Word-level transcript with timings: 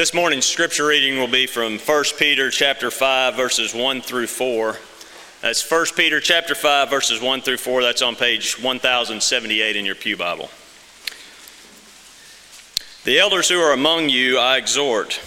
This 0.00 0.14
morning's 0.14 0.46
scripture 0.46 0.86
reading 0.86 1.18
will 1.18 1.28
be 1.28 1.46
from 1.46 1.78
1 1.78 2.04
Peter 2.16 2.48
chapter 2.48 2.90
5 2.90 3.36
verses 3.36 3.74
1 3.74 4.00
through 4.00 4.28
4. 4.28 4.76
That's 5.42 5.70
1 5.70 5.86
Peter 5.94 6.20
chapter 6.20 6.54
5 6.54 6.88
verses 6.88 7.20
1 7.20 7.42
through 7.42 7.58
4. 7.58 7.82
That's 7.82 8.00
on 8.00 8.16
page 8.16 8.58
1078 8.58 9.76
in 9.76 9.84
your 9.84 9.94
Pew 9.94 10.16
Bible. 10.16 10.48
The 13.04 13.18
elders 13.18 13.50
who 13.50 13.60
are 13.60 13.74
among 13.74 14.08
you 14.08 14.38
I 14.38 14.56
exhort, 14.56 15.20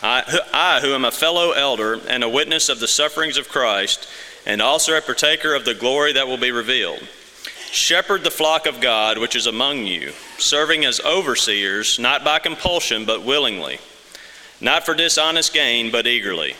I, 0.00 0.22
I 0.54 0.78
who 0.78 0.94
am 0.94 1.04
a 1.04 1.10
fellow 1.10 1.50
elder 1.50 1.98
and 2.06 2.22
a 2.22 2.28
witness 2.28 2.68
of 2.68 2.78
the 2.78 2.86
sufferings 2.86 3.36
of 3.36 3.48
Christ, 3.48 4.08
and 4.46 4.62
also 4.62 4.96
a 4.96 5.00
partaker 5.00 5.56
of 5.56 5.64
the 5.64 5.74
glory 5.74 6.12
that 6.12 6.28
will 6.28 6.38
be 6.38 6.52
revealed. 6.52 7.00
Shepherd 7.72 8.22
the 8.22 8.30
flock 8.30 8.66
of 8.66 8.80
God 8.80 9.18
which 9.18 9.34
is 9.34 9.48
among 9.48 9.86
you, 9.86 10.12
serving 10.38 10.84
as 10.84 11.00
overseers, 11.00 11.98
not 11.98 12.22
by 12.22 12.38
compulsion, 12.38 13.04
but 13.04 13.24
willingly, 13.24 13.80
not 14.60 14.84
for 14.84 14.94
dishonest 14.94 15.54
gain, 15.54 15.90
but 15.90 16.06
eagerly, 16.06 16.54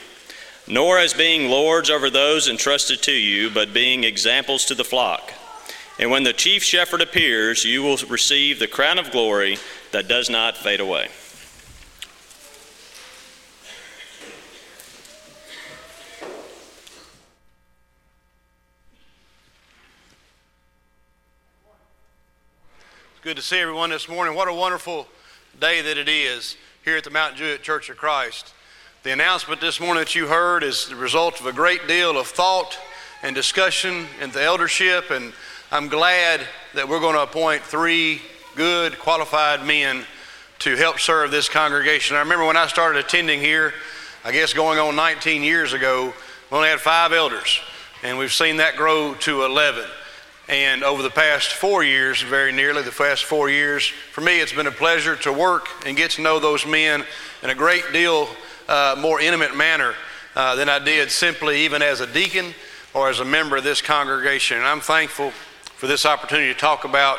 nor 0.67 0.99
as 0.99 1.13
being 1.13 1.51
lords 1.51 1.91
over 1.91 2.09
those 2.09 2.49
entrusted 2.49 3.03
to 3.03 3.13
you, 3.13 3.51
but 3.51 3.75
being 3.75 4.05
examples 4.05 4.65
to 4.65 4.75
the 4.75 4.85
flock. 4.85 5.33
And 5.99 6.11
when 6.11 6.23
the 6.23 6.33
chief 6.33 6.63
shepherd 6.63 7.03
appears, 7.03 7.63
you 7.65 7.83
will 7.83 7.99
receive 8.09 8.59
the 8.59 8.67
crown 8.67 8.99
of 8.99 9.11
glory 9.11 9.59
that 9.93 10.09
does 10.09 10.31
not 10.31 10.57
fade 10.57 10.81
away. 10.81 11.09
It's 23.13 23.21
Good 23.21 23.37
to 23.37 23.43
see 23.43 23.59
everyone 23.59 23.91
this 23.91 24.09
morning. 24.09 24.35
What 24.35 24.49
a 24.49 24.55
wonderful 24.55 25.07
day 25.61 25.83
that 25.83 25.99
it 25.99 26.09
is 26.09 26.57
here 26.91 26.97
at 26.97 27.05
the 27.05 27.11
Mount 27.11 27.37
Juliet 27.37 27.63
Church 27.63 27.89
of 27.89 27.97
Christ. 27.97 28.53
The 29.05 29.13
announcement 29.13 29.61
this 29.61 29.79
morning 29.79 30.01
that 30.01 30.17
you 30.17 30.27
heard 30.27 30.65
is 30.65 30.89
the 30.89 30.97
result 30.97 31.39
of 31.39 31.47
a 31.47 31.53
great 31.53 31.87
deal 31.87 32.19
of 32.19 32.27
thought 32.27 32.77
and 33.23 33.33
discussion 33.33 34.09
in 34.21 34.33
the 34.33 34.43
eldership, 34.43 35.13
and 35.13 35.33
I'm 35.71 35.87
glad 35.87 36.41
that 36.75 36.89
we're 36.89 36.99
going 36.99 37.15
to 37.15 37.23
appoint 37.23 37.63
three 37.63 38.21
good, 38.57 38.99
qualified 38.99 39.65
men 39.65 40.05
to 40.59 40.75
help 40.75 40.99
serve 40.99 41.31
this 41.31 41.49
congregation. 41.49 42.17
I 42.17 42.19
remember 42.19 42.45
when 42.45 42.57
I 42.57 42.67
started 42.67 42.99
attending 42.99 43.39
here, 43.39 43.73
I 44.25 44.33
guess 44.33 44.53
going 44.53 44.81
on 44.81 44.97
19 44.97 45.45
years 45.45 45.73
ago, 45.73 46.13
we 46.51 46.57
only 46.57 46.71
had 46.71 46.81
five 46.81 47.13
elders, 47.13 47.61
and 48.03 48.19
we've 48.19 48.33
seen 48.33 48.57
that 48.57 48.75
grow 48.75 49.15
to 49.15 49.45
11. 49.45 49.85
And 50.51 50.83
over 50.83 51.01
the 51.01 51.11
past 51.11 51.53
four 51.53 51.85
years, 51.85 52.23
very 52.23 52.51
nearly 52.51 52.83
the 52.83 52.91
past 52.91 53.25
four 53.25 53.49
years, 53.49 53.87
for 53.87 54.21
me, 54.21 54.41
it's 54.41 54.53
been 54.53 54.67
a 54.67 54.73
pleasure 54.73 55.15
to 55.19 55.33
work 55.33 55.69
and 55.87 55.97
get 55.97 56.11
to 56.13 56.23
know 56.23 56.41
those 56.41 56.67
men 56.67 57.05
in 57.45 57.51
a 57.51 57.55
great 57.55 57.85
deal 57.93 58.29
uh, 58.69 58.97
more 58.99 59.21
intimate 59.21 59.57
manner 59.57 59.95
uh, 60.35 60.57
than 60.57 60.69
I 60.69 60.81
did 60.81 61.13
simply 61.13 61.61
even 61.61 61.83
as 61.83 62.01
a 62.01 62.07
deacon 62.13 62.53
or 62.95 63.09
as 63.09 63.21
a 63.21 63.25
member 63.25 63.59
of 63.59 63.63
this 63.63 63.81
congregation. 63.81 64.57
And 64.57 64.67
I'm 64.67 64.81
thankful 64.81 65.31
for 65.31 65.87
this 65.87 66.05
opportunity 66.05 66.53
to 66.53 66.59
talk 66.59 66.83
about 66.83 67.19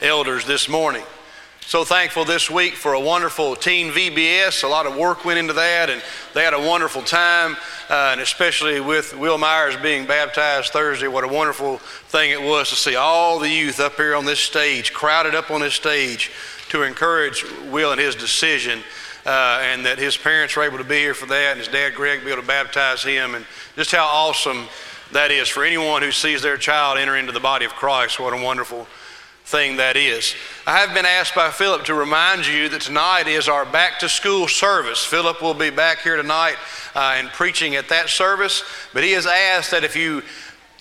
elders 0.00 0.46
this 0.46 0.66
morning. 0.66 1.04
So 1.64 1.84
thankful 1.84 2.24
this 2.26 2.50
week 2.50 2.74
for 2.74 2.92
a 2.92 3.00
wonderful 3.00 3.56
teen 3.56 3.92
VBS. 3.92 4.62
A 4.62 4.66
lot 4.66 4.84
of 4.84 4.94
work 4.96 5.24
went 5.24 5.38
into 5.38 5.54
that, 5.54 5.88
and 5.88 6.02
they 6.34 6.42
had 6.42 6.52
a 6.52 6.60
wonderful 6.60 7.02
time. 7.02 7.56
Uh, 7.88 8.10
and 8.12 8.20
especially 8.20 8.80
with 8.80 9.16
Will 9.16 9.38
Myers 9.38 9.76
being 9.76 10.04
baptized 10.04 10.72
Thursday, 10.72 11.06
what 11.06 11.24
a 11.24 11.28
wonderful 11.28 11.78
thing 11.78 12.30
it 12.30 12.42
was 12.42 12.68
to 12.70 12.74
see 12.74 12.96
all 12.96 13.38
the 13.38 13.48
youth 13.48 13.80
up 13.80 13.94
here 13.94 14.14
on 14.14 14.26
this 14.26 14.40
stage, 14.40 14.92
crowded 14.92 15.34
up 15.34 15.50
on 15.50 15.60
this 15.60 15.72
stage, 15.72 16.30
to 16.68 16.82
encourage 16.82 17.44
Will 17.70 17.92
and 17.92 18.00
his 18.00 18.16
decision. 18.16 18.80
Uh, 19.24 19.60
and 19.62 19.86
that 19.86 19.98
his 19.98 20.16
parents 20.16 20.56
were 20.56 20.64
able 20.64 20.78
to 20.78 20.84
be 20.84 20.96
here 20.96 21.14
for 21.14 21.26
that, 21.26 21.52
and 21.52 21.58
his 21.60 21.68
dad 21.68 21.94
Greg 21.94 22.24
be 22.24 22.32
able 22.32 22.42
to 22.42 22.46
baptize 22.46 23.04
him, 23.04 23.36
and 23.36 23.46
just 23.76 23.92
how 23.92 24.04
awesome 24.04 24.66
that 25.12 25.30
is 25.30 25.48
for 25.48 25.64
anyone 25.64 26.02
who 26.02 26.10
sees 26.10 26.42
their 26.42 26.56
child 26.56 26.98
enter 26.98 27.16
into 27.16 27.30
the 27.30 27.40
body 27.40 27.64
of 27.64 27.70
Christ. 27.70 28.18
What 28.18 28.32
a 28.34 28.42
wonderful 28.42 28.88
thing 29.52 29.76
that 29.76 29.98
is. 29.98 30.34
I 30.66 30.78
have 30.78 30.94
been 30.94 31.04
asked 31.04 31.34
by 31.34 31.50
Philip 31.50 31.84
to 31.84 31.94
remind 31.94 32.46
you 32.46 32.70
that 32.70 32.80
tonight 32.80 33.26
is 33.26 33.50
our 33.50 33.66
back 33.66 33.98
to 33.98 34.08
school 34.08 34.48
service. 34.48 35.04
Philip 35.04 35.42
will 35.42 35.52
be 35.52 35.68
back 35.68 35.98
here 35.98 36.16
tonight 36.16 36.56
uh, 36.94 37.16
and 37.18 37.28
preaching 37.28 37.76
at 37.76 37.90
that 37.90 38.08
service, 38.08 38.64
but 38.94 39.04
he 39.04 39.12
has 39.12 39.26
asked 39.26 39.70
that 39.72 39.84
if 39.84 39.94
you 39.94 40.22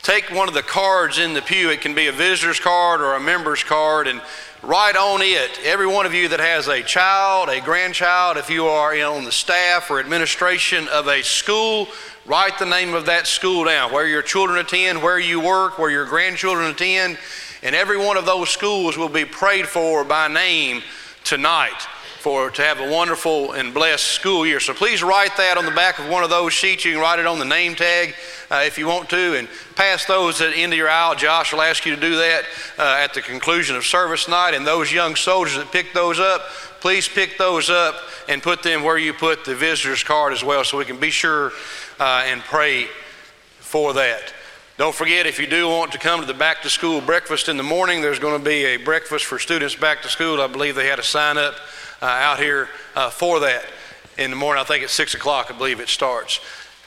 take 0.03 0.31
one 0.31 0.47
of 0.47 0.53
the 0.53 0.63
cards 0.63 1.19
in 1.19 1.33
the 1.33 1.41
pew, 1.41 1.69
it 1.69 1.81
can 1.81 1.93
be 1.93 2.07
a 2.07 2.13
visitor's 2.13 2.61
card 2.61 3.01
or 3.01 3.15
a 3.15 3.19
member's 3.19 3.61
card, 3.61 4.07
and 4.07 4.21
write 4.63 4.95
on 4.95 5.19
it, 5.21 5.59
every 5.65 5.87
one 5.87 6.05
of 6.05 6.13
you 6.13 6.29
that 6.29 6.39
has 6.39 6.69
a 6.69 6.81
child, 6.81 7.49
a 7.49 7.59
grandchild, 7.59 8.37
if 8.37 8.49
you 8.49 8.67
are 8.67 8.95
you 8.95 9.01
know, 9.01 9.15
on 9.15 9.25
the 9.25 9.33
staff 9.33 9.91
or 9.91 9.99
administration 9.99 10.87
of 10.87 11.09
a 11.09 11.21
school, 11.23 11.89
write 12.25 12.57
the 12.57 12.65
name 12.65 12.93
of 12.93 13.07
that 13.07 13.27
school 13.27 13.65
down, 13.65 13.91
where 13.91 14.07
your 14.07 14.21
children 14.21 14.59
attend, 14.59 15.03
where 15.03 15.19
you 15.19 15.41
work, 15.41 15.77
where 15.77 15.91
your 15.91 16.05
grandchildren 16.05 16.71
attend 16.71 17.17
and 17.63 17.75
every 17.75 17.97
one 17.97 18.17
of 18.17 18.25
those 18.25 18.49
schools 18.49 18.97
will 18.97 19.09
be 19.09 19.25
prayed 19.25 19.67
for 19.67 20.03
by 20.03 20.27
name 20.27 20.81
tonight 21.23 21.87
for 22.21 22.51
to 22.51 22.61
have 22.61 22.79
a 22.79 22.91
wonderful 22.91 23.53
and 23.53 23.73
blessed 23.73 24.05
school 24.05 24.45
year. 24.45 24.59
So 24.59 24.75
please 24.75 25.01
write 25.01 25.35
that 25.37 25.57
on 25.57 25.65
the 25.65 25.71
back 25.71 25.97
of 25.97 26.07
one 26.07 26.23
of 26.23 26.29
those 26.29 26.53
sheets. 26.53 26.85
You 26.85 26.93
can 26.93 27.01
write 27.01 27.17
it 27.17 27.25
on 27.25 27.39
the 27.39 27.45
name 27.45 27.73
tag 27.73 28.13
uh, 28.51 28.61
if 28.63 28.77
you 28.77 28.85
want 28.85 29.09
to, 29.09 29.37
and 29.39 29.47
pass 29.75 30.05
those 30.05 30.39
at 30.39 30.53
the 30.53 30.57
end 30.57 30.71
of 30.71 30.77
your 30.77 30.87
aisle. 30.89 31.15
Josh 31.15 31.51
will 31.51 31.63
ask 31.63 31.83
you 31.83 31.95
to 31.95 32.01
do 32.01 32.17
that 32.17 32.43
uh, 32.77 32.97
at 32.99 33.15
the 33.15 33.21
conclusion 33.21 33.75
of 33.75 33.85
service 33.85 34.27
night. 34.27 34.53
And 34.53 34.67
those 34.67 34.93
young 34.93 35.15
soldiers 35.15 35.55
that 35.57 35.71
pick 35.71 35.93
those 35.93 36.19
up, 36.19 36.43
please 36.79 37.07
pick 37.07 37.39
those 37.39 37.71
up 37.71 37.95
and 38.29 38.43
put 38.43 38.61
them 38.61 38.83
where 38.83 38.99
you 38.99 39.13
put 39.13 39.43
the 39.43 39.55
visitor's 39.55 40.03
card 40.03 40.31
as 40.31 40.43
well, 40.43 40.63
so 40.63 40.77
we 40.77 40.85
can 40.85 40.99
be 40.99 41.09
sure 41.09 41.51
uh, 41.99 42.23
and 42.27 42.41
pray 42.41 42.85
for 43.59 43.93
that. 43.93 44.31
Don't 44.77 44.95
forget, 44.95 45.27
if 45.27 45.37
you 45.37 45.47
do 45.47 45.67
want 45.67 45.91
to 45.91 45.99
come 45.99 46.21
to 46.21 46.25
the 46.25 46.33
back 46.33 46.61
to 46.61 46.69
school 46.69 47.01
breakfast 47.01 47.49
in 47.49 47.57
the 47.57 47.63
morning, 47.63 48.01
there's 48.01 48.19
going 48.19 48.39
to 48.39 48.43
be 48.43 48.63
a 48.65 48.77
breakfast 48.77 49.25
for 49.25 49.37
students 49.37 49.75
back 49.75 50.01
to 50.03 50.07
school. 50.07 50.39
I 50.39 50.47
believe 50.47 50.75
they 50.75 50.87
had 50.87 50.97
a 50.97 51.03
sign 51.03 51.37
up 51.37 51.55
uh, 52.01 52.05
out 52.05 52.39
here 52.39 52.69
uh, 52.95 53.09
for 53.09 53.41
that 53.41 53.65
in 54.17 54.29
the 54.29 54.37
morning. 54.37 54.61
I 54.61 54.63
think 54.63 54.83
it's 54.83 54.93
6 54.93 55.13
o'clock, 55.13 55.51
I 55.53 55.57
believe 55.57 55.81
it 55.81 55.89
starts. 55.89 56.39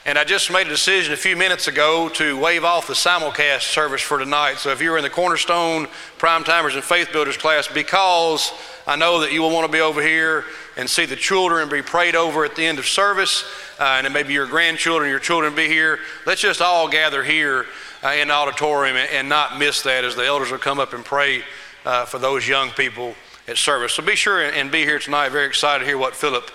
And 0.07 0.17
I 0.17 0.23
just 0.23 0.51
made 0.51 0.65
a 0.65 0.69
decision 0.69 1.13
a 1.13 1.17
few 1.17 1.35
minutes 1.35 1.67
ago 1.67 2.09
to 2.09 2.37
waive 2.39 2.63
off 2.63 2.87
the 2.87 2.93
simulcast 2.93 3.61
service 3.61 4.01
for 4.01 4.17
tonight. 4.17 4.55
So 4.55 4.71
if 4.71 4.81
you're 4.81 4.97
in 4.97 5.03
the 5.03 5.09
Cornerstone 5.09 5.87
Prime 6.17 6.43
Timers 6.43 6.75
and 6.75 6.83
Faith 6.83 7.11
Builders 7.11 7.37
class, 7.37 7.67
because 7.67 8.51
I 8.87 8.95
know 8.95 9.21
that 9.21 9.31
you 9.31 9.41
will 9.41 9.51
want 9.51 9.67
to 9.67 9.71
be 9.71 9.81
over 9.81 10.01
here 10.01 10.43
and 10.75 10.89
see 10.89 11.05
the 11.05 11.15
children 11.15 11.61
and 11.61 11.71
be 11.71 11.81
prayed 11.81 12.15
over 12.15 12.45
at 12.45 12.55
the 12.55 12.65
end 12.65 12.79
of 12.79 12.85
service, 12.87 13.45
uh, 13.79 14.01
and 14.03 14.13
maybe 14.13 14.33
your 14.33 14.47
grandchildren, 14.47 15.09
your 15.09 15.19
children 15.19 15.55
be 15.55 15.67
here. 15.67 15.99
Let's 16.25 16.41
just 16.41 16.61
all 16.61 16.87
gather 16.87 17.23
here 17.23 17.65
uh, 18.03 18.09
in 18.09 18.29
the 18.29 18.33
auditorium 18.33 18.95
and, 18.95 19.09
and, 19.11 19.29
not 19.29 19.57
miss 19.57 19.81
that 19.83 20.03
as 20.03 20.15
the 20.15 20.25
elders 20.25 20.51
will 20.51 20.59
come 20.59 20.79
up 20.79 20.93
and 20.93 21.03
pray 21.03 21.43
uh, 21.85 22.05
for 22.05 22.19
those 22.19 22.47
young 22.47 22.69
people 22.71 23.15
at 23.47 23.57
service. 23.57 23.93
So 23.93 24.03
be 24.03 24.15
sure 24.15 24.43
and, 24.43 24.55
and 24.55 24.71
be 24.71 24.83
here 24.83 24.99
tonight. 24.99 25.29
Very 25.29 25.47
excited 25.47 25.79
to 25.79 25.85
hear 25.85 25.97
what 25.97 26.15
Philip 26.15 26.49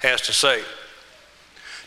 has 0.00 0.20
to 0.22 0.32
say. 0.32 0.62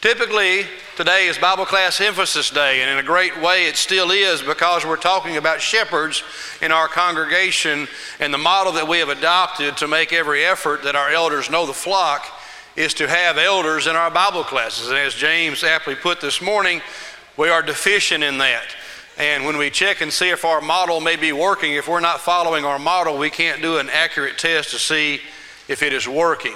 Typically, 0.01 0.63
today 0.95 1.27
is 1.27 1.37
Bible 1.37 1.65
class 1.65 1.99
emphasis 1.99 2.49
day, 2.49 2.81
and 2.81 2.89
in 2.89 2.99
a 2.99 3.03
great 3.03 3.41
way 3.41 3.65
it 3.65 3.75
still 3.75 4.11
is 4.11 4.41
because 4.41 4.85
we're 4.85 4.95
talking 4.95 5.35
about 5.35 5.59
shepherds 5.59 6.23
in 6.61 6.71
our 6.71 6.87
congregation 6.87 7.85
and 8.21 8.33
the 8.33 8.37
model 8.37 8.71
that 8.71 8.87
we 8.87 8.99
have 8.99 9.09
adopted 9.09 9.75
to 9.75 9.89
make 9.89 10.13
every 10.13 10.45
effort 10.45 10.83
that 10.83 10.95
our 10.95 11.09
elders 11.09 11.49
know 11.49 11.65
the 11.65 11.73
flock 11.73 12.25
is 12.79 12.93
to 12.93 13.09
have 13.09 13.37
elders 13.37 13.87
in 13.87 13.95
our 13.97 14.09
Bible 14.09 14.41
classes. 14.41 14.87
And 14.87 14.97
as 14.97 15.13
James 15.13 15.65
aptly 15.65 15.95
put 15.95 16.21
this 16.21 16.41
morning, 16.41 16.81
we 17.35 17.49
are 17.49 17.61
deficient 17.61 18.23
in 18.23 18.37
that. 18.37 18.73
And 19.17 19.43
when 19.43 19.57
we 19.57 19.69
check 19.69 19.99
and 19.99 20.13
see 20.13 20.29
if 20.29 20.45
our 20.45 20.61
model 20.61 21.01
may 21.01 21.17
be 21.17 21.33
working, 21.33 21.73
if 21.73 21.89
we're 21.89 21.99
not 21.99 22.21
following 22.21 22.63
our 22.63 22.79
model, 22.79 23.17
we 23.17 23.29
can't 23.29 23.61
do 23.61 23.79
an 23.79 23.89
accurate 23.89 24.37
test 24.37 24.71
to 24.71 24.79
see 24.79 25.19
if 25.67 25.83
it 25.83 25.91
is 25.91 26.07
working. 26.07 26.55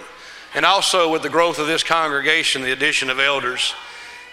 And 0.55 0.65
also, 0.65 1.11
with 1.11 1.23
the 1.23 1.29
growth 1.29 1.59
of 1.59 1.67
this 1.67 1.83
congregation, 1.83 2.61
the 2.61 2.71
addition 2.71 3.09
of 3.09 3.19
elders 3.19 3.73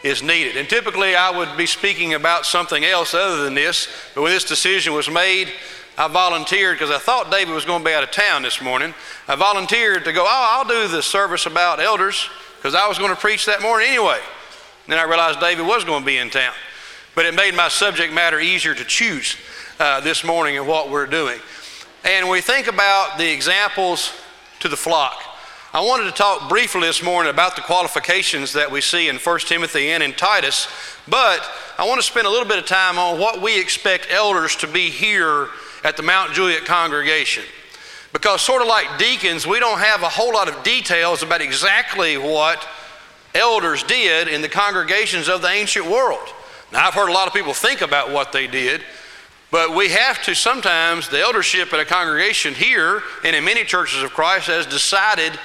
is 0.02 0.22
needed. 0.22 0.56
And 0.56 0.68
typically, 0.68 1.14
I 1.14 1.30
would 1.30 1.56
be 1.56 1.66
speaking 1.66 2.14
about 2.14 2.46
something 2.46 2.84
else 2.84 3.14
other 3.14 3.42
than 3.42 3.54
this, 3.54 3.88
but 4.14 4.22
when 4.22 4.32
this 4.32 4.44
decision 4.44 4.94
was 4.94 5.10
made, 5.10 5.52
I 5.98 6.08
volunteered 6.08 6.76
because 6.76 6.90
I 6.90 6.98
thought 6.98 7.30
David 7.30 7.52
was 7.52 7.66
going 7.66 7.80
to 7.80 7.84
be 7.84 7.92
out 7.92 8.02
of 8.02 8.10
town 8.10 8.42
this 8.42 8.62
morning. 8.62 8.94
I 9.28 9.36
volunteered 9.36 10.04
to 10.04 10.12
go, 10.12 10.24
oh, 10.24 10.48
I'll 10.52 10.64
do 10.64 10.88
the 10.88 11.02
service 11.02 11.44
about 11.44 11.80
elders 11.80 12.28
because 12.56 12.74
I 12.74 12.88
was 12.88 12.98
going 12.98 13.10
to 13.10 13.20
preach 13.20 13.44
that 13.46 13.60
morning 13.60 13.88
anyway. 13.88 14.18
And 14.84 14.92
then 14.92 14.98
I 14.98 15.02
realized 15.02 15.40
David 15.40 15.66
was 15.66 15.84
going 15.84 16.00
to 16.00 16.06
be 16.06 16.16
in 16.16 16.30
town. 16.30 16.54
But 17.14 17.26
it 17.26 17.34
made 17.34 17.54
my 17.54 17.68
subject 17.68 18.14
matter 18.14 18.40
easier 18.40 18.74
to 18.74 18.84
choose 18.84 19.36
uh, 19.78 20.00
this 20.00 20.24
morning 20.24 20.56
and 20.56 20.66
what 20.66 20.90
we're 20.90 21.06
doing. 21.06 21.38
And 22.04 22.30
we 22.30 22.40
think 22.40 22.66
about 22.66 23.18
the 23.18 23.30
examples 23.30 24.12
to 24.60 24.68
the 24.68 24.76
flock. 24.76 25.20
I 25.72 25.82
wanted 25.82 26.06
to 26.06 26.10
talk 26.10 26.48
briefly 26.48 26.80
this 26.80 27.00
morning 27.00 27.30
about 27.30 27.54
the 27.54 27.62
qualifications 27.62 28.54
that 28.54 28.72
we 28.72 28.80
see 28.80 29.08
in 29.08 29.18
1 29.18 29.38
Timothy 29.40 29.90
and 29.90 30.02
in 30.02 30.12
Titus, 30.12 30.66
but 31.06 31.48
I 31.78 31.86
want 31.86 32.00
to 32.00 32.04
spend 32.04 32.26
a 32.26 32.30
little 32.30 32.48
bit 32.48 32.58
of 32.58 32.66
time 32.66 32.98
on 32.98 33.20
what 33.20 33.40
we 33.40 33.60
expect 33.60 34.08
elders 34.10 34.56
to 34.56 34.66
be 34.66 34.90
here 34.90 35.46
at 35.84 35.96
the 35.96 36.02
Mount 36.02 36.32
Juliet 36.32 36.64
congregation. 36.64 37.44
Because, 38.12 38.42
sort 38.42 38.62
of 38.62 38.66
like 38.66 38.98
deacons, 38.98 39.46
we 39.46 39.60
don't 39.60 39.78
have 39.78 40.02
a 40.02 40.08
whole 40.08 40.32
lot 40.32 40.48
of 40.48 40.60
details 40.64 41.22
about 41.22 41.40
exactly 41.40 42.18
what 42.18 42.66
elders 43.36 43.84
did 43.84 44.26
in 44.26 44.42
the 44.42 44.48
congregations 44.48 45.28
of 45.28 45.40
the 45.40 45.50
ancient 45.50 45.86
world. 45.86 46.34
Now, 46.72 46.88
I've 46.88 46.94
heard 46.94 47.10
a 47.10 47.12
lot 47.12 47.28
of 47.28 47.32
people 47.32 47.54
think 47.54 47.80
about 47.80 48.10
what 48.10 48.32
they 48.32 48.48
did, 48.48 48.82
but 49.52 49.76
we 49.76 49.90
have 49.90 50.20
to 50.24 50.34
sometimes, 50.34 51.08
the 51.08 51.20
eldership 51.20 51.72
at 51.72 51.78
a 51.78 51.84
congregation 51.84 52.54
here 52.54 53.04
and 53.22 53.36
in 53.36 53.44
many 53.44 53.62
churches 53.62 54.02
of 54.02 54.10
Christ 54.10 54.48
has 54.48 54.66
decided 54.66 55.38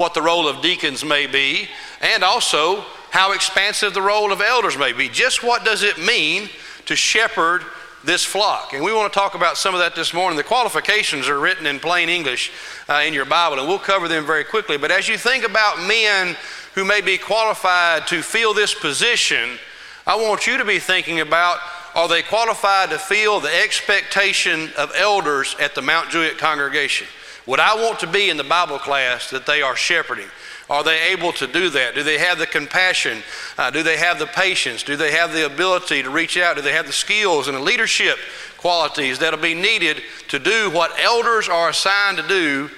what 0.00 0.14
the 0.14 0.22
role 0.22 0.48
of 0.48 0.62
deacons 0.62 1.04
may 1.04 1.26
be 1.26 1.68
and 2.00 2.24
also 2.24 2.82
how 3.10 3.32
expansive 3.32 3.92
the 3.92 4.00
role 4.00 4.32
of 4.32 4.40
elders 4.40 4.78
may 4.78 4.94
be. 4.94 5.10
Just 5.10 5.42
what 5.42 5.62
does 5.62 5.82
it 5.82 5.98
mean 5.98 6.48
to 6.86 6.96
shepherd 6.96 7.62
this 8.02 8.24
flock? 8.24 8.72
And 8.72 8.82
we 8.82 8.94
want 8.94 9.12
to 9.12 9.18
talk 9.18 9.34
about 9.34 9.58
some 9.58 9.74
of 9.74 9.80
that 9.80 9.94
this 9.94 10.14
morning. 10.14 10.38
The 10.38 10.42
qualifications 10.42 11.28
are 11.28 11.38
written 11.38 11.66
in 11.66 11.78
plain 11.78 12.08
English 12.08 12.50
uh, 12.88 13.02
in 13.06 13.12
your 13.12 13.26
Bible, 13.26 13.58
and 13.58 13.68
we'll 13.68 13.78
cover 13.78 14.08
them 14.08 14.24
very 14.24 14.42
quickly. 14.42 14.78
But 14.78 14.90
as 14.90 15.06
you 15.06 15.18
think 15.18 15.44
about 15.44 15.86
men 15.86 16.34
who 16.74 16.86
may 16.86 17.02
be 17.02 17.18
qualified 17.18 18.06
to 18.06 18.22
fill 18.22 18.54
this 18.54 18.72
position, 18.72 19.58
I 20.06 20.16
want 20.16 20.46
you 20.46 20.56
to 20.56 20.64
be 20.64 20.78
thinking 20.78 21.20
about 21.20 21.58
are 21.94 22.08
they 22.08 22.22
qualified 22.22 22.88
to 22.88 22.98
fill 22.98 23.40
the 23.40 23.54
expectation 23.54 24.70
of 24.78 24.92
elders 24.96 25.56
at 25.60 25.74
the 25.74 25.82
Mount 25.82 26.08
Juliet 26.08 26.38
congregation? 26.38 27.06
Would 27.46 27.60
I 27.60 27.74
want 27.74 28.00
to 28.00 28.06
be 28.06 28.30
in 28.30 28.36
the 28.36 28.44
Bible 28.44 28.78
class 28.78 29.30
that 29.30 29.46
they 29.46 29.62
are 29.62 29.76
shepherding? 29.76 30.28
Are 30.68 30.84
they 30.84 31.10
able 31.10 31.32
to 31.32 31.48
do 31.48 31.68
that? 31.70 31.96
Do 31.96 32.04
they 32.04 32.18
have 32.18 32.38
the 32.38 32.46
compassion? 32.46 33.22
Uh, 33.58 33.70
do 33.70 33.82
they 33.82 33.96
have 33.96 34.20
the 34.20 34.26
patience? 34.26 34.84
Do 34.84 34.96
they 34.96 35.10
have 35.10 35.32
the 35.32 35.46
ability 35.46 36.02
to 36.04 36.10
reach 36.10 36.36
out? 36.36 36.56
Do 36.56 36.62
they 36.62 36.72
have 36.72 36.86
the 36.86 36.92
skills 36.92 37.48
and 37.48 37.56
the 37.56 37.62
leadership 37.62 38.18
qualities 38.56 39.18
that'll 39.18 39.40
be 39.40 39.54
needed 39.54 40.02
to 40.28 40.38
do 40.38 40.70
what 40.70 40.92
elders 41.00 41.48
are 41.48 41.70
assigned 41.70 42.18
to 42.18 42.28
do 42.28 42.70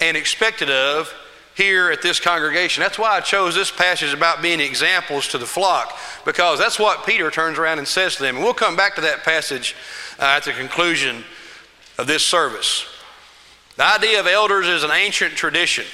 and 0.00 0.16
expected 0.16 0.70
of 0.70 1.12
here 1.54 1.90
at 1.90 2.02
this 2.02 2.18
congregation. 2.18 2.82
That's 2.82 2.98
why 2.98 3.16
I 3.16 3.20
chose 3.20 3.54
this 3.54 3.70
passage 3.70 4.12
about 4.12 4.42
being 4.42 4.60
examples 4.60 5.28
to 5.28 5.38
the 5.38 5.46
flock, 5.46 5.96
because 6.24 6.58
that's 6.58 6.78
what 6.78 7.06
Peter 7.06 7.30
turns 7.30 7.58
around 7.58 7.78
and 7.78 7.86
says 7.86 8.16
to 8.16 8.22
them. 8.22 8.36
And 8.36 8.44
we'll 8.44 8.54
come 8.54 8.76
back 8.76 8.96
to 8.96 9.00
that 9.02 9.22
passage 9.22 9.76
uh, 10.18 10.24
at 10.24 10.44
the 10.44 10.52
conclusion 10.52 11.24
of 11.98 12.06
this 12.06 12.24
service. 12.24 12.86
The 13.76 13.84
idea 13.84 14.20
of 14.20 14.28
elders 14.28 14.68
is 14.68 14.84
an 14.84 14.92
ancient 14.92 15.34
tradition, 15.34 15.84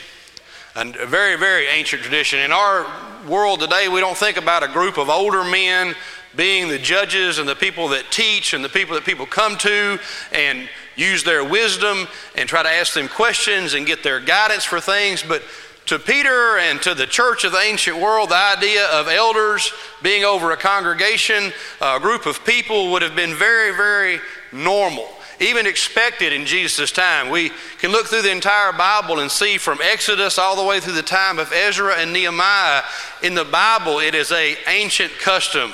a 0.77 1.07
very, 1.07 1.37
very 1.37 1.67
ancient 1.67 2.03
tradition. 2.03 2.39
In 2.41 2.53
our 2.53 2.87
world 3.27 3.61
today, 3.61 3.89
we 3.89 4.01
don't 4.01 4.19
think 4.19 4.37
about 4.37 4.63
a 4.63 4.69
group 4.69 4.99
of 4.99 5.09
older 5.09 5.43
men 5.45 5.95
being 6.37 6.69
the 6.69 6.79
judges 6.79 7.39
and 7.39 7.49
the 7.49 7.55
people 7.55 7.89
that 7.89 8.05
teach 8.11 8.53
and 8.53 8.63
the 8.63 8.69
people 8.69 8.97
that 8.97 9.05
people 9.05 9.25
come 9.25 9.57
to 9.57 9.99
and 10.31 10.69
use 10.95 11.25
their 11.25 11.43
wisdom 11.43 12.07
and 12.37 12.47
try 12.47 12.63
to 12.63 12.69
ask 12.69 12.93
them 12.93 13.09
questions 13.09 13.73
and 13.73 13.87
get 13.87 14.03
their 14.03 14.21
guidance 14.21 14.65
for 14.65 14.79
things. 14.79 15.23
But 15.23 15.43
to 15.87 15.99
Peter 15.99 16.59
and 16.59 16.83
to 16.83 16.95
the 16.95 17.07
church 17.07 17.45
of 17.45 17.53
the 17.53 17.61
ancient 17.61 17.97
world, 17.97 18.29
the 18.29 18.37
idea 18.59 18.89
of 18.89 19.09
elders 19.09 19.73
being 20.03 20.25
over 20.25 20.53
a 20.53 20.57
congregation, 20.59 21.51
a 21.81 21.99
group 21.99 22.27
of 22.27 22.45
people, 22.45 22.93
would 22.93 23.01
have 23.01 23.17
been 23.17 23.35
very, 23.35 23.75
very 23.75 24.21
normal, 24.53 25.09
even 25.41 25.67
expected 25.67 26.33
in 26.33 26.45
Jesus' 26.47 26.93
time. 26.93 27.31
We 27.31 27.51
can 27.79 27.91
look 27.91 28.07
through 28.07 28.23
the 28.23 28.31
entire 28.31 28.73
Bible 28.73 29.21
and 29.21 29.31
see 29.31 29.59
from 29.59 29.81
Exodus 29.83 30.39
all 30.39 30.55
the 30.55 30.65
way 30.65 30.81
through 30.81 30.93
the 30.93 31.03
time 31.03 31.39
of 31.39 31.53
Ezra 31.53 31.95
and 31.95 32.13
Nehemiah. 32.13 32.83
In 33.23 33.35
the 33.35 33.45
Bible, 33.45 33.99
it 33.99 34.15
is 34.15 34.31
a 34.31 34.57
ancient 34.69 35.13
custom 35.19 35.73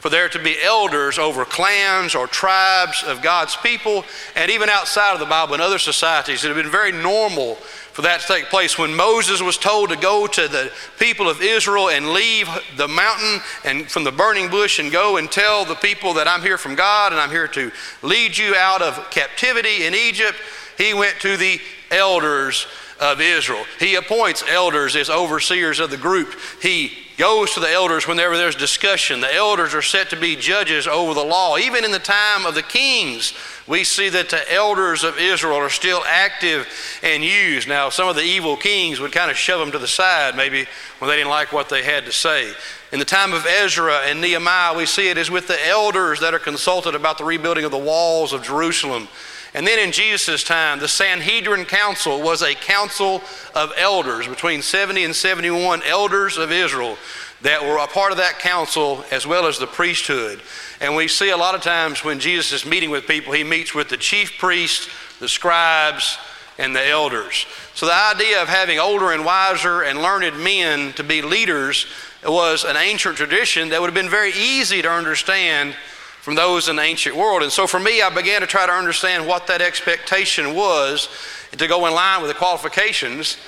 for 0.00 0.08
there 0.08 0.30
to 0.30 0.38
be 0.38 0.60
elders 0.62 1.18
over 1.18 1.44
clans 1.44 2.14
or 2.14 2.26
tribes 2.26 3.04
of 3.04 3.20
God's 3.20 3.54
people, 3.56 4.02
and 4.34 4.50
even 4.50 4.70
outside 4.70 5.12
of 5.12 5.20
the 5.20 5.26
Bible 5.26 5.54
in 5.54 5.60
other 5.60 5.78
societies. 5.78 6.42
It 6.42 6.48
had 6.48 6.56
been 6.56 6.72
very 6.72 6.90
normal 6.90 7.58
for 7.92 8.02
that 8.02 8.20
to 8.20 8.26
take 8.26 8.46
place. 8.46 8.78
When 8.78 8.94
Moses 8.94 9.42
was 9.42 9.56
told 9.56 9.90
to 9.90 9.96
go 9.96 10.26
to 10.26 10.48
the 10.48 10.72
people 10.98 11.28
of 11.28 11.42
Israel 11.42 11.88
and 11.88 12.10
leave 12.10 12.48
the 12.76 12.88
mountain 12.88 13.40
and 13.64 13.90
from 13.90 14.04
the 14.04 14.12
burning 14.12 14.48
bush 14.48 14.78
and 14.78 14.92
go 14.92 15.16
and 15.16 15.30
tell 15.30 15.64
the 15.64 15.74
people 15.74 16.14
that 16.14 16.28
I'm 16.28 16.42
here 16.42 16.58
from 16.58 16.74
God 16.74 17.12
and 17.12 17.20
I'm 17.20 17.30
here 17.30 17.48
to 17.48 17.70
lead 18.02 18.36
you 18.36 18.54
out 18.54 18.82
of 18.82 19.10
captivity 19.10 19.86
in 19.86 19.94
Egypt, 19.94 20.36
he 20.78 20.94
went 20.94 21.20
to 21.20 21.36
the 21.36 21.60
elders 21.90 22.66
of 23.00 23.20
Israel. 23.20 23.64
He 23.78 23.94
appoints 23.94 24.44
elders 24.48 24.94
as 24.94 25.10
overseers 25.10 25.80
of 25.80 25.90
the 25.90 25.96
group. 25.96 26.34
He 26.62 26.92
goes 27.20 27.52
to 27.52 27.60
the 27.60 27.70
elders 27.70 28.08
whenever 28.08 28.38
there's 28.38 28.54
discussion. 28.56 29.20
The 29.20 29.34
elders 29.34 29.74
are 29.74 29.82
set 29.82 30.08
to 30.08 30.16
be 30.16 30.36
judges 30.36 30.86
over 30.86 31.12
the 31.12 31.22
law. 31.22 31.58
Even 31.58 31.84
in 31.84 31.92
the 31.92 31.98
time 31.98 32.46
of 32.46 32.54
the 32.54 32.62
kings, 32.62 33.34
we 33.66 33.84
see 33.84 34.08
that 34.08 34.30
the 34.30 34.50
elders 34.50 35.04
of 35.04 35.18
Israel 35.18 35.58
are 35.58 35.68
still 35.68 36.02
active 36.06 36.66
and 37.02 37.22
used. 37.22 37.68
Now, 37.68 37.90
some 37.90 38.08
of 38.08 38.16
the 38.16 38.22
evil 38.22 38.56
kings 38.56 39.00
would 39.00 39.12
kind 39.12 39.30
of 39.30 39.36
shove 39.36 39.60
them 39.60 39.70
to 39.72 39.78
the 39.78 39.86
side, 39.86 40.34
maybe 40.34 40.64
when 40.98 41.10
they 41.10 41.16
didn't 41.16 41.28
like 41.28 41.52
what 41.52 41.68
they 41.68 41.82
had 41.82 42.06
to 42.06 42.12
say. 42.12 42.54
In 42.90 42.98
the 42.98 43.04
time 43.04 43.34
of 43.34 43.44
Ezra 43.44 43.98
and 44.06 44.22
Nehemiah, 44.22 44.74
we 44.74 44.86
see 44.86 45.10
it 45.10 45.18
is 45.18 45.30
with 45.30 45.46
the 45.46 45.66
elders 45.68 46.20
that 46.20 46.32
are 46.32 46.38
consulted 46.38 46.94
about 46.94 47.18
the 47.18 47.24
rebuilding 47.24 47.66
of 47.66 47.70
the 47.70 47.76
walls 47.76 48.32
of 48.32 48.42
Jerusalem. 48.42 49.08
And 49.54 49.66
then 49.66 49.78
in 49.78 49.92
Jesus' 49.92 50.44
time, 50.44 50.78
the 50.78 50.88
Sanhedrin 50.88 51.64
Council 51.64 52.22
was 52.22 52.42
a 52.42 52.54
council 52.54 53.22
of 53.54 53.72
elders, 53.76 54.28
between 54.28 54.62
70 54.62 55.04
and 55.04 55.16
71 55.16 55.82
elders 55.84 56.38
of 56.38 56.52
Israel 56.52 56.96
that 57.42 57.62
were 57.62 57.78
a 57.78 57.86
part 57.86 58.12
of 58.12 58.18
that 58.18 58.38
council 58.38 59.04
as 59.10 59.26
well 59.26 59.46
as 59.46 59.58
the 59.58 59.66
priesthood. 59.66 60.40
And 60.80 60.94
we 60.94 61.08
see 61.08 61.30
a 61.30 61.36
lot 61.36 61.54
of 61.54 61.62
times 61.62 62.04
when 62.04 62.20
Jesus 62.20 62.52
is 62.52 62.70
meeting 62.70 62.90
with 62.90 63.06
people, 63.06 63.32
he 63.32 63.44
meets 63.44 63.74
with 63.74 63.88
the 63.88 63.96
chief 63.96 64.38
priests, 64.38 64.88
the 65.20 65.28
scribes, 65.28 66.18
and 66.58 66.76
the 66.76 66.86
elders. 66.86 67.46
So 67.74 67.86
the 67.86 67.94
idea 67.94 68.42
of 68.42 68.48
having 68.48 68.78
older 68.78 69.12
and 69.12 69.24
wiser 69.24 69.82
and 69.82 70.02
learned 70.02 70.38
men 70.42 70.92
to 70.94 71.02
be 71.02 71.22
leaders 71.22 71.86
was 72.26 72.64
an 72.64 72.76
ancient 72.76 73.16
tradition 73.16 73.70
that 73.70 73.80
would 73.80 73.86
have 73.86 73.94
been 73.94 74.10
very 74.10 74.32
easy 74.32 74.82
to 74.82 74.90
understand 74.90 75.74
from 76.20 76.34
those 76.34 76.68
in 76.68 76.76
the 76.76 76.82
ancient 76.82 77.16
world. 77.16 77.42
And 77.42 77.50
so 77.50 77.66
for 77.66 77.80
me, 77.80 78.02
I 78.02 78.14
began 78.14 78.42
to 78.42 78.46
try 78.46 78.66
to 78.66 78.72
understand 78.72 79.26
what 79.26 79.46
that 79.46 79.62
expectation 79.62 80.54
was 80.54 81.08
to 81.52 81.66
go 81.66 81.86
in 81.86 81.94
line 81.94 82.20
with 82.20 82.30
the 82.30 82.36
qualifications 82.36 83.38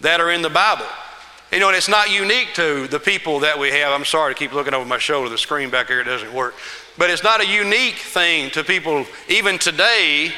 that 0.00 0.20
are 0.20 0.30
in 0.30 0.42
the 0.42 0.50
Bible. 0.50 0.86
You 1.52 1.60
know, 1.60 1.68
and 1.68 1.76
it's 1.76 1.88
not 1.88 2.10
unique 2.10 2.54
to 2.54 2.88
the 2.88 2.98
people 2.98 3.40
that 3.40 3.58
we 3.58 3.70
have. 3.70 3.92
I'm 3.92 4.04
sorry 4.04 4.34
to 4.34 4.38
keep 4.38 4.52
looking 4.52 4.74
over 4.74 4.84
my 4.84 4.98
shoulder. 4.98 5.30
The 5.30 5.38
screen 5.38 5.70
back 5.70 5.86
here 5.86 6.02
doesn't 6.02 6.34
work. 6.34 6.54
But 6.98 7.10
it's 7.10 7.22
not 7.22 7.40
a 7.40 7.46
unique 7.46 7.94
thing 7.94 8.50
to 8.50 8.64
people 8.64 9.06
even 9.28 9.58
today 9.58 10.32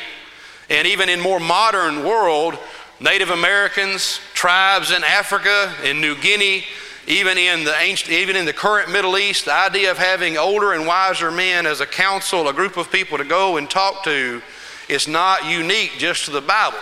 and 0.69 0.87
even 0.87 1.09
in 1.09 1.21
more 1.21 1.41
modern 1.41 2.05
world, 2.05 2.59
Native 3.01 3.31
Americans, 3.31 4.21
tribes 4.35 4.91
in 4.91 5.03
Africa, 5.03 5.73
in 5.83 6.01
New 6.01 6.15
Guinea, 6.15 6.65
even 7.09 7.39
in 7.39 7.65
the 7.65 7.75
ancient, 7.81 8.13
even 8.13 8.37
in 8.37 8.45
the 8.45 8.53
current 8.53 8.93
Middle 8.93 9.17
East, 9.17 9.47
the 9.47 9.55
idea 9.55 9.91
of 9.91 9.97
having 9.97 10.37
older 10.37 10.75
and 10.75 10.87
wiser 10.87 11.31
men 11.31 11.65
as 11.65 11.81
a 11.81 11.87
council, 11.87 12.49
a 12.49 12.53
group 12.53 12.77
of 12.77 12.93
people 12.93 13.17
to 13.17 13.25
go 13.25 13.57
and 13.57 13.69
talk 13.69 14.05
to, 14.05 14.43
is 14.91 15.09
not 15.09 15.47
unique 15.47 15.93
just 15.97 16.27
to 16.27 16.31
the 16.31 16.43
Bible. 16.43 16.79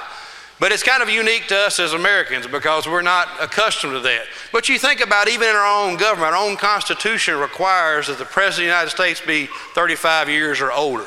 But 0.59 0.73
it's 0.73 0.83
kind 0.83 1.01
of 1.01 1.09
unique 1.09 1.47
to 1.49 1.57
us 1.57 1.79
as 1.79 1.93
Americans 1.93 2.49
because 2.49 2.89
we're 2.89 3.03
not 3.03 3.29
accustomed 3.41 3.93
to 3.93 4.01
that. 4.01 4.25
But 4.53 4.69
you 4.69 4.81
think 4.81 5.01
about 5.01 5.29
even 5.29 5.49
in 5.49 5.55
our 5.55 5.87
own 5.87 5.97
government, 5.97 6.35
our 6.35 6.49
own 6.49 6.57
Constitution 6.57 7.39
requires 7.39 8.09
that 8.09 8.19
the 8.19 8.25
President 8.25 8.71
of 8.71 8.73
the 8.73 8.79
United 8.79 8.91
States 8.91 9.21
be 9.21 9.49
35 9.75 10.29
years 10.29 10.61
or 10.61 10.73
older. 10.73 11.07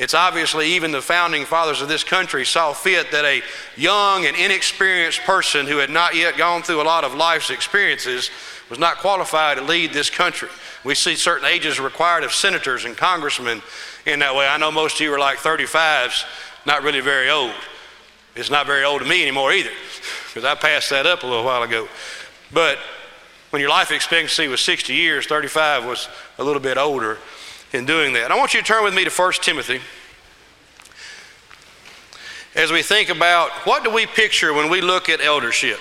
It's 0.00 0.14
obviously 0.14 0.72
even 0.72 0.92
the 0.92 1.02
founding 1.02 1.44
fathers 1.44 1.82
of 1.82 1.88
this 1.88 2.04
country 2.04 2.46
saw 2.46 2.72
fit 2.72 3.12
that 3.12 3.26
a 3.26 3.42
young 3.76 4.24
and 4.24 4.34
inexperienced 4.34 5.20
person 5.24 5.66
who 5.66 5.76
had 5.76 5.90
not 5.90 6.16
yet 6.16 6.38
gone 6.38 6.62
through 6.62 6.80
a 6.80 6.84
lot 6.84 7.04
of 7.04 7.12
life's 7.12 7.50
experiences 7.50 8.30
was 8.70 8.78
not 8.78 8.96
qualified 8.96 9.58
to 9.58 9.62
lead 9.62 9.92
this 9.92 10.08
country. 10.08 10.48
We 10.84 10.94
see 10.94 11.16
certain 11.16 11.44
ages 11.44 11.78
required 11.78 12.24
of 12.24 12.32
senators 12.32 12.86
and 12.86 12.96
congressmen 12.96 13.60
in 14.06 14.20
that 14.20 14.34
way. 14.34 14.48
I 14.48 14.56
know 14.56 14.72
most 14.72 14.94
of 14.94 15.00
you 15.02 15.12
are 15.12 15.18
like 15.18 15.36
35s, 15.36 16.24
not 16.64 16.82
really 16.82 17.00
very 17.00 17.28
old. 17.28 17.52
It's 18.34 18.48
not 18.48 18.66
very 18.66 18.84
old 18.84 19.02
to 19.02 19.06
me 19.06 19.20
anymore 19.20 19.52
either, 19.52 19.68
because 20.28 20.46
I 20.46 20.54
passed 20.54 20.88
that 20.88 21.04
up 21.04 21.24
a 21.24 21.26
little 21.26 21.44
while 21.44 21.62
ago. 21.62 21.88
But 22.50 22.78
when 23.50 23.60
your 23.60 23.68
life 23.68 23.90
expectancy 23.90 24.48
was 24.48 24.62
60 24.62 24.94
years, 24.94 25.26
35 25.26 25.84
was 25.84 26.08
a 26.38 26.42
little 26.42 26.62
bit 26.62 26.78
older 26.78 27.18
in 27.72 27.84
doing 27.84 28.12
that. 28.14 28.32
I 28.32 28.36
want 28.36 28.54
you 28.54 28.60
to 28.60 28.66
turn 28.66 28.84
with 28.84 28.94
me 28.94 29.04
to 29.04 29.10
1 29.10 29.32
Timothy 29.42 29.80
as 32.54 32.72
we 32.72 32.82
think 32.82 33.08
about 33.08 33.50
what 33.64 33.84
do 33.84 33.90
we 33.90 34.06
picture 34.06 34.52
when 34.52 34.70
we 34.70 34.80
look 34.80 35.08
at 35.08 35.20
eldership. 35.20 35.78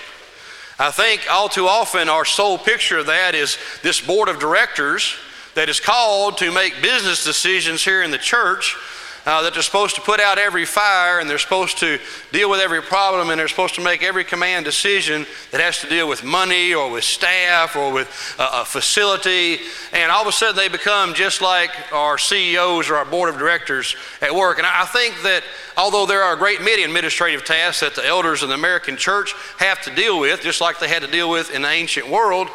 I 0.77 0.91
think 0.91 1.27
all 1.29 1.49
too 1.49 1.67
often 1.67 2.07
our 2.07 2.25
sole 2.25 2.57
picture 2.57 2.99
of 2.99 3.07
that 3.07 3.35
is 3.35 3.57
this 3.81 3.99
board 3.99 4.29
of 4.29 4.39
directors 4.39 5.15
that 5.55 5.67
is 5.67 5.79
called 5.79 6.37
to 6.37 6.51
make 6.51 6.81
business 6.81 7.23
decisions 7.23 7.83
here 7.83 8.03
in 8.03 8.11
the 8.11 8.17
church 8.17 8.77
uh, 9.25 9.41
that 9.41 9.53
they're 9.53 9.61
supposed 9.61 9.95
to 9.95 10.01
put 10.01 10.19
out 10.19 10.37
every 10.37 10.65
fire 10.65 11.19
and 11.19 11.29
they're 11.29 11.37
supposed 11.37 11.77
to 11.79 11.99
deal 12.31 12.49
with 12.49 12.59
every 12.59 12.81
problem 12.81 13.29
and 13.29 13.39
they're 13.39 13.47
supposed 13.47 13.75
to 13.75 13.81
make 13.81 14.03
every 14.03 14.23
command 14.23 14.65
decision 14.65 15.25
that 15.51 15.61
has 15.61 15.79
to 15.79 15.89
deal 15.89 16.07
with 16.07 16.23
money 16.23 16.73
or 16.73 16.91
with 16.91 17.03
staff 17.03 17.75
or 17.75 17.91
with 17.91 18.07
a 18.39 18.65
facility. 18.65 19.59
And 19.93 20.11
all 20.11 20.21
of 20.21 20.27
a 20.27 20.31
sudden 20.31 20.55
they 20.55 20.69
become 20.69 21.13
just 21.13 21.41
like 21.41 21.71
our 21.91 22.17
CEOs 22.17 22.89
or 22.89 22.95
our 22.95 23.05
board 23.05 23.29
of 23.29 23.37
directors 23.37 23.95
at 24.21 24.33
work. 24.33 24.57
And 24.57 24.67
I 24.67 24.85
think 24.85 25.21
that 25.23 25.43
although 25.77 26.05
there 26.05 26.23
are 26.23 26.33
a 26.33 26.37
great 26.37 26.61
many 26.61 26.83
administrative 26.83 27.45
tasks 27.45 27.81
that 27.81 27.95
the 27.95 28.05
elders 28.05 28.43
in 28.43 28.49
the 28.49 28.55
American 28.55 28.97
church 28.97 29.33
have 29.57 29.81
to 29.83 29.95
deal 29.95 30.19
with, 30.19 30.41
just 30.41 30.61
like 30.61 30.79
they 30.79 30.89
had 30.89 31.01
to 31.01 31.11
deal 31.11 31.29
with 31.29 31.53
in 31.53 31.61
the 31.61 31.69
ancient 31.69 32.09
world, 32.09 32.49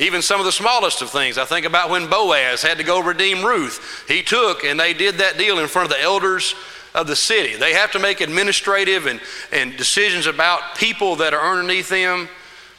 even 0.00 0.22
some 0.22 0.40
of 0.40 0.46
the 0.46 0.52
smallest 0.52 1.02
of 1.02 1.10
things. 1.10 1.36
I 1.36 1.44
think 1.44 1.66
about 1.66 1.90
when 1.90 2.08
Boaz 2.08 2.62
had 2.62 2.78
to 2.78 2.84
go 2.84 3.02
redeem 3.02 3.44
Ruth. 3.44 4.06
He 4.08 4.22
took 4.22 4.64
and 4.64 4.80
they 4.80 4.94
did 4.94 5.16
that 5.16 5.36
deal 5.36 5.58
in 5.58 5.68
front 5.68 5.90
of 5.90 5.96
the 5.96 6.02
elders 6.02 6.54
of 6.94 7.06
the 7.06 7.14
city. 7.14 7.54
They 7.54 7.74
have 7.74 7.92
to 7.92 7.98
make 7.98 8.22
administrative 8.22 9.06
and, 9.06 9.20
and 9.52 9.76
decisions 9.76 10.26
about 10.26 10.74
people 10.74 11.16
that 11.16 11.34
are 11.34 11.52
underneath 11.52 11.90
them. 11.90 12.30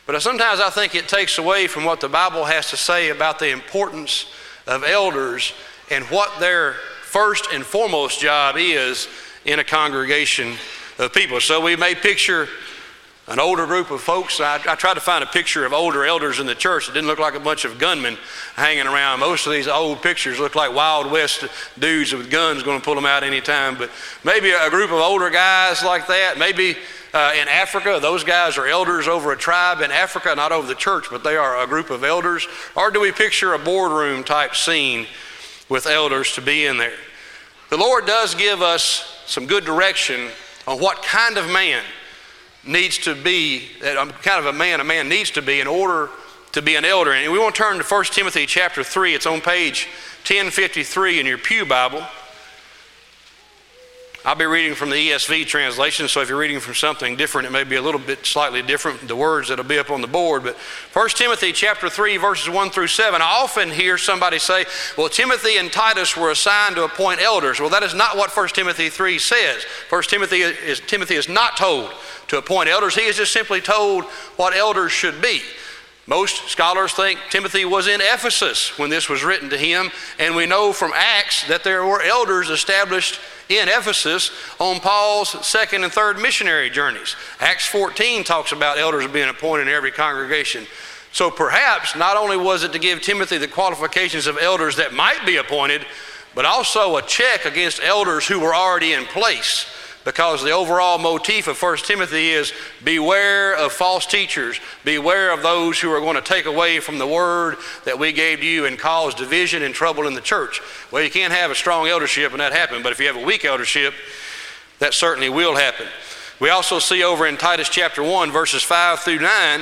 But 0.08 0.20
sometimes 0.22 0.60
I 0.60 0.72
think 0.72 0.96
it 0.96 1.08
takes 1.08 1.38
away 1.38 1.68
from 1.68 1.86
what 1.86 2.02
the 2.02 2.10
Bible 2.10 2.44
has 2.44 2.72
to 2.72 2.78
say 2.78 3.10
about 3.10 3.38
the 3.38 3.52
importance 3.52 4.26
of 4.66 4.84
elders 4.84 5.54
and 5.92 6.04
what 6.06 6.40
their 6.40 6.74
first 7.04 7.50
and 7.54 7.64
foremost 7.64 8.20
job 8.20 8.56
is 8.58 9.08
in 9.46 9.60
a 9.60 9.64
congregation 9.64 10.56
of 10.98 11.14
people. 11.14 11.40
So 11.40 11.62
we 11.62 11.76
may 11.76 11.94
picture 11.94 12.50
an 13.28 13.40
older 13.40 13.66
group 13.66 13.92
of 13.92 14.02
folks. 14.02 14.40
I, 14.40 14.56
I, 14.56 14.76
tried 14.76 14.96
to 14.96 15.00
find 15.00 15.24
a 15.24 15.28
picture 15.28 15.66
of 15.66 15.74
older 15.74 16.04
elders 16.04 16.40
in 16.40 16.48
the 16.48 16.56
church. 16.56 16.90
It 16.90 16.94
didn't 16.94 17.08
look 17.08 17.20
like 17.20 17.36
a 17.36 17.40
bunch 17.40 17.66
of 17.66 17.78
gunmen 17.78 18.18
hanging 18.56 18.88
around. 18.88 19.20
Most 19.20 19.46
of 19.46 19.54
these 19.54 19.68
old 19.68 20.02
pictures 20.02 20.40
look 20.40 20.56
like 20.56 20.74
Wild 20.74 21.12
West 21.12 21.46
dudes 21.78 22.14
with 22.14 22.32
guns 22.32 22.64
going 22.64 22.80
to 22.80 22.84
pull 22.84 22.96
them 22.96 23.06
out 23.06 23.24
any 23.24 23.40
time. 23.40 23.78
But 23.78 23.92
maybe 24.24 24.52
a 24.52 24.70
group 24.70 24.92
of 24.92 24.98
older 24.98 25.30
guys 25.30 25.84
like 25.84 26.08
that. 26.08 26.40
Maybe 26.40 26.76
uh, 27.14 27.34
in 27.40 27.48
Africa, 27.48 28.00
those 28.02 28.24
guys 28.24 28.58
are 28.58 28.66
elders 28.66 29.08
over 29.08 29.32
a 29.32 29.38
tribe 29.38 29.82
in 29.82 29.92
Africa, 29.92 30.34
not 30.36 30.52
over 30.52 30.68
the 30.68 30.76
church, 30.76 31.06
but 31.12 31.24
they 31.24 31.38
are 31.38 31.62
a 31.62 31.68
group 31.68 31.90
of 31.90 32.04
elders. 32.04 32.48
Or 32.76 32.90
do 32.90 33.00
we 33.00 33.12
picture 33.12 33.54
a 33.54 33.60
boardroom 33.60 34.24
type 34.24 34.56
scene 34.56 35.06
with 35.70 35.86
elders 35.86 36.34
to 36.36 36.42
be 36.42 36.66
in 36.66 36.78
there? 36.78 36.98
The 37.70 37.78
Lord 37.78 38.06
does 38.06 38.34
give 38.34 38.62
us 38.62 39.24
some 39.28 39.46
good 39.46 39.64
direction 39.64 40.30
on 40.68 40.80
what 40.80 41.04
kind 41.04 41.38
of 41.38 41.50
man 41.52 41.84
needs 42.66 42.98
to 43.00 43.16
be, 43.16 43.68
kind 43.82 44.40
of 44.40 44.46
a 44.46 44.54
man 44.54 44.80
a 44.80 44.84
man 44.84 45.10
needs 45.10 45.32
to 45.32 45.42
be 45.42 45.60
in 45.60 45.68
order 45.68 46.10
to 46.52 46.62
be 46.62 46.76
an 46.76 46.86
elder. 46.86 47.12
And 47.12 47.32
we 47.32 47.40
want 47.40 47.56
to 47.56 47.62
turn 47.62 47.78
to 47.78 47.84
1 47.84 48.04
Timothy 48.06 48.46
chapter 48.46 48.84
3. 48.84 49.16
It's 49.16 49.26
on 49.26 49.42
page 49.42 49.88
1053 50.28 51.20
in 51.20 51.26
your 51.26 51.38
Pew 51.38 51.66
Bible. 51.66 52.06
I'll 54.24 54.36
be 54.36 54.46
reading 54.46 54.76
from 54.76 54.92
the 54.92 55.10
ESV 55.10 55.48
translation, 55.48 56.08
so 56.08 56.22
if 56.22 56.30
you're 56.30 56.38
reading 56.38 56.60
from 56.60 56.76
something 56.76 57.16
different, 57.16 57.48
it 57.48 57.52
may 57.52 57.64
be 57.64 57.78
a 57.78 57.82
little 57.82 58.00
bit 58.00 58.24
slightly 58.24 58.62
different, 58.62 59.08
the 59.08 59.16
words 59.16 59.50
that'll 59.50 59.66
be 59.66 59.80
up 59.80 59.90
on 59.90 60.02
the 60.02 60.08
board. 60.08 60.44
But 60.44 60.58
1 60.94 61.10
Timothy 61.10 61.52
chapter 61.52 61.90
3, 61.90 62.18
verses 62.18 62.48
1 62.48 62.70
through 62.70 62.86
7, 62.88 63.20
I 63.20 63.26
often 63.26 63.72
hear 63.72 63.98
somebody 63.98 64.38
say, 64.38 64.66
well, 64.96 65.10
Timothy 65.10 65.58
and 65.58 65.72
Titus 65.72 66.16
were 66.16 66.30
assigned 66.30 66.76
to 66.76 66.84
appoint 66.84 67.20
elders. 67.20 67.60
Well, 67.60 67.70
that 67.72 67.82
is 67.82 67.96
not 67.96 68.16
what 68.16 68.30
1 68.30 68.50
Timothy 68.50 68.90
3 68.90 69.18
says. 69.18 69.64
1 69.90 70.04
Timothy 70.04 70.42
is, 70.42 70.80
Timothy 70.82 71.16
is 71.16 71.28
not 71.28 71.58
told 71.58 71.92
to 72.28 72.38
appoint 72.38 72.70
elders. 72.70 72.94
He 72.94 73.02
is 73.02 73.18
just 73.18 73.34
simply 73.34 73.60
told 73.60 74.04
what 74.36 74.56
elders 74.56 74.92
should 74.92 75.20
be. 75.20 75.42
Most 76.12 76.50
scholars 76.50 76.92
think 76.92 77.22
Timothy 77.30 77.64
was 77.64 77.88
in 77.88 78.02
Ephesus 78.02 78.78
when 78.78 78.90
this 78.90 79.08
was 79.08 79.24
written 79.24 79.50
to 79.50 79.58
him, 79.58 79.90
and 80.20 80.36
we 80.36 80.46
know 80.46 80.74
from 80.74 80.92
Acts 80.94 81.48
that 81.48 81.64
there 81.64 81.86
were 81.86 82.02
elders 82.02 82.50
established 82.50 83.18
in 83.48 83.70
Ephesus 83.70 84.30
on 84.60 84.82
Paul's 84.82 85.30
second 85.48 85.86
and 85.86 85.94
third 85.94 86.20
missionary 86.20 86.70
journeys. 86.70 87.16
Acts 87.40 87.66
14 87.66 88.26
talks 88.26 88.52
about 88.52 88.78
elders 88.78 89.08
being 89.08 89.30
appointed 89.30 89.70
in 89.70 89.74
every 89.74 89.92
congregation. 89.92 90.68
So 91.14 91.32
perhaps 91.32 91.96
not 91.96 92.18
only 92.18 92.36
was 92.36 92.66
it 92.66 92.74
to 92.74 92.80
give 92.80 93.02
Timothy 93.02 93.38
the 93.38 93.48
qualifications 93.48 94.28
of 94.28 94.38
elders 94.38 94.76
that 94.76 94.92
might 94.92 95.26
be 95.26 95.38
appointed, 95.38 95.86
but 96.36 96.44
also 96.44 96.98
a 96.98 97.02
check 97.04 97.46
against 97.46 97.82
elders 97.82 98.28
who 98.28 98.42
were 98.42 98.54
already 98.54 98.92
in 98.92 99.06
place 99.06 99.66
because 100.04 100.44
the 100.44 100.52
overall 100.52 100.98
motif 100.98 101.48
of 101.48 101.62
1 101.62 101.78
Timothy 101.78 102.30
is 102.30 102.54
beware 102.84 103.56
of 103.56 103.72
false 103.72 104.06
teachers, 104.06 104.60
beware 104.84 105.32
of 105.32 105.44
those 105.44 105.80
who 105.80 105.92
are 105.92 106.00
going 106.00 106.16
to 106.16 106.22
take 106.22 106.46
away 106.46 106.80
from 106.80 106.98
the 106.98 107.08
word 107.08 107.58
that 107.86 108.00
we 108.00 108.12
gave 108.12 108.40
to 108.40 108.46
you 108.46 108.66
and 108.66 108.80
cause 108.80 109.14
division 109.14 109.64
and 109.64 109.76
trouble 109.76 110.08
in 110.08 110.14
the 110.14 110.22
church. 110.22 110.62
Well, 110.92 111.04
you 111.04 111.12
can't 111.12 111.34
have 111.34 111.52
a 111.52 111.56
strong 111.56 111.88
eldership 111.88 112.32
and 112.32 112.42
that 112.42 112.54
happen, 112.54 112.82
but 112.82 112.92
if 112.92 113.00
you 113.00 113.08
have 113.08 113.16
a 113.16 113.26
weak 113.26 113.46
eldership, 113.46 113.94
that 114.80 114.94
certainly 114.94 115.30
will 115.30 115.56
happen. 115.56 115.86
We 116.40 116.50
also 116.50 116.80
see 116.80 117.04
over 117.04 117.28
in 117.28 117.38
Titus 117.38 117.70
chapter 117.70 118.02
1, 118.02 118.32
verses 118.32 118.64
5 118.64 119.02
through 119.02 119.20
9, 119.20 119.62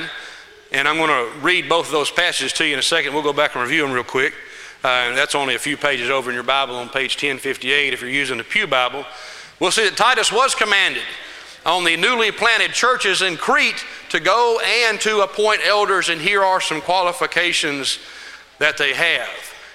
and 0.72 0.88
I'm 0.88 0.96
going 0.96 1.10
to 1.10 1.38
read 1.40 1.68
both 1.68 1.86
of 1.86 1.92
those 1.92 2.10
passages 2.10 2.54
to 2.54 2.66
you 2.66 2.72
in 2.72 2.78
a 2.78 2.82
second. 2.82 3.12
We'll 3.12 3.22
go 3.22 3.34
back 3.34 3.54
and 3.54 3.62
review 3.62 3.82
them 3.82 3.92
real 3.92 4.02
quick. 4.02 4.32
Uh, 4.82 5.14
that's 5.14 5.34
only 5.34 5.54
a 5.54 5.58
few 5.58 5.76
pages 5.76 6.08
over 6.08 6.30
in 6.30 6.34
your 6.34 6.42
Bible 6.42 6.76
on 6.76 6.88
page 6.88 7.16
1058 7.16 7.92
if 7.92 8.00
you're 8.00 8.08
using 8.08 8.38
the 8.38 8.44
Pew 8.44 8.66
Bible. 8.66 9.04
We'll 9.60 9.70
see 9.70 9.84
that 9.84 9.96
Titus 9.96 10.32
was 10.32 10.54
commanded 10.54 11.02
on 11.66 11.84
the 11.84 11.96
newly 11.96 12.32
planted 12.32 12.72
churches 12.72 13.20
in 13.20 13.36
Crete 13.36 13.84
to 14.08 14.18
go 14.18 14.58
and 14.64 14.98
to 15.02 15.20
appoint 15.20 15.60
elders, 15.64 16.08
and 16.08 16.20
here 16.20 16.42
are 16.42 16.60
some 16.60 16.80
qualifications 16.80 17.98
that 18.58 18.78
they 18.78 18.94
have 18.94 19.28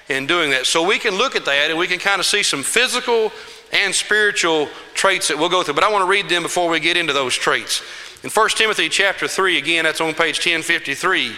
in 0.10 0.26
doing 0.26 0.50
that. 0.52 0.66
So 0.66 0.86
we 0.86 0.98
can 0.98 1.16
look 1.16 1.36
at 1.36 1.46
that 1.46 1.70
and 1.70 1.78
we 1.78 1.88
can 1.88 2.00
kind 2.00 2.20
of 2.20 2.26
see 2.26 2.44
some 2.44 2.64
physical 2.64 3.32
and 3.72 3.94
spiritual 3.94 4.70
traits 4.94 5.28
that 5.28 5.38
we'll 5.38 5.50
go 5.50 5.64
through. 5.64 5.76
But 5.76 5.84
I 5.84 5.92
want 5.92 6.04
to 6.04 6.10
read 6.10 6.30
them 6.30 6.44
before 6.44 6.70
we 6.70 6.80
get 6.80 6.98
into 6.98 7.14
those 7.14 7.36
traits. 7.36 7.82
In 8.24 8.30
1 8.30 8.50
Timothy 8.50 8.90
chapter 8.90 9.28
3, 9.28 9.58
again, 9.58 9.84
that's 9.84 10.02
on 10.02 10.14
page 10.14 10.38
1053, 10.38 11.36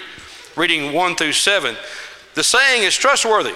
reading 0.56 0.94
1 0.94 1.16
through 1.16 1.34
7. 1.34 1.75
The 2.36 2.44
saying 2.44 2.84
is 2.84 2.96
trustworthy. 2.96 3.56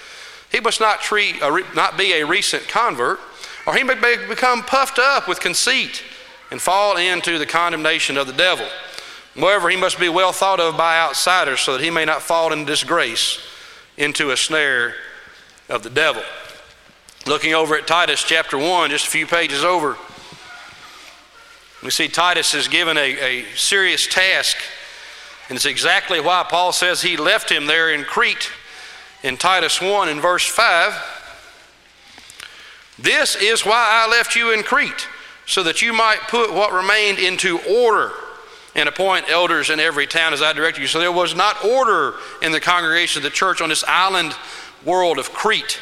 He 0.51 0.59
must 0.59 0.79
not, 0.79 1.01
treat, 1.01 1.39
not 1.39 1.97
be 1.97 2.13
a 2.13 2.25
recent 2.25 2.67
convert, 2.67 3.19
or 3.65 3.75
he 3.75 3.83
may 3.83 3.95
become 4.27 4.63
puffed 4.63 4.99
up 4.99 5.27
with 5.27 5.39
conceit 5.39 6.03
and 6.51 6.61
fall 6.61 6.97
into 6.97 7.37
the 7.37 7.45
condemnation 7.45 8.17
of 8.17 8.27
the 8.27 8.33
devil. 8.33 8.67
Moreover, 9.35 9.69
he 9.69 9.77
must 9.77 9.97
be 9.97 10.09
well 10.09 10.33
thought 10.33 10.59
of 10.59 10.75
by 10.75 10.99
outsiders 10.99 11.61
so 11.61 11.73
that 11.73 11.83
he 11.83 11.89
may 11.89 12.03
not 12.03 12.21
fall 12.21 12.51
into 12.51 12.65
disgrace, 12.65 13.39
into 13.97 14.31
a 14.31 14.37
snare 14.37 14.95
of 15.69 15.83
the 15.83 15.89
devil. 15.89 16.23
Looking 17.25 17.53
over 17.53 17.75
at 17.75 17.87
Titus 17.87 18.23
chapter 18.23 18.57
1, 18.57 18.89
just 18.89 19.07
a 19.07 19.09
few 19.09 19.25
pages 19.25 19.63
over, 19.63 19.95
we 21.81 21.91
see 21.91 22.09
Titus 22.09 22.53
is 22.53 22.67
given 22.67 22.97
a, 22.97 23.41
a 23.41 23.45
serious 23.55 24.05
task, 24.05 24.57
and 25.47 25.55
it's 25.55 25.65
exactly 25.65 26.19
why 26.19 26.45
Paul 26.47 26.73
says 26.73 27.01
he 27.01 27.15
left 27.15 27.49
him 27.49 27.67
there 27.67 27.91
in 27.91 28.03
Crete 28.03 28.49
in 29.23 29.37
Titus 29.37 29.81
1 29.81 30.09
in 30.09 30.19
verse 30.19 30.47
5. 30.47 30.93
This 32.97 33.35
is 33.35 33.65
why 33.65 34.03
I 34.05 34.09
left 34.09 34.35
you 34.35 34.51
in 34.51 34.63
Crete, 34.63 35.07
so 35.45 35.63
that 35.63 35.81
you 35.81 35.93
might 35.93 36.19
put 36.27 36.53
what 36.53 36.73
remained 36.73 37.19
into 37.19 37.59
order 37.59 38.11
and 38.75 38.87
appoint 38.87 39.29
elders 39.29 39.69
in 39.69 39.79
every 39.79 40.07
town 40.07 40.33
as 40.33 40.41
I 40.41 40.53
directed 40.53 40.81
you. 40.81 40.87
So 40.87 40.99
there 40.99 41.11
was 41.11 41.35
not 41.35 41.63
order 41.65 42.15
in 42.41 42.51
the 42.51 42.59
congregation 42.59 43.19
of 43.19 43.23
the 43.23 43.29
church 43.29 43.61
on 43.61 43.69
this 43.69 43.83
island 43.87 44.35
world 44.85 45.19
of 45.19 45.33
Crete. 45.33 45.79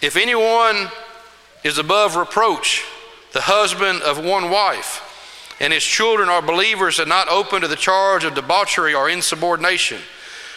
If 0.00 0.16
anyone 0.16 0.90
is 1.64 1.78
above 1.78 2.16
reproach, 2.16 2.84
the 3.32 3.40
husband 3.42 4.02
of 4.02 4.22
one 4.24 4.50
wife, 4.50 5.02
and 5.60 5.72
his 5.72 5.84
children 5.84 6.28
are 6.28 6.42
believers 6.42 6.98
and 6.98 7.08
not 7.08 7.28
open 7.28 7.62
to 7.62 7.68
the 7.68 7.76
charge 7.76 8.24
of 8.24 8.34
debauchery 8.34 8.94
or 8.94 9.08
insubordination, 9.08 9.98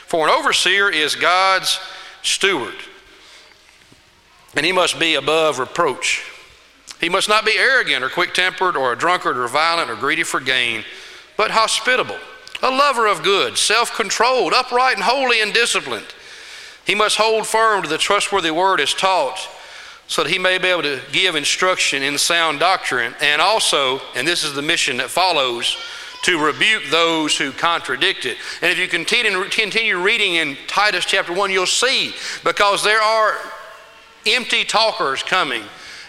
for 0.09 0.27
an 0.27 0.33
overseer 0.33 0.89
is 0.89 1.13
God's 1.13 1.79
steward, 2.23 2.73
and 4.55 4.65
he 4.65 4.71
must 4.71 4.99
be 4.99 5.13
above 5.13 5.59
reproach. 5.59 6.25
He 6.99 7.09
must 7.09 7.29
not 7.29 7.45
be 7.45 7.55
arrogant 7.55 8.03
or 8.03 8.09
quick 8.09 8.33
tempered 8.33 8.75
or 8.75 8.91
a 8.91 8.97
drunkard 8.97 9.37
or 9.37 9.47
violent 9.47 9.91
or 9.91 9.95
greedy 9.95 10.23
for 10.23 10.39
gain, 10.39 10.83
but 11.37 11.51
hospitable, 11.51 12.17
a 12.63 12.71
lover 12.71 13.05
of 13.05 13.21
good, 13.21 13.55
self 13.55 13.93
controlled, 13.93 14.51
upright 14.51 14.95
and 14.95 15.03
holy 15.03 15.41
and 15.41 15.53
disciplined. 15.53 16.07
He 16.87 16.95
must 16.95 17.17
hold 17.17 17.45
firm 17.45 17.83
to 17.83 17.87
the 17.87 17.99
trustworthy 17.99 18.49
word 18.49 18.81
as 18.81 18.95
taught, 18.95 19.37
so 20.07 20.23
that 20.23 20.31
he 20.31 20.39
may 20.39 20.57
be 20.57 20.69
able 20.69 20.81
to 20.81 21.01
give 21.11 21.35
instruction 21.35 22.01
in 22.01 22.17
sound 22.17 22.59
doctrine, 22.59 23.13
and 23.21 23.43
also, 23.43 24.01
and 24.15 24.27
this 24.27 24.43
is 24.43 24.55
the 24.55 24.63
mission 24.63 24.97
that 24.97 25.11
follows, 25.11 25.77
to 26.23 26.43
rebuke 26.43 26.83
those 26.89 27.38
who 27.38 27.51
contradict 27.51 28.25
it. 28.25 28.38
And 28.61 28.71
if 28.71 28.77
you 28.77 28.88
continue, 28.88 29.43
continue 29.45 30.01
reading 30.01 30.35
in 30.35 30.57
Titus 30.67 31.05
chapter 31.05 31.33
1, 31.33 31.51
you'll 31.51 31.65
see, 31.65 32.13
because 32.43 32.83
there 32.83 33.01
are 33.01 33.35
empty 34.25 34.63
talkers 34.63 35.23
coming 35.23 35.63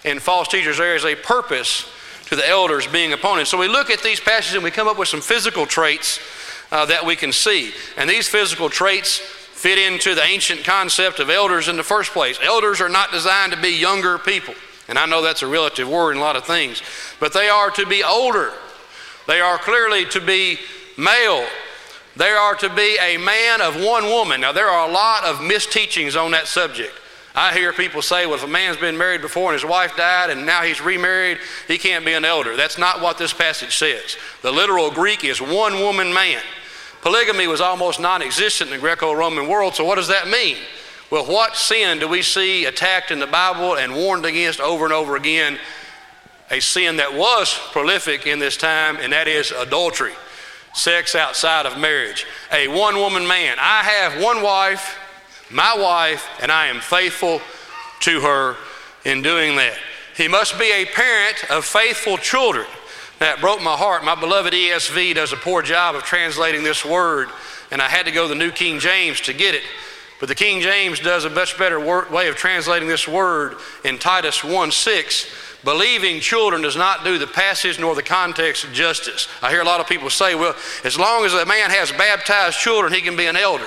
and 0.05 0.21
false 0.21 0.49
teachers, 0.49 0.79
there 0.79 0.97
is 0.97 1.05
a 1.05 1.15
purpose 1.15 1.91
to 2.27 2.37
the 2.37 2.49
elders 2.49 2.87
being 2.87 3.13
opponents. 3.13 3.51
So 3.51 3.59
we 3.59 3.69
look 3.69 3.91
at 3.91 4.03
these 4.03 4.21
passages 4.21 4.55
and 4.55 4.65
we 4.65 4.71
come 4.71 4.89
up 4.89 4.99
with 4.99 5.09
some 5.09 5.21
physical 5.21 5.67
traits 5.67 6.21
uh, 6.71 6.87
that 6.87 7.05
we 7.05 7.17
can 7.17 7.33
see. 7.33 7.73
And 7.97 8.09
these 8.09 8.29
physical 8.29 8.69
traits 8.69 9.19
fit 9.19 9.79
into 9.79 10.15
the 10.15 10.23
ancient 10.23 10.65
concept 10.65 11.19
of 11.19 11.29
elders 11.29 11.69
in 11.69 11.77
the 11.77 11.83
first 11.83 12.13
place. 12.13 12.39
Elders 12.43 12.81
are 12.81 12.89
not 12.89 13.11
designed 13.11 13.53
to 13.53 13.61
be 13.61 13.71
younger 13.71 14.17
people. 14.19 14.55
And 14.89 14.99
I 14.99 15.07
know 15.07 15.23
that's 15.23 15.43
a 15.43 15.47
relative 15.47 15.89
word 15.89 16.13
in 16.13 16.19
a 16.19 16.21
lot 16.21 16.37
of 16.37 16.45
things, 16.45 16.83
but 17.21 17.33
they 17.33 17.49
are 17.49 17.71
to 17.73 17.87
be 17.87 18.03
older. 18.03 18.53
They 19.27 19.41
are 19.41 19.59
clearly 19.59 20.07
to 20.07 20.21
be 20.21 20.59
male. 20.97 21.47
They 22.17 22.31
are 22.31 22.55
to 22.57 22.69
be 22.69 22.99
a 23.01 23.17
man 23.17 23.61
of 23.61 23.77
one 23.77 24.05
woman. 24.05 24.41
Now, 24.41 24.53
there 24.53 24.69
are 24.69 24.89
a 24.89 24.93
lot 24.93 25.25
of 25.25 25.37
misteachings 25.37 26.21
on 26.21 26.33
that 26.33 26.47
subject. 26.47 26.93
I 27.35 27.53
hear 27.53 27.73
people 27.73 28.03
say, 28.03 28.27
well, 28.27 28.35
if 28.35 28.45
a 28.45 28.49
man's 28.49 28.77
been 28.77 28.99
married 28.99 29.23
before 29.23 29.53
and 29.53 29.61
his 29.61 29.69
wife 29.69 29.97
died 29.97 30.31
and 30.31 30.45
now 30.45 30.63
he's 30.63 30.81
remarried, 30.81 31.39
he 31.69 31.79
can't 31.79 32.05
be 32.05 32.13
an 32.13 32.25
elder. 32.25 32.57
That's 32.57 32.77
not 32.77 33.01
what 33.01 33.19
this 33.19 33.33
passage 33.33 33.77
says. 33.77 34.17
The 34.43 34.51
literal 34.51 34.91
Greek 34.91 35.25
is 35.25 35.41
one 35.41 35.75
woman 35.75 36.13
man. 36.13 36.43
Polygamy 37.03 37.47
was 37.47 37.61
almost 37.61 38.01
non 38.01 38.21
existent 38.21 38.71
in 38.71 38.77
the 38.77 38.81
Greco 38.81 39.13
Roman 39.13 39.49
world, 39.49 39.75
so 39.75 39.85
what 39.85 39.95
does 39.95 40.09
that 40.09 40.29
mean? 40.29 40.57
Well, 41.11 41.25
what 41.25 41.57
sin 41.57 41.99
do 41.99 42.09
we 42.09 42.23
see 42.23 42.67
attacked 42.67 43.11
in 43.11 43.21
the 43.21 43.27
Bible 43.27 43.77
and 43.77 43.95
warned 43.95 44.27
against 44.27 44.61
over 44.61 44.85
and 44.85 44.93
over 44.93 45.17
again? 45.17 45.59
A 46.51 46.61
sin 46.61 46.97
that 46.97 47.15
was 47.15 47.57
prolific 47.71 48.27
in 48.27 48.39
this 48.39 48.57
time, 48.57 48.97
and 48.97 49.13
that 49.13 49.29
is 49.29 49.53
adultery, 49.53 50.15
sex 50.75 51.15
outside 51.15 51.65
of 51.65 51.79
marriage. 51.79 52.27
A 52.53 52.67
one 52.67 52.97
woman 52.97 53.27
man. 53.27 53.57
I 53.61 53.83
have 53.85 54.23
one 54.23 54.43
wife, 54.43 54.99
my 55.51 55.77
wife, 55.77 56.27
and 56.43 56.51
I 56.51 56.67
am 56.67 56.81
faithful 56.81 57.41
to 58.01 58.21
her 58.21 58.57
in 59.05 59.23
doing 59.23 59.57
that. 59.57 59.79
He 60.17 60.29
must 60.29 60.59
be 60.59 60.71
a 60.73 60.87
parent 60.87 61.51
of 61.51 61.65
faithful 61.65 62.17
children. 62.17 62.67
That 63.21 63.41
broke 63.41 63.63
my 63.63 63.77
heart. 63.77 64.03
My 64.03 64.15
beloved 64.15 64.53
ESV 64.53 65.15
does 65.15 65.33
a 65.33 65.37
poor 65.37 65.63
job 65.63 65.95
of 65.95 66.03
translating 66.05 66.65
this 66.65 66.85
word, 66.85 67.29
and 67.71 67.81
I 67.81 67.89
had 67.89 68.07
to 68.07 68.13
go 68.13 68.23
to 68.25 68.29
the 68.29 68.35
New 68.35 68.51
King 68.51 68.81
James 68.81 69.21
to 69.23 69.33
get 69.33 69.55
it. 69.55 69.63
But 70.19 70.29
the 70.29 70.35
King 70.35 70.61
James 70.61 71.01
does 71.01 71.25
a 71.25 71.31
much 71.31 71.57
better 71.57 71.79
way 71.79 72.29
of 72.29 72.37
translating 72.37 72.89
this 72.89 73.07
word 73.07 73.57
in 73.85 73.99
Titus 73.99 74.43
1 74.43 74.71
6. 74.71 75.27
Believing 75.65 76.21
children 76.21 76.63
does 76.63 76.77
not 76.77 77.05
do 77.05 77.19
the 77.19 77.27
passage 77.27 77.79
nor 77.79 77.95
the 77.95 78.03
context 78.03 78.67
justice. 78.73 79.29
I 79.43 79.51
hear 79.51 79.61
a 79.61 79.65
lot 79.65 79.81
of 79.81 79.87
people 79.87 80.09
say, 80.09 80.35
well, 80.35 80.55
as 80.85 80.99
long 80.99 81.25
as 81.25 81.35
a 81.35 81.45
man 81.45 81.71
has 81.71 81.93
baptized 81.93 82.59
children, 82.59 82.93
he 82.93 83.03
can 83.03 83.17
be 83.17 83.27
an 83.27 83.37
elder. 83.37 83.67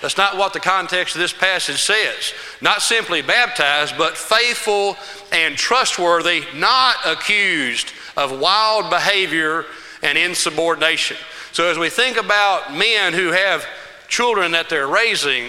That's 0.00 0.16
not 0.16 0.36
what 0.36 0.52
the 0.52 0.60
context 0.60 1.14
of 1.14 1.20
this 1.20 1.32
passage 1.32 1.80
says. 1.80 2.32
Not 2.60 2.82
simply 2.82 3.22
baptized, 3.22 3.96
but 3.98 4.16
faithful 4.16 4.96
and 5.32 5.56
trustworthy, 5.56 6.44
not 6.54 6.96
accused 7.04 7.92
of 8.16 8.38
wild 8.38 8.90
behavior 8.90 9.64
and 10.02 10.16
insubordination. 10.16 11.16
So, 11.52 11.68
as 11.68 11.78
we 11.78 11.90
think 11.90 12.16
about 12.16 12.74
men 12.74 13.12
who 13.12 13.28
have 13.32 13.66
children 14.08 14.52
that 14.52 14.68
they're 14.68 14.86
raising, 14.86 15.48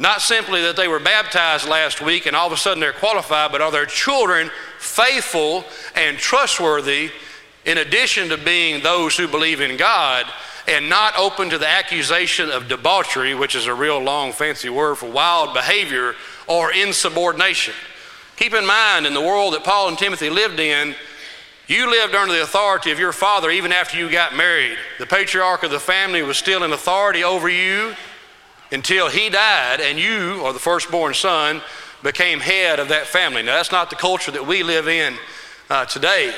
not 0.00 0.22
simply 0.22 0.62
that 0.62 0.76
they 0.76 0.88
were 0.88 0.98
baptized 0.98 1.68
last 1.68 2.00
week 2.00 2.24
and 2.24 2.34
all 2.34 2.46
of 2.46 2.54
a 2.54 2.56
sudden 2.56 2.80
they're 2.80 2.92
qualified, 2.92 3.52
but 3.52 3.60
are 3.60 3.70
their 3.70 3.84
children 3.84 4.50
faithful 4.78 5.62
and 5.94 6.16
trustworthy 6.16 7.10
in 7.66 7.76
addition 7.76 8.30
to 8.30 8.38
being 8.38 8.82
those 8.82 9.14
who 9.14 9.28
believe 9.28 9.60
in 9.60 9.76
God 9.76 10.24
and 10.66 10.88
not 10.88 11.18
open 11.18 11.50
to 11.50 11.58
the 11.58 11.68
accusation 11.68 12.48
of 12.48 12.66
debauchery, 12.66 13.34
which 13.34 13.54
is 13.54 13.66
a 13.66 13.74
real 13.74 13.98
long 13.98 14.32
fancy 14.32 14.70
word 14.70 14.96
for 14.96 15.10
wild 15.10 15.52
behavior 15.52 16.14
or 16.48 16.72
insubordination. 16.72 17.74
Keep 18.36 18.54
in 18.54 18.64
mind, 18.64 19.04
in 19.04 19.12
the 19.12 19.20
world 19.20 19.52
that 19.52 19.64
Paul 19.64 19.88
and 19.88 19.98
Timothy 19.98 20.30
lived 20.30 20.60
in, 20.60 20.94
you 21.66 21.90
lived 21.90 22.14
under 22.14 22.32
the 22.32 22.42
authority 22.42 22.90
of 22.90 22.98
your 22.98 23.12
father 23.12 23.50
even 23.50 23.70
after 23.70 23.98
you 23.98 24.10
got 24.10 24.34
married. 24.34 24.78
The 24.98 25.06
patriarch 25.06 25.62
of 25.62 25.70
the 25.70 25.78
family 25.78 26.22
was 26.22 26.38
still 26.38 26.64
in 26.64 26.72
authority 26.72 27.22
over 27.22 27.50
you 27.50 27.94
until 28.72 29.08
he 29.08 29.28
died, 29.30 29.80
and 29.80 29.98
you, 29.98 30.40
or 30.40 30.52
the 30.52 30.58
firstborn 30.58 31.14
son, 31.14 31.60
became 32.02 32.40
head 32.40 32.78
of 32.78 32.88
that 32.88 33.06
family. 33.06 33.42
Now, 33.42 33.56
that's 33.56 33.72
not 33.72 33.90
the 33.90 33.96
culture 33.96 34.30
that 34.30 34.46
we 34.46 34.62
live 34.62 34.88
in 34.88 35.16
uh, 35.68 35.84
today. 35.84 36.34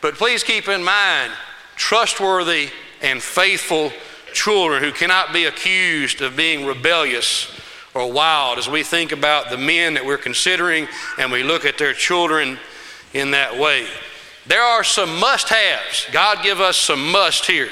But 0.00 0.14
please 0.14 0.42
keep 0.42 0.68
in 0.68 0.82
mind 0.82 1.32
trustworthy 1.76 2.70
and 3.02 3.22
faithful 3.22 3.92
children 4.32 4.82
who 4.82 4.92
cannot 4.92 5.32
be 5.32 5.44
accused 5.44 6.22
of 6.22 6.36
being 6.36 6.66
rebellious 6.66 7.50
or 7.94 8.10
wild 8.10 8.58
as 8.58 8.68
we 8.68 8.82
think 8.82 9.12
about 9.12 9.50
the 9.50 9.58
men 9.58 9.94
that 9.94 10.04
we're 10.04 10.16
considering 10.16 10.88
and 11.18 11.30
we 11.30 11.42
look 11.42 11.64
at 11.64 11.78
their 11.78 11.92
children 11.92 12.58
in 13.12 13.32
that 13.32 13.58
way. 13.58 13.86
There 14.46 14.62
are 14.62 14.82
some 14.82 15.20
must 15.20 15.48
haves. 15.48 16.06
God 16.10 16.38
give 16.42 16.60
us 16.60 16.76
some 16.76 17.12
must 17.12 17.46
here. 17.46 17.68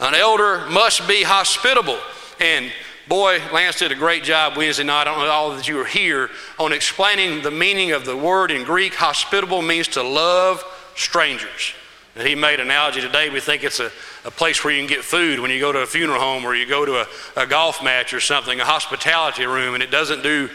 An 0.00 0.14
elder 0.14 0.66
must 0.68 1.06
be 1.06 1.22
hospitable. 1.22 1.98
And 2.40 2.72
boy, 3.08 3.40
Lance 3.52 3.78
did 3.78 3.92
a 3.92 3.96
great 3.96 4.24
job 4.24 4.56
Wednesday 4.56 4.84
night. 4.84 5.02
I 5.02 5.04
don't 5.04 5.18
know 5.18 5.30
all 5.30 5.56
that 5.56 5.68
you 5.68 5.76
were 5.76 5.84
here 5.84 6.30
on 6.58 6.72
explaining 6.72 7.42
the 7.42 7.50
meaning 7.50 7.92
of 7.92 8.04
the 8.04 8.16
word 8.16 8.50
in 8.50 8.64
Greek. 8.64 8.94
Hospitable 8.94 9.62
means 9.62 9.88
to 9.88 10.02
love 10.02 10.64
strangers. 10.96 11.74
And 12.16 12.26
he 12.26 12.34
made 12.34 12.60
an 12.60 12.66
analogy 12.66 13.00
today. 13.00 13.28
We 13.28 13.40
think 13.40 13.64
it's 13.64 13.80
a, 13.80 13.90
a 14.24 14.30
place 14.30 14.62
where 14.62 14.72
you 14.72 14.80
can 14.80 14.88
get 14.88 15.04
food 15.04 15.40
when 15.40 15.50
you 15.50 15.58
go 15.58 15.72
to 15.72 15.80
a 15.80 15.86
funeral 15.86 16.20
home 16.20 16.44
or 16.44 16.54
you 16.54 16.66
go 16.66 16.84
to 16.84 17.00
a, 17.00 17.06
a 17.36 17.46
golf 17.46 17.82
match 17.82 18.14
or 18.14 18.20
something, 18.20 18.60
a 18.60 18.64
hospitality 18.64 19.44
room, 19.46 19.74
and 19.74 19.82
it 19.82 19.90
doesn't 19.90 20.22
do 20.22 20.48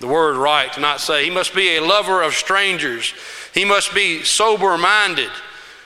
the 0.00 0.06
word 0.06 0.36
right 0.36 0.72
to 0.72 0.80
not 0.80 1.00
say 1.00 1.24
he 1.24 1.30
must 1.30 1.54
be 1.54 1.76
a 1.76 1.84
lover 1.84 2.22
of 2.22 2.34
strangers. 2.34 3.14
He 3.52 3.64
must 3.64 3.94
be 3.94 4.22
sober 4.22 4.76
minded, 4.78 5.30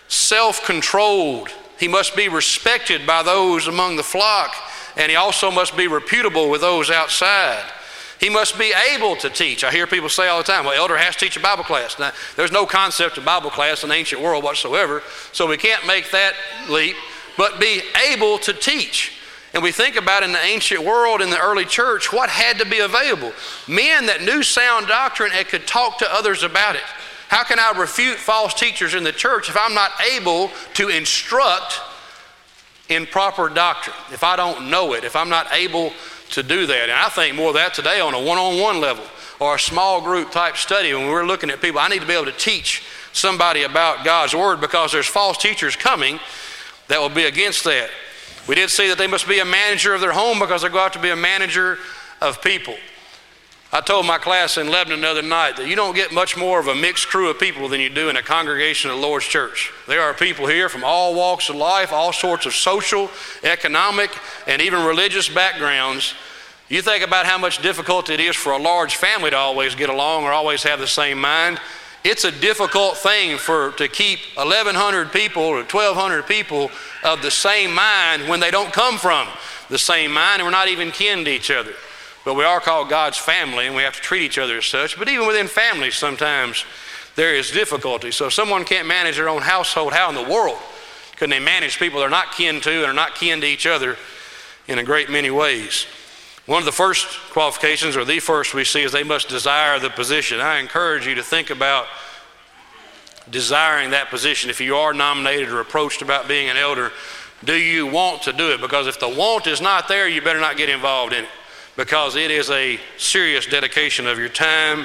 self 0.07 0.65
controlled. 0.65 1.49
He 1.79 1.89
must 1.89 2.17
be 2.17 2.29
respected 2.29 3.07
by 3.07 3.23
those 3.23 3.69
among 3.69 3.97
the 3.97 4.03
flock, 4.03 4.53
and 4.97 5.11
he 5.11 5.17
also 5.17 5.51
must 5.51 5.77
be 5.77 5.87
reputable 5.87 6.51
with 6.51 6.61
those 6.61 6.91
outside. 6.91 7.65
He 8.21 8.29
must 8.29 8.59
be 8.59 8.73
able 8.93 9.15
to 9.17 9.31
teach. 9.31 9.63
I 9.63 9.71
hear 9.71 9.87
people 9.87 10.09
say 10.09 10.27
all 10.27 10.39
the 10.39 10.45
time, 10.45 10.65
well, 10.65 10.75
elder 10.75 10.97
has 10.97 11.15
to 11.17 11.25
teach 11.25 11.37
a 11.37 11.41
Bible 11.41 11.63
class. 11.63 11.99
Now, 11.99 12.13
there's 12.37 12.51
no 12.51 12.67
concept 12.67 13.17
of 13.17 13.25
Bible 13.25 13.51
class 13.51 13.85
in 13.85 13.91
the 13.91 13.95
ancient 13.95 14.21
world 14.21 14.43
whatsoever, 14.43 15.03
so 15.33 15.47
we 15.47 15.57
can't 15.57 15.87
make 15.87 16.11
that 16.11 16.35
leap, 16.69 16.97
but 17.37 17.61
be 17.61 17.83
able 18.11 18.39
to 18.39 18.53
teach. 18.53 19.13
And 19.55 19.63
we 19.63 19.73
think 19.73 19.97
about 19.97 20.25
in 20.25 20.33
the 20.33 20.45
ancient 20.45 20.85
world, 20.85 21.23
in 21.23 21.31
the 21.31 21.39
early 21.39 21.65
church, 21.65 22.13
what 22.13 22.29
had 22.29 22.59
to 22.59 22.67
be 22.67 22.81
available? 22.81 23.33
Men 23.67 24.07
that 24.07 24.23
knew 24.23 24.43
sound 24.43 24.89
doctrine 24.89 25.31
and 25.33 25.47
could 25.47 25.67
talk 25.67 25.99
to 25.99 26.13
others 26.13 26.43
about 26.43 26.75
it. 26.75 26.83
How 27.29 27.45
can 27.45 27.59
I 27.59 27.73
refute 27.79 28.17
false 28.17 28.53
teachers 28.53 28.95
in 28.95 29.05
the 29.05 29.13
church 29.13 29.49
if 29.49 29.57
I'm 29.59 29.75
not 29.75 29.93
able 30.13 30.51
to 30.75 30.89
instruct 30.89 31.81
in 32.89 33.07
proper 33.07 33.49
doctrine? 33.49 33.97
If 34.13 34.25
I 34.25 34.37
don't 34.37 34.71
know 34.71 34.95
it, 34.95 35.05
if 35.05 35.17
I'm 35.17 35.29
not 35.29 35.53
able 35.53 35.93
to 36.31 36.43
do 36.43 36.67
that. 36.67 36.83
And 36.85 36.93
I 36.93 37.09
think 37.09 37.37
more 37.37 37.49
of 37.49 37.55
that 37.55 37.75
today 37.75 38.01
on 38.01 38.15
a 38.15 38.23
one 38.23 38.39
on 38.39 38.61
one 38.61 38.81
level 38.81 39.05
or 39.41 39.55
a 39.55 39.59
small 39.59 40.01
group 40.01 40.31
type 40.31 40.57
study 40.57 40.93
when 40.93 41.09
we're 41.09 41.27
looking 41.27 41.51
at 41.51 41.61
people. 41.61 41.81
I 41.81 41.89
need 41.89 42.01
to 42.01 42.07
be 42.07 42.13
able 42.13 42.27
to 42.27 42.33
teach 42.33 42.83
somebody 43.13 43.63
about 43.63 44.05
God's 44.05 44.35
Word 44.35 44.61
because 44.61 44.93
there's 44.93 45.07
false 45.07 45.39
teachers 45.39 45.77
coming 45.77 46.19
that 46.89 47.01
will 47.01 47.09
be 47.09 47.25
against 47.25 47.65
that. 47.65 47.91
We 48.47 48.55
did 48.55 48.71
see 48.71 48.89
that 48.89 48.99
they 48.99 49.07
must 49.07 49.29
be 49.29 49.41
a 49.41 49.45
manager 49.45 49.95
of 49.95 50.01
their 50.01 50.13
home 50.13 50.39
because 50.39 50.63
they 50.63 50.69
go 50.69 50.79
out 50.79 50.95
to 50.95 50.99
be 50.99 51.11
a 51.11 51.17
manager 51.17 51.79
of 52.21 52.43
people. 52.43 52.75
I 53.71 53.83
told 53.83 54.07
my 54.07 54.17
class 54.17 54.57
in 54.57 54.71
Lebanon 54.71 55.03
the 55.03 55.09
other 55.09 55.23
night 55.23 55.59
that 55.59 55.69
you 55.69 55.77
don't 55.77 55.95
get 55.95 56.11
much 56.11 56.39
more 56.39 56.59
of 56.59 56.69
a 56.69 56.75
mixed 56.75 57.09
crew 57.09 57.29
of 57.29 57.39
people 57.39 57.69
than 57.69 57.81
you 57.81 57.91
do 57.91 58.09
in 58.09 58.17
a 58.17 58.23
congregation 58.23 58.91
of 58.91 58.97
the 58.97 59.03
Lord's 59.03 59.27
church. 59.27 59.71
There 59.87 60.01
are 60.01 60.15
people 60.15 60.47
here 60.47 60.71
from 60.71 60.85
all 60.85 61.15
walks 61.15 61.51
of 61.51 61.57
life, 61.57 61.93
all 61.93 62.15
sorts 62.15 62.47
of 62.47 62.55
social, 62.55 63.11
economic, 63.43 64.11
and 64.47 64.63
even 64.63 64.87
religious 64.87 65.29
backgrounds. 65.29 66.15
You 66.71 66.81
think 66.81 67.05
about 67.05 67.27
how 67.27 67.37
much 67.37 67.61
difficult 67.61 68.09
it 68.09 68.21
is 68.21 68.37
for 68.37 68.53
a 68.53 68.59
large 68.59 68.97
family 68.97 69.31
to 69.31 69.37
always 69.37 69.75
get 69.75 69.91
along 69.91 70.25
or 70.25 70.33
always 70.33 70.63
have 70.63 70.81
the 70.81 70.87
same 70.87 71.19
mind. 71.19 71.61
It's 72.05 72.25
a 72.25 72.33
difficult 72.33 72.97
thing 72.97 73.37
for 73.37 73.73
to 73.73 73.87
keep 73.87 74.21
1,100 74.37 75.13
people 75.13 75.43
or 75.43 75.57
1,200 75.57 76.27
people 76.27 76.71
of 77.05 77.21
the 77.21 77.31
same 77.31 77.75
mind 77.75 78.29
when 78.31 78.41
they 78.41 78.51
don't 78.51 78.73
come 78.73 78.97
from 78.97 79.29
the 79.69 79.79
same 79.79 80.13
mind 80.13 80.41
and 80.41 80.47
we're 80.47 80.53
not 80.53 80.69
even 80.69 80.91
kin 80.91 81.27
to 81.27 81.31
each 81.31 81.51
other. 81.51 81.75
But 82.29 82.35
we 82.35 82.45
are 82.45 82.61
called 82.61 82.91
God's 82.91 83.17
family 83.17 83.67
and 83.67 83.75
we 83.75 83.85
have 83.85 83.97
to 83.97 84.03
treat 84.03 84.21
each 84.21 84.37
other 84.37 84.59
as 84.59 84.67
such. 84.67 84.99
But 84.99 85.09
even 85.09 85.27
within 85.27 85.47
families, 85.47 85.95
sometimes 85.95 86.67
there 87.17 87.35
is 87.35 87.51
difficulty. 87.51 88.11
So 88.11 88.27
if 88.27 88.35
someone 88.35 88.67
can't 88.67 88.87
manage 88.87 89.17
their 89.17 89.31
own 89.31 89.41
household, 89.41 89.95
how 89.95 90.11
in 90.11 90.15
the 90.15 90.31
world 90.31 90.59
can 91.17 91.31
they 91.31 91.41
manage 91.41 91.79
people 91.79 92.01
they're 92.01 92.11
not 92.11 92.33
kin 92.33 92.61
to 92.61 92.71
and 92.71 92.85
are 92.85 92.93
not 92.93 93.15
kin 93.15 93.41
to 93.41 93.47
each 93.47 93.65
other 93.65 93.97
in 94.67 94.79
a 94.79 94.85
great 94.85 95.09
many 95.09 95.31
ways? 95.31 95.87
One 96.45 96.59
of 96.59 96.67
the 96.67 96.71
first 96.71 97.09
qualifications, 97.31 97.97
or 97.97 98.05
the 98.05 98.21
first 98.21 98.53
we 98.53 98.65
see, 98.65 98.83
is 98.83 98.93
they 98.93 99.05
must 99.05 99.31
desire 99.31 99.79
the 99.79 99.89
position. 99.89 100.39
I 100.39 100.59
encourage 100.59 101.07
you 101.07 101.15
to 101.15 101.23
think 101.23 101.49
about 101.49 101.87
desiring 103.31 103.93
that 103.93 104.11
position. 104.11 104.51
If 104.51 104.61
you 104.61 104.77
are 104.77 104.93
nominated 104.93 105.49
or 105.49 105.61
approached 105.61 106.03
about 106.03 106.29
being 106.29 106.51
an 106.51 106.59
elder, 106.59 106.93
do 107.43 107.55
you 107.55 107.87
want 107.87 108.21
to 108.25 108.35
do 108.35 108.53
it? 108.53 108.61
Because 108.61 108.87
if 108.87 109.01
the 109.01 109.09
want 109.09 109.47
is 109.47 109.63
not 109.63 109.89
there, 109.89 110.07
you 110.07 110.21
better 110.21 110.41
not 110.41 110.59
get 110.59 110.69
involved 110.69 111.15
in 111.15 111.25
it 111.25 111.31
because 111.79 112.17
it 112.17 112.33
is 112.33 112.51
a 112.51 112.77
serious 112.97 113.47
dedication 113.47 114.09
of 114.09 114.19
your 114.19 114.29
time 114.29 114.85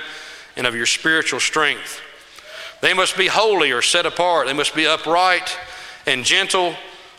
and 0.56 0.68
of 0.68 0.76
your 0.76 0.86
spiritual 0.86 1.40
strength. 1.40 2.00
They 2.82 2.94
must 2.94 3.18
be 3.18 3.26
holy 3.26 3.72
or 3.72 3.82
set 3.82 4.06
apart. 4.06 4.46
They 4.46 4.54
must 4.54 4.76
be 4.76 4.86
upright 4.86 5.58
and 6.06 6.24
gentle, 6.24 6.76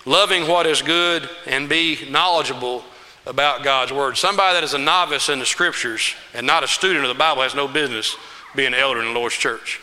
loving 0.06 0.46
what 0.46 0.66
is 0.66 0.80
good, 0.80 1.28
and 1.48 1.68
be 1.68 2.08
knowledgeable 2.08 2.84
about 3.26 3.64
God's 3.64 3.92
Word. 3.92 4.16
Somebody 4.16 4.54
that 4.54 4.62
is 4.62 4.74
a 4.74 4.78
novice 4.78 5.28
in 5.28 5.40
the 5.40 5.46
Scriptures 5.46 6.14
and 6.34 6.46
not 6.46 6.62
a 6.62 6.68
student 6.68 7.04
of 7.04 7.08
the 7.08 7.18
Bible 7.18 7.42
has 7.42 7.56
no 7.56 7.66
business 7.66 8.14
being 8.54 8.68
an 8.68 8.74
elder 8.74 9.00
in 9.00 9.06
the 9.06 9.18
Lord's 9.18 9.34
church. 9.34 9.80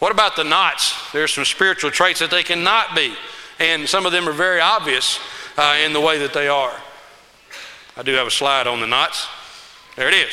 What 0.00 0.12
about 0.12 0.36
the 0.36 0.44
knots? 0.44 0.94
There's 1.12 1.32
some 1.32 1.46
spiritual 1.46 1.90
traits 1.90 2.20
that 2.20 2.30
they 2.30 2.42
cannot 2.42 2.94
be, 2.94 3.14
and 3.58 3.88
some 3.88 4.04
of 4.04 4.12
them 4.12 4.28
are 4.28 4.32
very 4.32 4.60
obvious 4.60 5.18
uh, 5.56 5.78
in 5.82 5.94
the 5.94 6.00
way 6.00 6.18
that 6.18 6.34
they 6.34 6.48
are. 6.48 6.78
I 7.98 8.04
do 8.04 8.12
have 8.12 8.28
a 8.28 8.30
slide 8.30 8.68
on 8.68 8.80
the 8.80 8.86
knots. 8.86 9.26
There 9.96 10.06
it 10.06 10.14
is. 10.14 10.30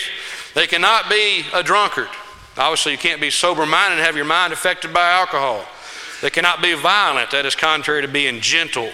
They 0.54 0.68
cannot 0.68 1.10
be 1.10 1.44
a 1.52 1.64
drunkard. 1.64 2.10
Obviously, 2.56 2.92
you 2.92 3.00
can't 3.00 3.20
be 3.20 3.32
sober 3.32 3.66
minded 3.66 3.98
and 3.98 4.06
have 4.06 4.16
your 4.16 4.24
mind 4.24 4.54
affected 4.54 4.94
by 4.94 5.10
alcohol. 5.10 5.66
They 6.22 6.30
cannot 6.30 6.62
be 6.62 6.76
violent. 6.76 7.32
That 7.32 7.48
is 7.48 7.56
contrary 7.56 8.04
to 8.04 8.08
being 8.08 8.40
gentle. 8.40 8.92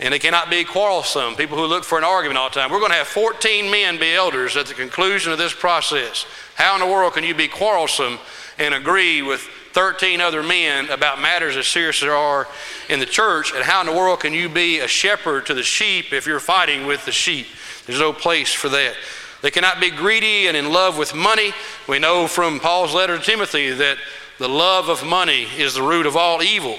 And 0.00 0.12
they 0.12 0.18
cannot 0.18 0.50
be 0.50 0.64
quarrelsome, 0.64 1.36
people 1.36 1.56
who 1.56 1.66
look 1.66 1.84
for 1.84 1.96
an 1.96 2.02
argument 2.02 2.38
all 2.38 2.48
the 2.48 2.56
time. 2.56 2.72
We're 2.72 2.80
going 2.80 2.90
to 2.90 2.98
have 2.98 3.06
14 3.06 3.70
men 3.70 4.00
be 4.00 4.14
elders 4.14 4.56
at 4.56 4.66
the 4.66 4.74
conclusion 4.74 5.30
of 5.30 5.38
this 5.38 5.54
process. 5.54 6.26
How 6.56 6.74
in 6.74 6.80
the 6.80 6.92
world 6.92 7.14
can 7.14 7.22
you 7.22 7.36
be 7.36 7.46
quarrelsome 7.46 8.18
and 8.58 8.74
agree 8.74 9.22
with 9.22 9.42
13 9.72 10.20
other 10.20 10.42
men 10.42 10.90
about 10.90 11.20
matters 11.20 11.56
as 11.56 11.68
serious 11.68 11.98
as 11.98 12.06
there 12.06 12.16
are 12.16 12.48
in 12.88 12.98
the 12.98 13.06
church? 13.06 13.52
And 13.54 13.62
how 13.62 13.80
in 13.80 13.86
the 13.86 13.92
world 13.92 14.20
can 14.20 14.32
you 14.32 14.48
be 14.48 14.80
a 14.80 14.88
shepherd 14.88 15.46
to 15.46 15.54
the 15.54 15.62
sheep 15.62 16.12
if 16.12 16.26
you're 16.26 16.40
fighting 16.40 16.86
with 16.86 17.04
the 17.04 17.12
sheep? 17.12 17.46
There's 17.86 18.00
no 18.00 18.12
place 18.12 18.52
for 18.52 18.68
that. 18.68 18.94
They 19.42 19.50
cannot 19.50 19.80
be 19.80 19.90
greedy 19.90 20.48
and 20.48 20.56
in 20.56 20.72
love 20.72 20.98
with 20.98 21.14
money. 21.14 21.52
We 21.88 21.98
know 21.98 22.26
from 22.26 22.58
Paul's 22.58 22.94
letter 22.94 23.18
to 23.18 23.24
Timothy 23.24 23.70
that 23.70 23.98
the 24.38 24.48
love 24.48 24.88
of 24.88 25.06
money 25.06 25.46
is 25.56 25.74
the 25.74 25.82
root 25.82 26.06
of 26.06 26.16
all 26.16 26.42
evil. 26.42 26.76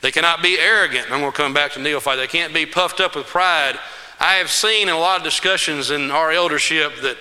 They 0.00 0.10
cannot 0.10 0.42
be 0.42 0.58
arrogant. 0.58 1.10
I'm 1.10 1.20
going 1.20 1.32
to 1.32 1.36
come 1.36 1.54
back 1.54 1.72
to 1.72 1.80
neophyte. 1.80 2.18
They 2.18 2.26
can't 2.26 2.52
be 2.52 2.66
puffed 2.66 3.00
up 3.00 3.16
with 3.16 3.26
pride. 3.26 3.78
I 4.20 4.34
have 4.34 4.50
seen 4.50 4.88
in 4.88 4.94
a 4.94 4.98
lot 4.98 5.18
of 5.18 5.24
discussions 5.24 5.90
in 5.90 6.10
our 6.10 6.30
eldership 6.30 6.92
that 7.02 7.16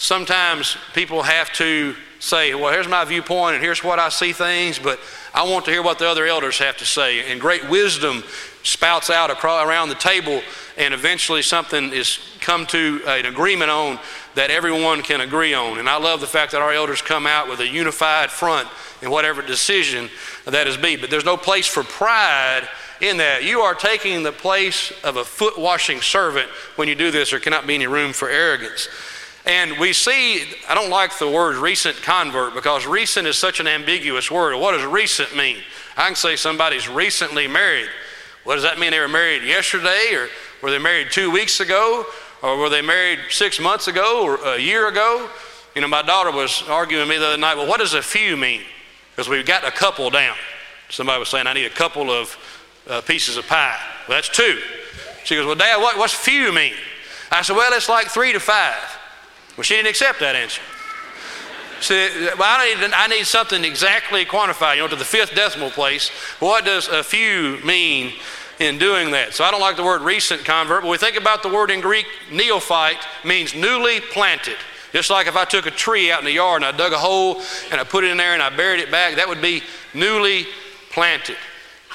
sometimes 0.00 0.78
people 0.94 1.22
have 1.22 1.52
to 1.52 1.94
say, 2.20 2.54
well, 2.54 2.72
here's 2.72 2.88
my 2.88 3.04
viewpoint 3.04 3.54
and 3.54 3.62
here's 3.62 3.84
what 3.84 3.98
I 3.98 4.08
see 4.08 4.32
things, 4.32 4.78
but 4.78 4.98
I 5.34 5.42
want 5.42 5.66
to 5.66 5.70
hear 5.70 5.82
what 5.82 5.98
the 5.98 6.08
other 6.08 6.26
elders 6.26 6.58
have 6.58 6.78
to 6.78 6.86
say. 6.86 7.30
And 7.30 7.38
great 7.38 7.68
wisdom 7.68 8.24
spouts 8.62 9.10
out 9.10 9.30
across, 9.30 9.66
around 9.66 9.90
the 9.90 9.94
table, 9.94 10.40
and 10.78 10.94
eventually 10.94 11.42
something 11.42 11.92
is 11.92 12.18
come 12.40 12.64
to 12.66 13.02
an 13.06 13.26
agreement 13.26 13.70
on 13.70 13.98
that 14.34 14.50
everyone 14.50 15.02
can 15.02 15.20
agree 15.20 15.52
on. 15.52 15.78
And 15.78 15.88
I 15.88 15.98
love 15.98 16.20
the 16.20 16.26
fact 16.26 16.52
that 16.52 16.62
our 16.62 16.72
elders 16.72 17.02
come 17.02 17.26
out 17.26 17.48
with 17.48 17.60
a 17.60 17.68
unified 17.68 18.30
front 18.30 18.68
in 19.02 19.10
whatever 19.10 19.42
decision 19.42 20.08
that 20.46 20.66
is 20.66 20.78
be. 20.78 20.96
But 20.96 21.10
there's 21.10 21.26
no 21.26 21.36
place 21.36 21.66
for 21.66 21.82
pride 21.82 22.66
in 23.02 23.18
that. 23.18 23.44
You 23.44 23.60
are 23.60 23.74
taking 23.74 24.22
the 24.22 24.32
place 24.32 24.92
of 25.04 25.16
a 25.16 25.24
foot 25.24 25.58
washing 25.58 26.00
servant 26.00 26.48
when 26.76 26.88
you 26.88 26.94
do 26.94 27.10
this. 27.10 27.30
There 27.30 27.40
cannot 27.40 27.66
be 27.66 27.74
any 27.74 27.86
room 27.86 28.14
for 28.14 28.30
arrogance. 28.30 28.88
And 29.46 29.78
we 29.78 29.92
see, 29.92 30.44
I 30.68 30.74
don't 30.74 30.90
like 30.90 31.18
the 31.18 31.30
word 31.30 31.56
recent 31.56 31.96
convert 32.02 32.54
because 32.54 32.86
recent 32.86 33.26
is 33.26 33.36
such 33.36 33.58
an 33.58 33.66
ambiguous 33.66 34.30
word. 34.30 34.56
What 34.58 34.72
does 34.72 34.84
recent 34.84 35.34
mean? 35.34 35.56
I 35.96 36.06
can 36.06 36.14
say 36.14 36.36
somebody's 36.36 36.88
recently 36.88 37.46
married. 37.46 37.88
What 38.44 38.54
does 38.54 38.64
that 38.64 38.78
mean? 38.78 38.90
They 38.90 39.00
were 39.00 39.08
married 39.08 39.42
yesterday, 39.42 40.14
or 40.14 40.28
were 40.62 40.70
they 40.70 40.78
married 40.78 41.08
two 41.10 41.30
weeks 41.30 41.60
ago, 41.60 42.04
or 42.42 42.58
were 42.58 42.68
they 42.68 42.82
married 42.82 43.18
six 43.30 43.58
months 43.58 43.88
ago, 43.88 44.22
or 44.24 44.36
a 44.54 44.58
year 44.58 44.88
ago? 44.88 45.28
You 45.74 45.80
know, 45.80 45.88
my 45.88 46.02
daughter 46.02 46.30
was 46.30 46.62
arguing 46.68 47.08
with 47.08 47.10
me 47.10 47.18
the 47.18 47.28
other 47.28 47.36
night, 47.36 47.56
well, 47.56 47.66
what 47.66 47.80
does 47.80 47.94
a 47.94 48.02
few 48.02 48.36
mean? 48.36 48.62
because 49.20 49.28
we've 49.28 49.44
got 49.44 49.66
a 49.66 49.70
couple 49.70 50.08
down. 50.08 50.34
Somebody 50.88 51.18
was 51.18 51.28
saying, 51.28 51.46
I 51.46 51.52
need 51.52 51.66
a 51.66 51.68
couple 51.68 52.10
of 52.10 52.38
uh, 52.88 53.02
pieces 53.02 53.36
of 53.36 53.46
pie. 53.46 53.78
Well, 54.08 54.16
that's 54.16 54.30
two. 54.30 54.58
She 55.24 55.34
goes, 55.34 55.44
Well, 55.44 55.56
Dad, 55.56 55.76
what, 55.76 55.98
what's 55.98 56.14
few 56.14 56.50
mean? 56.54 56.72
I 57.30 57.42
said, 57.42 57.54
Well, 57.54 57.70
it's 57.74 57.86
like 57.86 58.06
three 58.06 58.32
to 58.32 58.40
five. 58.40 58.78
Well, 59.60 59.64
she 59.64 59.74
didn't 59.74 59.88
accept 59.88 60.20
that 60.20 60.36
answer. 60.36 60.62
Well, 62.38 62.48
I 62.48 62.74
need, 62.74 62.92
I 62.94 63.06
need 63.08 63.26
something 63.26 63.62
exactly 63.62 64.24
quantified, 64.24 64.76
you 64.76 64.80
know, 64.80 64.88
to 64.88 64.96
the 64.96 65.04
fifth 65.04 65.34
decimal 65.34 65.68
place. 65.68 66.08
What 66.38 66.64
does 66.64 66.88
a 66.88 67.04
few 67.04 67.58
mean 67.62 68.14
in 68.58 68.78
doing 68.78 69.10
that? 69.10 69.34
So 69.34 69.44
I 69.44 69.50
don't 69.50 69.60
like 69.60 69.76
the 69.76 69.84
word 69.84 70.00
recent 70.00 70.46
convert, 70.46 70.80
but 70.80 70.88
we 70.88 70.96
think 70.96 71.18
about 71.18 71.42
the 71.42 71.50
word 71.50 71.70
in 71.70 71.82
Greek, 71.82 72.06
neophyte 72.32 73.04
means 73.22 73.54
newly 73.54 74.00
planted. 74.00 74.56
Just 74.94 75.10
like 75.10 75.26
if 75.26 75.36
I 75.36 75.44
took 75.44 75.66
a 75.66 75.70
tree 75.70 76.10
out 76.10 76.20
in 76.20 76.24
the 76.24 76.32
yard 76.32 76.62
and 76.62 76.74
I 76.74 76.74
dug 76.74 76.94
a 76.94 76.98
hole 76.98 77.42
and 77.70 77.78
I 77.78 77.84
put 77.84 78.02
it 78.02 78.12
in 78.12 78.16
there 78.16 78.32
and 78.32 78.42
I 78.42 78.48
buried 78.48 78.80
it 78.80 78.90
back, 78.90 79.16
that 79.16 79.28
would 79.28 79.42
be 79.42 79.62
newly 79.92 80.46
planted. 80.88 81.36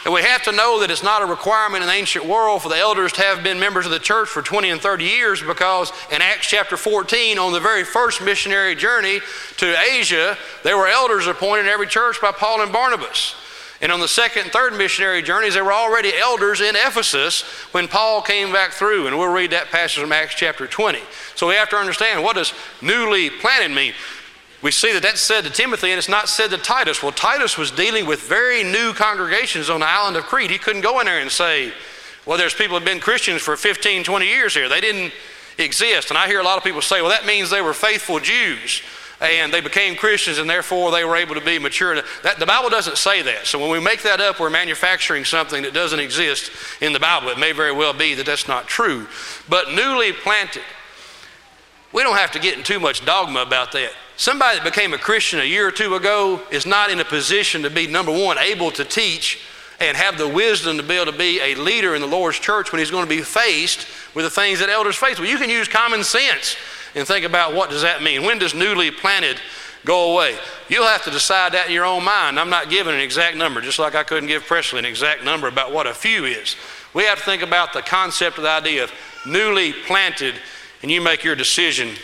And 0.06 0.14
we 0.14 0.22
have 0.22 0.44
to 0.44 0.52
know 0.52 0.80
that 0.82 0.92
it's 0.92 1.02
not 1.02 1.24
a 1.24 1.26
requirement 1.26 1.82
in 1.82 1.88
the 1.88 1.96
ancient 1.96 2.26
world 2.26 2.62
for 2.62 2.70
the 2.70 2.78
elders 2.78 3.12
to 3.14 3.24
have 3.24 3.44
been 3.44 3.60
members 3.60 3.88
of 3.88 3.92
the 3.92 3.98
church 3.98 4.30
for 4.30 4.44
20 4.44 4.70
and 4.70 4.80
30 4.80 5.04
years 5.04 5.42
because 5.42 5.92
in 6.12 6.22
Acts 6.22 6.46
chapter 6.48 6.78
14, 6.78 7.40
on 7.40 7.52
the 7.52 7.60
very 7.60 7.84
first 7.84 8.22
missionary 8.22 8.76
journey 8.76 9.20
to 9.58 9.76
Asia, 9.92 10.38
there 10.64 10.78
were 10.78 10.88
elders 10.88 11.26
appointed 11.26 11.66
in 11.66 11.70
every 11.70 11.88
church 11.88 12.22
by 12.22 12.32
Paul 12.32 12.62
and 12.62 12.72
Barnabas. 12.72 13.36
And 13.82 13.92
on 13.92 14.00
the 14.00 14.08
second 14.08 14.44
and 14.44 14.52
third 14.52 14.74
missionary 14.76 15.24
journeys, 15.24 15.56
there 15.56 15.66
were 15.66 15.74
already 15.74 16.16
elders 16.16 16.62
in 16.62 16.76
Ephesus 16.76 17.42
when 17.74 17.88
Paul 17.88 18.22
came 18.22 18.54
back 18.54 18.72
through. 18.72 19.08
And 19.08 19.18
we'll 19.18 19.34
read 19.34 19.52
that 19.52 19.68
passage 19.68 20.00
from 20.00 20.12
Acts 20.12 20.36
chapter 20.36 20.68
20. 20.68 21.00
So 21.34 21.48
we 21.48 21.56
have 21.56 21.70
to 21.72 21.78
understand 21.78 22.24
what 22.24 22.36
does 22.36 22.54
newly 22.80 23.32
planted 23.32 23.76
mean? 23.76 23.94
We 24.66 24.72
see 24.72 24.92
that 24.94 25.04
that's 25.04 25.22
said 25.22 25.44
to 25.44 25.52
Timothy 25.52 25.92
and 25.92 26.00
it's 26.00 26.10
not 26.10 26.28
said 26.28 26.50
to 26.50 26.58
Titus. 26.58 27.04
Well, 27.04 27.12
Titus 27.12 27.56
was 27.56 27.70
dealing 27.70 28.08
with 28.08 28.22
very 28.22 28.64
new 28.64 28.94
congregations 28.94 29.70
on 29.70 29.82
the 29.82 29.86
island 29.86 30.18
of 30.18 30.24
Crete. 30.24 30.50
He 30.50 30.58
couldn't 30.58 30.82
go 30.82 31.00
in 31.02 31.06
there 31.06 31.20
and 31.20 31.30
say, 31.30 31.72
well, 32.26 32.40
there's 32.40 32.56
people 32.56 32.70
who 32.70 32.84
have 32.84 32.84
been 32.84 33.00
Christians 33.00 33.44
for 33.44 33.56
15, 33.56 34.04
20 34.04 34.26
years 34.26 34.56
here. 34.56 34.68
They 34.68 34.82
didn't 34.82 35.14
exist. 35.60 36.10
And 36.10 36.18
I 36.18 36.26
hear 36.26 36.40
a 36.40 36.44
lot 36.44 36.58
of 36.58 36.64
people 36.64 36.82
say, 36.82 37.00
well, 37.00 37.12
that 37.12 37.28
means 37.28 37.52
they 37.52 37.62
were 37.62 37.76
faithful 37.76 38.20
Jews 38.20 38.82
and 39.22 39.54
they 39.54 39.62
became 39.62 39.96
Christians 39.96 40.40
and 40.40 40.50
therefore 40.50 40.90
they 40.90 41.06
were 41.06 41.16
able 41.16 41.36
to 41.36 41.46
be 41.46 41.60
mature. 41.60 42.02
That, 42.24 42.40
the 42.40 42.48
Bible 42.48 42.72
doesn't 42.72 42.98
say 42.98 43.22
that. 43.22 43.46
So 43.46 43.60
when 43.60 43.70
we 43.70 43.80
make 43.80 44.02
that 44.02 44.20
up, 44.20 44.40
we're 44.40 44.50
manufacturing 44.50 45.26
something 45.26 45.62
that 45.62 45.76
doesn't 45.76 46.00
exist 46.00 46.50
in 46.82 46.92
the 46.92 47.00
Bible. 47.00 47.30
It 47.30 47.38
may 47.38 47.52
very 47.52 47.72
well 47.72 47.94
be 47.94 48.16
that 48.16 48.26
that's 48.26 48.48
not 48.48 48.68
true. 48.68 49.06
But 49.48 49.76
newly 49.76 50.12
planted, 50.12 50.64
we 51.96 52.04
don't 52.04 52.18
have 52.18 52.34
to 52.34 52.40
get 52.40 52.58
in 52.58 52.64
too 52.64 52.78
much 52.78 53.06
dogma 53.06 53.42
about 53.42 53.72
that. 53.72 53.94
Somebody 54.18 54.58
that 54.58 54.66
became 54.66 54.94
a 54.94 54.98
Christian 54.98 55.40
a 55.40 55.46
year 55.46 55.66
or 55.66 55.72
two 55.72 55.96
ago 55.96 56.42
is 56.52 56.66
not 56.66 56.90
in 56.90 57.00
a 57.00 57.06
position 57.06 57.64
to 57.64 57.70
be, 57.70 57.88
number 57.88 58.12
one, 58.12 58.38
able 58.38 58.70
to 58.72 58.84
teach 58.84 59.40
and 59.80 59.96
have 59.96 60.18
the 60.18 60.28
wisdom 60.28 60.76
to 60.76 60.84
be 60.84 60.96
able 60.96 61.10
to 61.10 61.18
be 61.18 61.40
a 61.40 61.56
leader 61.56 61.96
in 61.96 62.02
the 62.02 62.08
Lord's 62.08 62.38
church 62.38 62.74
when 62.74 62.80
he's 62.80 62.92
going 62.92 63.06
to 63.06 63.10
be 63.10 63.22
faced 63.22 63.88
with 64.14 64.26
the 64.26 64.30
things 64.30 64.60
that 64.60 64.68
elders 64.68 64.98
face. 64.98 65.20
Well, 65.20 65.30
you 65.30 65.38
can 65.38 65.50
use 65.50 65.70
common 65.70 66.04
sense 66.04 66.58
and 66.96 67.08
think 67.08 67.26
about 67.26 67.54
what 67.54 67.70
does 67.70 67.84
that 67.84 68.04
mean? 68.04 68.24
When 68.24 68.40
does 68.40 68.54
newly 68.54 68.92
planted 68.92 69.40
go 69.86 70.12
away? 70.12 70.38
You'll 70.68 70.88
have 70.88 71.06
to 71.06 71.12
decide 71.12 71.54
that 71.54 71.68
in 71.68 71.74
your 71.74 71.86
own 71.86 72.04
mind. 72.04 72.38
I'm 72.38 72.50
not 72.50 72.70
giving 72.70 72.94
an 72.94 73.00
exact 73.00 73.38
number, 73.38 73.62
just 73.62 73.80
like 73.80 73.96
I 73.96 74.04
couldn't 74.04 74.28
give 74.28 74.44
Presley 74.44 74.80
an 74.80 74.86
exact 74.86 75.24
number 75.24 75.48
about 75.48 75.72
what 75.72 75.88
a 75.88 75.94
few 75.94 76.26
is. 76.26 76.58
We 76.94 77.06
have 77.06 77.20
to 77.20 77.24
think 77.24 77.42
about 77.42 77.72
the 77.72 77.82
concept 77.82 78.38
of 78.38 78.44
the 78.44 78.50
idea 78.50 78.84
of 78.84 78.92
newly 79.26 79.72
planted, 79.72 80.36
and 80.86 80.92
you 80.92 81.02
make 81.02 81.24
your 81.24 81.36
decision 81.36 81.96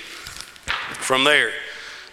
from 0.65 1.23
there. 1.23 1.51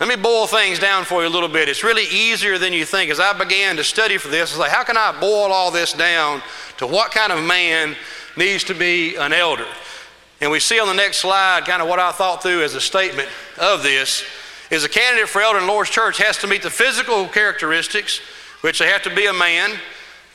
Let 0.01 0.07
me 0.07 0.17
boil 0.17 0.47
things 0.47 0.79
down 0.79 1.07
for 1.07 1.23
you 1.23 1.29
a 1.29 1.31
little 1.31 1.49
bit. 1.49 1.67
It's 1.67 1.83
really 1.83 2.05
easier 2.05 2.59
than 2.59 2.75
you 2.75 2.85
think. 2.85 3.11
As 3.11 3.19
I 3.19 3.33
began 3.33 3.77
to 3.77 3.85
study 3.85 4.19
for 4.19 4.29
this, 4.29 4.51
I 4.51 4.57
was 4.57 4.59
like, 4.59 4.71
how 4.71 4.85
can 4.85 4.99
I 4.99 5.19
boil 5.19 5.51
all 5.51 5.71
this 5.71 5.95
down 5.95 6.43
to 6.77 6.87
what 6.87 7.11
kind 7.11 7.33
of 7.33 7.43
man 7.43 7.97
needs 8.37 8.65
to 8.65 8.75
be 8.75 9.17
an 9.17 9.33
elder? 9.33 9.65
And 10.43 10.51
we 10.51 10.61
see 10.61 10.79
on 10.79 10.89
the 10.89 10.93
next 10.93 11.21
slide 11.21 11.65
kind 11.65 11.81
of 11.81 11.89
what 11.89 12.01
I 12.01 12.13
thought 12.13 12.43
through 12.43 12.63
as 12.63 12.75
a 12.75 12.83
statement 12.83 13.31
of 13.59 13.83
this 13.83 14.23
is 14.71 14.85
a 14.85 14.91
candidate 14.91 15.31
for 15.31 15.41
elder 15.41 15.61
in 15.61 15.67
Lord's 15.67 15.89
church 15.89 16.19
has 16.19 16.37
to 16.37 16.47
meet 16.47 16.63
the 16.63 16.69
physical 16.69 17.29
characteristics, 17.29 18.21
which 18.61 18.79
they 18.79 18.89
have 18.89 19.05
to 19.05 19.15
be 19.15 19.25
a 19.25 19.33
man. 19.33 19.71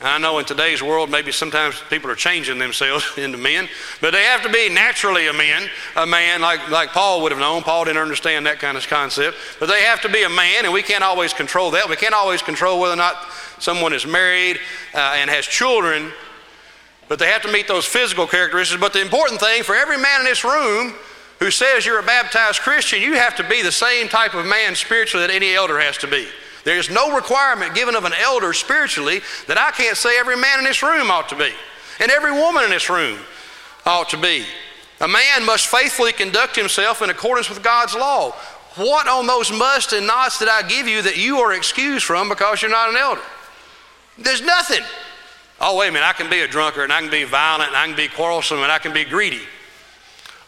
I 0.00 0.18
know 0.18 0.38
in 0.38 0.44
today's 0.44 0.82
world, 0.82 1.10
maybe 1.10 1.32
sometimes 1.32 1.80
people 1.88 2.10
are 2.10 2.16
changing 2.16 2.58
themselves 2.58 3.04
into 3.16 3.38
men, 3.38 3.68
but 4.00 4.12
they 4.12 4.24
have 4.24 4.42
to 4.42 4.48
be 4.50 4.68
naturally 4.68 5.28
a 5.28 5.32
man, 5.32 5.68
a 5.96 6.06
man 6.06 6.40
like, 6.40 6.68
like 6.70 6.90
Paul 6.90 7.22
would 7.22 7.32
have 7.32 7.40
known. 7.40 7.62
Paul 7.62 7.84
didn't 7.84 8.02
understand 8.02 8.46
that 8.46 8.58
kind 8.58 8.76
of 8.76 8.86
concept, 8.86 9.36
but 9.60 9.66
they 9.66 9.82
have 9.82 10.00
to 10.02 10.08
be 10.08 10.24
a 10.24 10.28
man, 10.28 10.64
and 10.64 10.72
we 10.72 10.82
can't 10.82 11.04
always 11.04 11.32
control 11.32 11.70
that. 11.70 11.88
We 11.88 11.96
can't 11.96 12.14
always 12.14 12.42
control 12.42 12.80
whether 12.80 12.94
or 12.94 12.96
not 12.96 13.16
someone 13.58 13.92
is 13.92 14.06
married 14.06 14.58
uh, 14.94 15.16
and 15.16 15.30
has 15.30 15.46
children 15.46 16.12
but 17.08 17.18
they 17.18 17.26
have 17.26 17.42
to 17.42 17.52
meet 17.52 17.68
those 17.68 17.84
physical 17.84 18.26
characteristics. 18.26 18.80
But 18.80 18.92
the 18.92 19.00
important 19.00 19.40
thing 19.40 19.62
for 19.62 19.74
every 19.74 19.98
man 19.98 20.20
in 20.20 20.26
this 20.26 20.44
room 20.44 20.94
who 21.38 21.50
says 21.50 21.84
you're 21.84 21.98
a 21.98 22.02
baptized 22.02 22.60
Christian, 22.60 23.02
you 23.02 23.14
have 23.14 23.36
to 23.36 23.48
be 23.48 23.62
the 23.62 23.72
same 23.72 24.08
type 24.08 24.34
of 24.34 24.46
man 24.46 24.74
spiritually 24.74 25.26
that 25.26 25.32
any 25.32 25.54
elder 25.54 25.78
has 25.80 25.98
to 25.98 26.06
be. 26.06 26.26
There's 26.64 26.90
no 26.90 27.14
requirement 27.14 27.74
given 27.74 27.94
of 27.94 28.04
an 28.04 28.14
elder 28.14 28.52
spiritually 28.52 29.20
that 29.46 29.58
I 29.58 29.70
can't 29.70 29.96
say 29.96 30.18
every 30.18 30.36
man 30.36 30.58
in 30.58 30.64
this 30.64 30.82
room 30.82 31.10
ought 31.10 31.28
to 31.28 31.36
be, 31.36 31.50
and 32.00 32.10
every 32.10 32.32
woman 32.32 32.64
in 32.64 32.70
this 32.70 32.88
room 32.88 33.18
ought 33.86 34.08
to 34.10 34.16
be. 34.16 34.44
A 35.00 35.08
man 35.08 35.44
must 35.44 35.66
faithfully 35.66 36.12
conduct 36.12 36.56
himself 36.56 37.02
in 37.02 37.10
accordance 37.10 37.48
with 37.48 37.62
God's 37.62 37.94
law. 37.94 38.30
What 38.76 39.06
on 39.06 39.26
those 39.26 39.52
musts 39.52 39.92
and 39.92 40.06
nots 40.06 40.38
did 40.38 40.48
I 40.48 40.66
give 40.66 40.88
you 40.88 41.02
that 41.02 41.16
you 41.16 41.38
are 41.38 41.52
excused 41.52 42.04
from 42.04 42.28
because 42.28 42.62
you're 42.62 42.70
not 42.70 42.90
an 42.90 42.96
elder? 42.96 43.20
There's 44.18 44.42
nothing. 44.42 44.82
Oh, 45.60 45.76
wait 45.76 45.88
a 45.88 45.92
minute, 45.92 46.06
I 46.06 46.12
can 46.12 46.30
be 46.30 46.40
a 46.40 46.48
drunkard 46.48 46.84
and 46.84 46.92
I 46.92 47.00
can 47.00 47.10
be 47.10 47.24
violent 47.24 47.68
and 47.68 47.76
I 47.76 47.86
can 47.86 47.96
be 47.96 48.08
quarrelsome 48.08 48.58
and 48.58 48.72
I 48.72 48.78
can 48.78 48.92
be 48.92 49.04
greedy. 49.04 49.42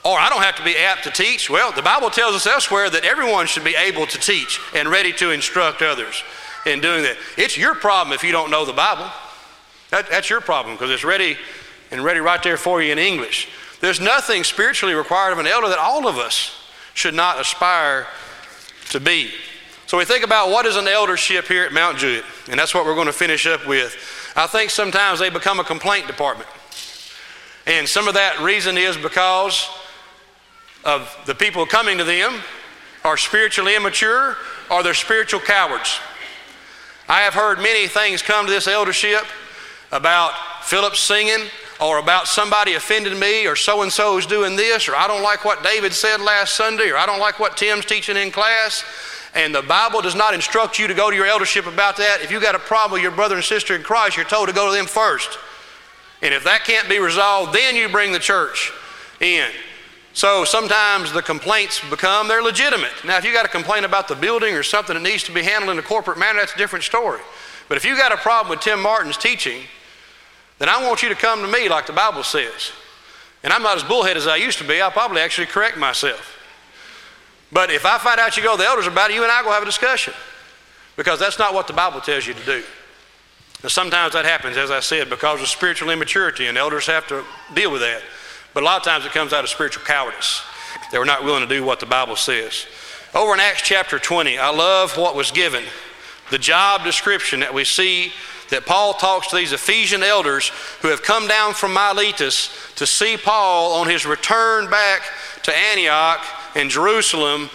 Or 0.06 0.16
I 0.20 0.28
don't 0.28 0.42
have 0.42 0.54
to 0.54 0.62
be 0.62 0.76
apt 0.76 1.02
to 1.02 1.10
teach. 1.10 1.50
Well, 1.50 1.72
the 1.72 1.82
Bible 1.82 2.10
tells 2.10 2.36
us 2.36 2.46
elsewhere 2.46 2.88
that 2.88 3.04
everyone 3.04 3.48
should 3.48 3.64
be 3.64 3.74
able 3.74 4.06
to 4.06 4.18
teach 4.18 4.60
and 4.72 4.88
ready 4.88 5.12
to 5.14 5.32
instruct 5.32 5.82
others 5.82 6.22
in 6.64 6.80
doing 6.80 7.02
that. 7.02 7.16
It's 7.36 7.58
your 7.58 7.74
problem 7.74 8.14
if 8.14 8.22
you 8.22 8.30
don't 8.30 8.48
know 8.48 8.64
the 8.64 8.72
Bible. 8.72 9.10
That, 9.90 10.08
that's 10.08 10.30
your 10.30 10.40
problem 10.40 10.76
because 10.76 10.92
it's 10.92 11.02
ready 11.02 11.36
and 11.90 12.04
ready 12.04 12.20
right 12.20 12.40
there 12.40 12.56
for 12.56 12.80
you 12.80 12.92
in 12.92 13.00
English. 13.00 13.48
There's 13.80 14.00
nothing 14.00 14.44
spiritually 14.44 14.94
required 14.94 15.32
of 15.32 15.40
an 15.40 15.48
elder 15.48 15.68
that 15.70 15.78
all 15.78 16.06
of 16.06 16.18
us 16.18 16.56
should 16.94 17.14
not 17.14 17.40
aspire 17.40 18.06
to 18.90 19.00
be. 19.00 19.32
So 19.88 19.98
we 19.98 20.04
think 20.04 20.24
about 20.24 20.50
what 20.50 20.66
is 20.66 20.76
an 20.76 20.86
eldership 20.86 21.46
here 21.46 21.64
at 21.64 21.72
Mount 21.72 21.98
Juliet, 21.98 22.24
and 22.48 22.60
that's 22.60 22.74
what 22.74 22.84
we're 22.84 22.94
going 22.94 23.06
to 23.08 23.12
finish 23.12 23.44
up 23.44 23.66
with. 23.66 23.96
I 24.36 24.46
think 24.46 24.70
sometimes 24.70 25.18
they 25.18 25.30
become 25.30 25.58
a 25.58 25.64
complaint 25.64 26.06
department. 26.06 26.48
And 27.66 27.88
some 27.88 28.06
of 28.06 28.14
that 28.14 28.40
reason 28.40 28.78
is 28.78 28.96
because 28.96 29.68
of 30.86 31.14
the 31.26 31.34
people 31.34 31.66
coming 31.66 31.98
to 31.98 32.04
them 32.04 32.40
are 33.04 33.16
spiritually 33.16 33.74
immature 33.74 34.36
or 34.70 34.82
they're 34.84 34.94
spiritual 34.94 35.40
cowards. 35.40 35.98
I 37.08 37.22
have 37.22 37.34
heard 37.34 37.58
many 37.58 37.88
things 37.88 38.22
come 38.22 38.46
to 38.46 38.52
this 38.52 38.68
eldership 38.68 39.24
about 39.90 40.32
Philip 40.62 40.94
singing 40.94 41.48
or 41.80 41.98
about 41.98 42.28
somebody 42.28 42.74
offended 42.74 43.18
me 43.18 43.46
or 43.46 43.56
so 43.56 43.82
and 43.82 43.92
so 43.92 44.16
is 44.16 44.26
doing 44.26 44.54
this 44.54 44.88
or 44.88 44.94
I 44.94 45.08
don't 45.08 45.22
like 45.22 45.44
what 45.44 45.62
David 45.64 45.92
said 45.92 46.20
last 46.20 46.54
Sunday 46.54 46.90
or 46.90 46.96
I 46.96 47.04
don't 47.04 47.20
like 47.20 47.40
what 47.40 47.56
Tim's 47.56 47.84
teaching 47.84 48.16
in 48.16 48.30
class. 48.30 48.84
And 49.34 49.54
the 49.54 49.62
Bible 49.62 50.00
does 50.00 50.14
not 50.14 50.34
instruct 50.34 50.78
you 50.78 50.86
to 50.86 50.94
go 50.94 51.10
to 51.10 51.16
your 51.16 51.26
eldership 51.26 51.66
about 51.66 51.96
that. 51.98 52.20
If 52.22 52.30
you've 52.30 52.42
got 52.42 52.54
a 52.54 52.60
problem 52.60 52.92
with 52.92 53.02
your 53.02 53.10
brother 53.10 53.34
and 53.34 53.44
sister 53.44 53.74
in 53.74 53.82
Christ, 53.82 54.16
you're 54.16 54.24
told 54.24 54.48
to 54.48 54.54
go 54.54 54.70
to 54.70 54.74
them 54.74 54.86
first. 54.86 55.38
And 56.22 56.32
if 56.32 56.44
that 56.44 56.64
can't 56.64 56.88
be 56.88 57.00
resolved, 57.00 57.52
then 57.52 57.76
you 57.76 57.88
bring 57.88 58.12
the 58.12 58.18
church 58.18 58.72
in. 59.20 59.50
So 60.16 60.46
sometimes 60.46 61.12
the 61.12 61.20
complaints 61.20 61.78
become, 61.90 62.26
they're 62.26 62.42
legitimate. 62.42 63.04
Now, 63.04 63.18
if 63.18 63.24
you 63.26 63.34
got 63.34 63.44
a 63.44 63.50
complaint 63.50 63.84
about 63.84 64.08
the 64.08 64.14
building 64.14 64.54
or 64.54 64.62
something 64.62 64.94
that 64.94 65.02
needs 65.02 65.24
to 65.24 65.32
be 65.32 65.42
handled 65.42 65.72
in 65.72 65.78
a 65.78 65.86
corporate 65.86 66.16
manner, 66.16 66.38
that's 66.38 66.54
a 66.54 66.56
different 66.56 66.86
story. 66.86 67.20
But 67.68 67.76
if 67.76 67.84
you 67.84 67.94
got 67.98 68.12
a 68.12 68.16
problem 68.16 68.48
with 68.48 68.60
Tim 68.60 68.80
Martin's 68.80 69.18
teaching, 69.18 69.64
then 70.58 70.70
I 70.70 70.82
want 70.82 71.02
you 71.02 71.10
to 71.10 71.14
come 71.14 71.42
to 71.42 71.46
me 71.46 71.68
like 71.68 71.86
the 71.86 71.92
Bible 71.92 72.22
says. 72.22 72.72
And 73.42 73.52
I'm 73.52 73.62
not 73.62 73.76
as 73.76 73.82
bullheaded 73.82 74.16
as 74.16 74.26
I 74.26 74.36
used 74.36 74.56
to 74.56 74.64
be. 74.64 74.80
I'll 74.80 74.90
probably 74.90 75.20
actually 75.20 75.48
correct 75.48 75.76
myself. 75.76 76.38
But 77.52 77.70
if 77.70 77.84
I 77.84 77.98
find 77.98 78.18
out 78.18 78.38
you 78.38 78.42
go 78.42 78.56
to 78.56 78.62
the 78.62 78.66
elders 78.66 78.86
about 78.86 79.10
it, 79.10 79.16
you 79.16 79.22
and 79.22 79.30
I 79.30 79.42
will 79.42 79.52
have 79.52 79.64
a 79.64 79.66
discussion. 79.66 80.14
Because 80.96 81.20
that's 81.20 81.38
not 81.38 81.52
what 81.52 81.66
the 81.66 81.74
Bible 81.74 82.00
tells 82.00 82.26
you 82.26 82.32
to 82.32 82.44
do. 82.46 82.64
Now, 83.62 83.68
sometimes 83.68 84.14
that 84.14 84.24
happens, 84.24 84.56
as 84.56 84.70
I 84.70 84.80
said, 84.80 85.10
because 85.10 85.42
of 85.42 85.48
spiritual 85.48 85.90
immaturity, 85.90 86.46
and 86.46 86.56
elders 86.56 86.86
have 86.86 87.06
to 87.08 87.22
deal 87.52 87.70
with 87.70 87.82
that. 87.82 88.00
But 88.56 88.62
a 88.62 88.64
lot 88.64 88.78
of 88.78 88.84
times 88.84 89.04
it 89.04 89.12
comes 89.12 89.34
out 89.34 89.44
of 89.44 89.50
spiritual 89.50 89.84
cowardice. 89.84 90.42
They 90.90 90.98
were 90.98 91.04
not 91.04 91.24
willing 91.24 91.46
to 91.46 91.46
do 91.46 91.62
what 91.62 91.78
the 91.78 91.84
Bible 91.84 92.16
says. 92.16 92.64
Over 93.14 93.34
in 93.34 93.40
Acts 93.40 93.60
chapter 93.60 93.98
20, 93.98 94.38
I 94.38 94.48
love 94.48 94.96
what 94.96 95.14
was 95.14 95.30
given. 95.30 95.62
The 96.30 96.38
job 96.38 96.82
description 96.82 97.40
that 97.40 97.52
we 97.52 97.64
see 97.64 98.14
that 98.48 98.64
Paul 98.64 98.94
talks 98.94 99.26
to 99.26 99.36
these 99.36 99.52
Ephesian 99.52 100.02
elders 100.02 100.52
who 100.80 100.88
have 100.88 101.02
come 101.02 101.28
down 101.28 101.52
from 101.52 101.74
Miletus 101.74 102.72
to 102.76 102.86
see 102.86 103.18
Paul 103.18 103.74
on 103.74 103.90
his 103.90 104.06
return 104.06 104.70
back 104.70 105.02
to 105.42 105.54
Antioch 105.54 106.24
and 106.54 106.70
Jerusalem 106.70 107.50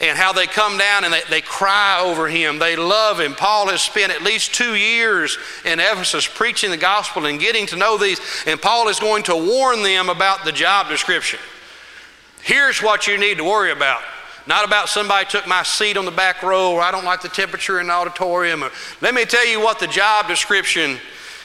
and 0.00 0.16
how 0.16 0.32
they 0.32 0.46
come 0.46 0.78
down 0.78 1.04
and 1.04 1.12
they, 1.12 1.20
they 1.28 1.40
cry 1.40 2.00
over 2.00 2.28
him. 2.28 2.58
They 2.58 2.74
love 2.76 3.20
him. 3.20 3.34
Paul 3.34 3.68
has 3.68 3.82
spent 3.82 4.12
at 4.12 4.22
least 4.22 4.54
two 4.54 4.74
years 4.74 5.36
in 5.64 5.78
Ephesus 5.78 6.26
preaching 6.26 6.70
the 6.70 6.76
gospel 6.76 7.26
and 7.26 7.38
getting 7.38 7.66
to 7.66 7.76
know 7.76 7.98
these, 7.98 8.20
and 8.46 8.60
Paul 8.60 8.88
is 8.88 8.98
going 8.98 9.24
to 9.24 9.36
warn 9.36 9.82
them 9.82 10.08
about 10.08 10.44
the 10.44 10.52
job 10.52 10.88
description. 10.88 11.38
Here's 12.42 12.82
what 12.82 13.06
you 13.06 13.18
need 13.18 13.36
to 13.36 13.44
worry 13.44 13.72
about. 13.72 14.00
Not 14.46 14.64
about 14.64 14.88
somebody 14.88 15.26
took 15.28 15.46
my 15.46 15.62
seat 15.62 15.96
on 15.96 16.06
the 16.06 16.10
back 16.10 16.42
row 16.42 16.72
or 16.72 16.80
I 16.80 16.90
don't 16.90 17.04
like 17.04 17.20
the 17.20 17.28
temperature 17.28 17.78
in 17.78 17.88
the 17.88 17.92
auditorium. 17.92 18.64
Or, 18.64 18.70
let 19.02 19.14
me 19.14 19.24
tell 19.26 19.46
you 19.46 19.60
what 19.60 19.78
the 19.78 19.86
job 19.86 20.26
description 20.28 20.96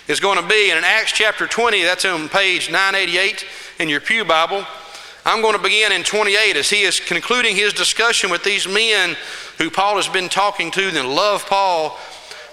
is 0.07 0.19
going 0.21 0.41
to 0.41 0.47
be. 0.47 0.69
And 0.69 0.77
in 0.77 0.83
Acts 0.85 1.11
chapter 1.11 1.45
20, 1.45 1.83
that's 1.83 2.05
on 2.05 2.29
page 2.29 2.71
988 2.71 3.45
in 3.79 3.89
your 3.89 3.99
Pew 3.99 4.23
Bible. 4.23 4.65
I'm 5.25 5.41
going 5.41 5.55
to 5.55 5.61
begin 5.61 5.91
in 5.91 6.03
28 6.03 6.55
as 6.55 6.69
he 6.69 6.83
is 6.83 6.99
concluding 6.99 7.55
his 7.55 7.73
discussion 7.73 8.29
with 8.29 8.43
these 8.43 8.67
men 8.67 9.17
who 9.57 9.71
Paul 9.71 9.95
has 9.95 10.07
been 10.07 10.29
talking 10.29 10.69
to 10.71 10.87
and 10.87 11.09
love 11.09 11.47
Paul. 11.47 11.97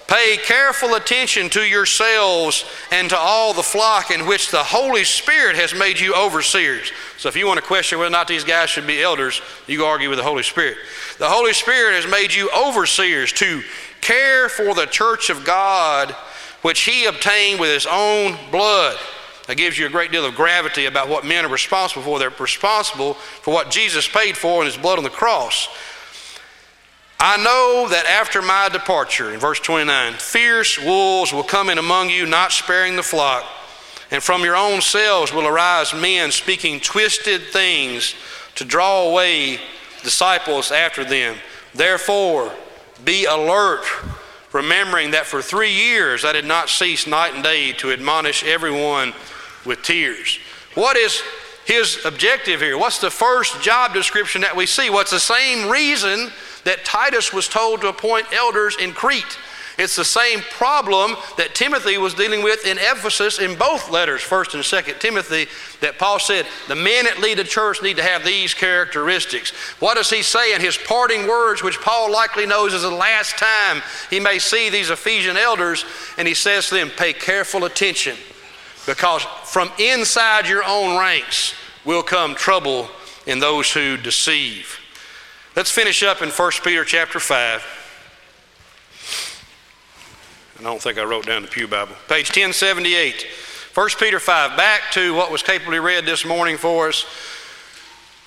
Pay 0.09 0.39
careful 0.39 0.95
attention 0.95 1.51
to 1.51 1.63
yourselves 1.63 2.65
and 2.91 3.11
to 3.11 3.17
all 3.17 3.53
the 3.53 3.63
flock 3.63 4.11
in 4.11 4.27
which 4.27 4.51
the 4.51 4.63
Holy 4.63 5.05
Spirit 5.05 5.57
has 5.57 5.75
made 5.75 6.01
you 6.01 6.15
overseers. 6.15 6.91
So, 7.19 7.29
if 7.29 7.37
you 7.37 7.47
want 7.47 7.61
to 7.61 7.67
question 7.67 7.99
whether 7.99 8.09
or 8.09 8.11
not 8.11 8.27
these 8.27 8.45
guys 8.45 8.69
should 8.71 8.87
be 8.87 9.03
elders, 9.03 9.41
you 9.67 9.85
argue 9.85 10.09
with 10.09 10.19
the 10.19 10.25
Holy 10.25 10.43
Spirit. 10.43 10.77
The 11.19 11.29
Holy 11.29 11.53
Spirit 11.53 11.95
has 12.03 12.11
made 12.11 12.35
you 12.35 12.51
overseers 12.51 13.33
to 13.35 13.63
care 14.01 14.49
for 14.49 14.75
the 14.75 14.87
church 14.87 15.31
of 15.31 15.45
God, 15.45 16.11
which 16.63 16.81
He 16.81 17.05
obtained 17.05 17.61
with 17.61 17.71
His 17.71 17.87
own 17.87 18.37
blood. 18.51 18.99
That 19.47 19.57
gives 19.57 19.79
you 19.79 19.87
a 19.87 19.91
great 19.91 20.13
deal 20.13 20.25
of 20.25 20.35
gravity 20.35 20.87
about 20.87 21.09
what 21.09 21.25
men 21.25 21.45
are 21.45 21.49
responsible 21.49 22.03
for. 22.03 22.19
They're 22.19 22.31
responsible 22.31 23.15
for 23.15 23.53
what 23.53 23.71
Jesus 23.71 24.07
paid 24.07 24.37
for 24.37 24.63
in 24.63 24.67
his 24.67 24.77
blood 24.77 24.99
on 24.99 25.05
the 25.05 25.11
cross. 25.11 25.69
I 27.19 27.37
know 27.37 27.89
that 27.89 28.07
after 28.07 28.43
my 28.43 28.69
departure, 28.69 29.33
in 29.33 29.39
verse 29.39 29.61
29, 29.61 30.15
fierce 30.15 30.79
wolves 30.79 31.33
will 31.33 31.45
come 31.45 31.71
in 31.71 31.79
among 31.79 32.11
you, 32.11 32.27
not 32.27 32.51
sparing 32.51 32.97
the 32.97 33.03
flock. 33.03 33.45
And 34.11 34.23
from 34.23 34.43
your 34.43 34.57
own 34.57 34.81
selves 34.81 35.33
will 35.33 35.47
arise 35.47 35.95
men 35.95 36.33
speaking 36.33 36.81
twisted 36.81 37.43
things 37.53 38.15
to 38.57 38.65
draw 38.65 39.09
away 39.09 39.61
disciples 40.03 40.73
after 40.73 41.05
them. 41.05 41.37
Therefore, 41.75 42.53
be 43.05 43.25
alert, 43.25 43.85
remembering 44.53 45.13
that 45.13 45.27
for 45.27 45.41
three 45.41 45.73
years 45.73 46.25
I 46.25 46.33
did 46.33 46.45
not 46.45 46.69
cease 46.69 47.07
night 47.07 47.35
and 47.35 47.43
day 47.43 47.73
to 47.75 47.93
admonish 47.93 48.45
everyone 48.45 49.15
with 49.65 49.83
tears. 49.83 50.39
What 50.75 50.97
is 50.97 51.23
his 51.65 52.05
objective 52.05 52.61
here? 52.61 52.77
What's 52.77 53.01
the 53.01 53.11
first 53.11 53.61
job 53.63 53.95
description 53.95 54.43
that 54.43 54.57
we 54.57 54.67
see? 54.67 54.91
What's 54.91 55.11
the 55.11 55.21
same 55.21 55.71
reason 55.71 56.31
that 56.65 56.85
Titus 56.85 57.33
was 57.33 57.49
told 57.49 57.83
to 57.83 57.89
appoint 57.89 58.33
elders 58.33 58.77
in 58.81 58.93
Crete? 58.93 59.39
It's 59.79 59.97
the 59.97 60.05
same 60.05 60.41
problem 60.41 61.17
that 61.39 61.55
Timothy 61.55 61.97
was 61.97 62.13
dealing 62.13 62.43
with 62.43 62.67
in 62.67 62.77
Ephesus 62.79 63.39
in 63.39 63.57
both 63.57 63.91
letters, 63.91 64.21
1st 64.21 64.55
and 64.55 64.63
2nd 64.63 65.01
Timothy, 65.01 65.47
that 65.81 65.99
Paul 65.99 66.19
said 66.19 66.47
the 66.69 66.75
men 66.75 67.05
that 67.05 67.21
lead 67.21 67.39
the 67.39 67.45
church 67.45 67.83
need 67.83 67.97
to 67.97 68.03
have 68.03 68.23
these 68.23 68.53
characteristics. 68.53 69.51
What 69.81 69.95
does 69.95 70.11
he 70.11 70.23
say 70.23 70.55
in 70.55 70.61
his 70.61 70.77
parting 70.77 71.27
words, 71.27 71.63
which 71.63 71.81
Paul 71.81 72.13
likely 72.13 72.45
knows 72.45 72.75
is 72.75 72.83
the 72.83 72.91
last 72.91 73.39
time 73.39 73.83
he 74.11 74.21
may 74.21 74.39
see 74.39 74.69
these 74.69 74.91
Ephesian 74.91 75.39
elders? 75.39 75.87
And 76.19 76.29
he 76.29 76.35
says 76.35 76.69
to 76.69 76.75
them, 76.75 76.91
Pay 76.91 77.15
careful 77.15 77.65
attention 77.65 78.17
because 78.87 79.23
from 79.45 79.71
inside 79.79 80.49
your 80.49 80.65
own 80.65 80.99
ranks 80.99 81.55
will 81.85 82.03
come 82.03 82.35
trouble 82.35 82.89
in 83.27 83.39
those 83.39 83.73
who 83.73 83.97
deceive. 83.97 84.79
Let's 85.55 85.71
finish 85.71 86.03
up 86.03 86.23
in 86.23 86.31
1 86.31 86.51
Peter 86.65 86.85
chapter 86.85 87.21
5. 87.21 87.79
I 90.59 90.63
don't 90.63 90.81
think 90.81 90.99
I 90.99 91.05
wrote 91.05 91.27
down 91.27 91.43
the 91.43 91.49
Pew 91.49 91.67
Bible. 91.67 91.95
Page 92.09 92.29
1078. 92.29 93.27
1 93.75 93.89
Peter 93.99 94.21
5. 94.21 94.57
Back 94.57 94.93
to 94.93 95.15
what 95.15 95.33
was 95.33 95.43
capably 95.43 95.79
read 95.79 96.07
this 96.07 96.25
morning 96.25 96.57
for 96.57 96.89
us. 96.89 97.05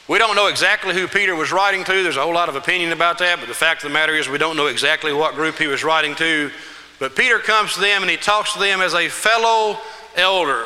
We 0.08 0.20
don't 0.20 0.36
know 0.36 0.48
exactly 0.48 0.94
who 0.94 1.08
Peter 1.08 1.36
was 1.36 1.52
writing 1.52 1.84
to. 1.84 2.04
There's 2.04 2.18
a 2.18 2.22
whole 2.22 2.34
lot 2.34 2.50
of 2.50 2.56
opinion 2.56 2.92
about 2.92 3.18
that, 3.20 3.40
but 3.40 3.48
the 3.48 3.56
fact 3.56 3.84
of 3.84 3.90
the 3.90 3.94
matter 3.94 4.14
is 4.14 4.30
we 4.30 4.38
don't 4.38 4.56
know 4.56 4.68
exactly 4.68 5.14
what 5.14 5.34
group 5.34 5.58
he 5.58 5.66
was 5.66 5.84
writing 5.84 6.14
to. 6.16 6.52
But 7.00 7.16
Peter 7.16 7.40
comes 7.40 7.74
to 7.74 7.80
them 7.80 8.04
and 8.04 8.12
he 8.12 8.18
talks 8.18 8.54
to 8.54 8.60
them 8.60 8.82
as 8.82 8.94
a 8.94 9.10
fellow 9.10 9.80
elder. 10.16 10.66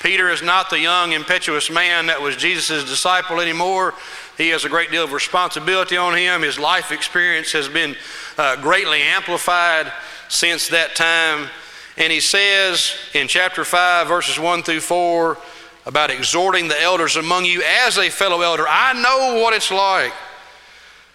Peter 0.00 0.28
is 0.30 0.42
not 0.42 0.70
the 0.70 0.78
young, 0.78 1.12
impetuous 1.12 1.70
man 1.70 2.06
that 2.06 2.20
was 2.20 2.36
Jesus' 2.36 2.84
disciple 2.88 3.40
anymore. 3.40 3.94
He 4.36 4.50
has 4.50 4.64
a 4.64 4.68
great 4.68 4.90
deal 4.90 5.04
of 5.04 5.12
responsibility 5.12 5.96
on 5.96 6.16
him. 6.16 6.42
His 6.42 6.58
life 6.58 6.92
experience 6.92 7.52
has 7.52 7.68
been 7.68 7.96
uh, 8.36 8.56
greatly 8.56 9.00
amplified 9.00 9.90
since 10.28 10.68
that 10.68 10.94
time. 10.94 11.48
And 11.96 12.12
he 12.12 12.20
says 12.20 12.94
in 13.14 13.26
chapter 13.26 13.64
5, 13.64 14.06
verses 14.06 14.38
1 14.38 14.62
through 14.62 14.80
4, 14.80 15.38
about 15.86 16.10
exhorting 16.10 16.68
the 16.68 16.80
elders 16.80 17.16
among 17.16 17.44
you 17.44 17.62
as 17.62 17.96
a 17.96 18.10
fellow 18.10 18.42
elder. 18.42 18.66
I 18.68 18.92
know 18.92 19.40
what 19.42 19.54
it's 19.54 19.70
like. 19.70 20.12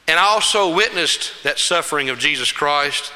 And 0.07 0.19
I 0.19 0.23
also 0.23 0.73
witnessed 0.73 1.43
that 1.43 1.59
suffering 1.59 2.09
of 2.09 2.17
Jesus 2.17 2.51
Christ. 2.51 3.13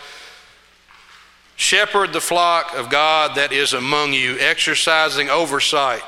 Shepherd 1.55 2.11
the 2.11 2.21
flock 2.21 2.73
of 2.75 2.89
God 2.89 3.35
that 3.35 3.53
is 3.53 3.73
among 3.73 4.13
you, 4.13 4.37
exercising 4.39 5.29
oversight, 5.29 6.01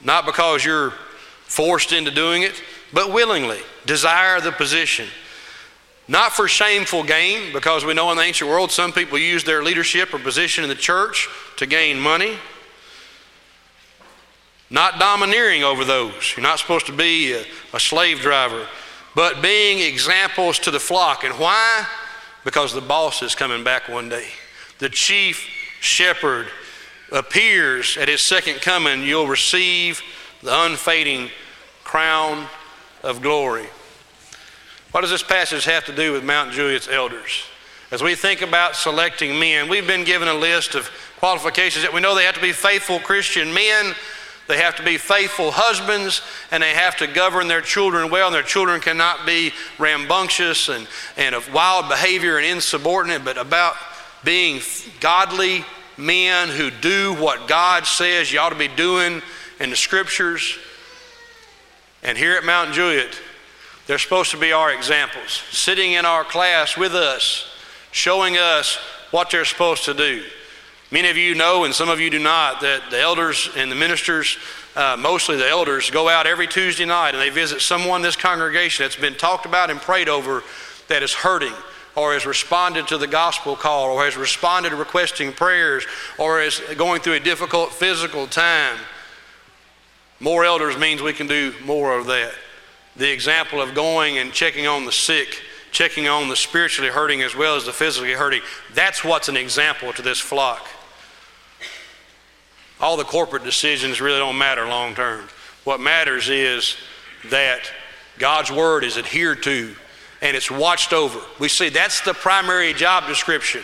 not 0.00 0.24
because 0.24 0.64
you're 0.64 0.90
forced 1.46 1.92
into 1.92 2.10
doing 2.10 2.42
it, 2.42 2.62
but 2.92 3.12
willingly. 3.12 3.58
Desire 3.86 4.40
the 4.40 4.52
position. 4.52 5.08
Not 6.06 6.32
for 6.32 6.46
shameful 6.46 7.02
gain, 7.02 7.52
because 7.52 7.84
we 7.84 7.94
know 7.94 8.10
in 8.10 8.18
the 8.18 8.22
ancient 8.22 8.48
world 8.48 8.70
some 8.70 8.92
people 8.92 9.18
use 9.18 9.42
their 9.42 9.64
leadership 9.64 10.14
or 10.14 10.18
position 10.18 10.62
in 10.62 10.68
the 10.68 10.76
church 10.76 11.28
to 11.56 11.66
gain 11.66 11.98
money. 11.98 12.36
Not 14.70 14.98
domineering 14.98 15.64
over 15.64 15.84
those. 15.84 16.34
You're 16.36 16.42
not 16.42 16.58
supposed 16.58 16.86
to 16.86 16.92
be 16.92 17.32
a, 17.32 17.44
a 17.72 17.80
slave 17.80 18.20
driver, 18.20 18.66
but 19.14 19.42
being 19.42 19.80
examples 19.80 20.58
to 20.60 20.70
the 20.70 20.80
flock. 20.80 21.24
And 21.24 21.34
why? 21.38 21.86
Because 22.44 22.72
the 22.72 22.80
boss 22.80 23.22
is 23.22 23.34
coming 23.34 23.64
back 23.64 23.88
one 23.88 24.08
day 24.08 24.26
the 24.78 24.88
chief 24.88 25.48
shepherd 25.80 26.46
appears 27.12 27.96
at 27.96 28.08
his 28.08 28.20
second 28.20 28.60
coming, 28.60 29.02
you'll 29.02 29.26
receive 29.26 30.02
the 30.42 30.64
unfading 30.64 31.30
crown 31.84 32.46
of 33.02 33.22
glory. 33.22 33.66
What 34.92 35.02
does 35.02 35.10
this 35.10 35.22
passage 35.22 35.64
have 35.64 35.84
to 35.86 35.94
do 35.94 36.12
with 36.12 36.24
Mount 36.24 36.52
Juliet's 36.52 36.88
elders? 36.88 37.44
As 37.90 38.02
we 38.02 38.14
think 38.14 38.42
about 38.42 38.76
selecting 38.76 39.38
men, 39.38 39.68
we've 39.68 39.86
been 39.86 40.04
given 40.04 40.28
a 40.28 40.34
list 40.34 40.74
of 40.74 40.90
qualifications 41.18 41.84
that 41.84 41.92
we 41.92 42.00
know 42.00 42.14
they 42.14 42.24
have 42.24 42.34
to 42.34 42.40
be 42.40 42.52
faithful 42.52 42.98
Christian 42.98 43.52
men, 43.52 43.94
they 44.46 44.58
have 44.58 44.76
to 44.76 44.82
be 44.82 44.98
faithful 44.98 45.50
husbands, 45.52 46.20
and 46.50 46.62
they 46.62 46.74
have 46.74 46.96
to 46.98 47.06
govern 47.06 47.48
their 47.48 47.62
children 47.62 48.10
well. 48.10 48.26
And 48.26 48.34
their 48.34 48.42
children 48.42 48.80
cannot 48.80 49.24
be 49.24 49.52
rambunctious 49.78 50.68
and, 50.68 50.86
and 51.16 51.34
of 51.34 51.52
wild 51.52 51.88
behavior 51.88 52.36
and 52.36 52.46
insubordinate, 52.46 53.24
but 53.24 53.38
about 53.38 53.74
being 54.24 54.60
godly 55.00 55.64
men 55.96 56.48
who 56.48 56.70
do 56.70 57.14
what 57.14 57.46
God 57.46 57.86
says 57.86 58.32
you 58.32 58.40
ought 58.40 58.50
to 58.50 58.56
be 58.56 58.68
doing 58.68 59.22
in 59.60 59.70
the 59.70 59.76
scriptures. 59.76 60.58
And 62.02 62.18
here 62.18 62.36
at 62.36 62.44
Mount 62.44 62.72
Juliet, 62.72 63.18
they're 63.86 63.98
supposed 63.98 64.30
to 64.32 64.38
be 64.38 64.52
our 64.52 64.72
examples, 64.72 65.42
sitting 65.50 65.92
in 65.92 66.04
our 66.04 66.24
class 66.24 66.76
with 66.76 66.94
us, 66.94 67.50
showing 67.92 68.36
us 68.36 68.76
what 69.10 69.30
they're 69.30 69.44
supposed 69.44 69.84
to 69.84 69.94
do. 69.94 70.24
Many 70.90 71.08
of 71.08 71.16
you 71.16 71.34
know, 71.34 71.64
and 71.64 71.74
some 71.74 71.88
of 71.88 72.00
you 72.00 72.10
do 72.10 72.18
not, 72.18 72.60
that 72.60 72.90
the 72.90 73.00
elders 73.00 73.48
and 73.56 73.70
the 73.70 73.76
ministers, 73.76 74.38
uh, 74.76 74.96
mostly 74.98 75.36
the 75.36 75.48
elders, 75.48 75.90
go 75.90 76.08
out 76.08 76.26
every 76.26 76.46
Tuesday 76.46 76.84
night 76.84 77.10
and 77.10 77.20
they 77.20 77.30
visit 77.30 77.60
someone 77.60 78.00
in 78.00 78.02
this 78.02 78.16
congregation 78.16 78.84
that's 78.84 78.96
been 78.96 79.14
talked 79.14 79.46
about 79.46 79.70
and 79.70 79.80
prayed 79.80 80.08
over 80.08 80.42
that 80.88 81.02
is 81.02 81.12
hurting 81.12 81.52
or 81.96 82.12
has 82.12 82.26
responded 82.26 82.88
to 82.88 82.98
the 82.98 83.06
gospel 83.06 83.56
call, 83.56 83.90
or 83.90 84.04
has 84.04 84.16
responded 84.16 84.70
to 84.70 84.76
requesting 84.76 85.32
prayers, 85.32 85.84
or 86.18 86.40
is 86.40 86.60
going 86.76 87.00
through 87.00 87.14
a 87.14 87.20
difficult 87.20 87.72
physical 87.72 88.26
time. 88.26 88.78
More 90.20 90.44
elders 90.44 90.78
means 90.78 91.02
we 91.02 91.12
can 91.12 91.26
do 91.26 91.54
more 91.64 91.96
of 91.96 92.06
that. 92.06 92.32
The 92.96 93.12
example 93.12 93.60
of 93.60 93.74
going 93.74 94.18
and 94.18 94.32
checking 94.32 94.66
on 94.66 94.84
the 94.84 94.92
sick, 94.92 95.42
checking 95.72 96.08
on 96.08 96.28
the 96.28 96.36
spiritually 96.36 96.90
hurting 96.90 97.22
as 97.22 97.34
well 97.34 97.56
as 97.56 97.66
the 97.66 97.72
physically 97.72 98.12
hurting, 98.12 98.42
that's 98.72 99.04
what's 99.04 99.28
an 99.28 99.36
example 99.36 99.92
to 99.92 100.02
this 100.02 100.20
flock. 100.20 100.66
All 102.80 102.96
the 102.96 103.04
corporate 103.04 103.44
decisions 103.44 104.00
really 104.00 104.18
don't 104.18 104.38
matter 104.38 104.66
long 104.66 104.94
term. 104.94 105.28
What 105.64 105.80
matters 105.80 106.28
is 106.28 106.76
that 107.30 107.70
God's 108.18 108.52
word 108.52 108.84
is 108.84 108.98
adhered 108.98 109.42
to 109.44 109.74
and 110.24 110.34
it's 110.34 110.50
watched 110.50 110.94
over. 110.94 111.20
We 111.38 111.48
see 111.48 111.68
that's 111.68 112.00
the 112.00 112.14
primary 112.14 112.72
job 112.72 113.06
description. 113.06 113.62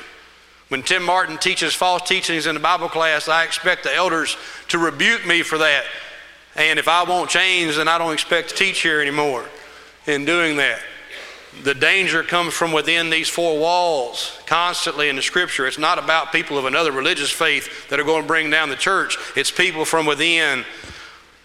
When 0.69 0.83
Tim 0.83 1.03
Martin 1.03 1.39
teaches 1.39 1.75
false 1.75 2.07
teachings 2.07 2.47
in 2.47 2.55
the 2.55 2.61
Bible 2.61 2.91
class, 2.91 3.29
I 3.29 3.45
expect 3.45 3.83
the 3.83 3.95
elders 3.95 4.37
to 4.69 4.79
rebuke 4.79 5.27
me 5.27 5.43
for 5.43 5.59
that. 5.59 5.85
And 6.55 6.79
if 6.79 6.87
I 6.87 7.03
won't 7.03 7.31
change, 7.31 7.77
then 7.77 7.89
I 7.89 7.97
don't 7.97 8.13
expect 8.13 8.51
to 8.51 8.55
teach 8.55 8.83
here 8.83 9.01
anymore 9.01 9.47
in 10.07 10.27
doing 10.27 10.59
that. 10.59 10.81
The 11.65 11.75
danger 11.75 12.23
comes 12.23 12.53
from 12.53 12.73
within 12.73 13.09
these 13.09 13.29
four 13.29 13.59
walls 13.59 14.39
constantly 14.47 15.09
in 15.09 15.17
the 15.17 15.23
scripture. 15.23 15.67
It's 15.67 15.79
not 15.79 15.99
about 15.99 16.31
people 16.31 16.59
of 16.59 16.67
another 16.67 16.93
religious 16.93 17.31
faith 17.31 17.89
that 17.89 17.99
are 17.99 18.05
going 18.05 18.23
to 18.23 18.29
bring 18.29 18.51
down 18.51 18.69
the 18.69 18.77
church, 18.77 19.17
it's 19.35 19.51
people 19.51 19.87
from 19.87 20.05
within 20.05 20.65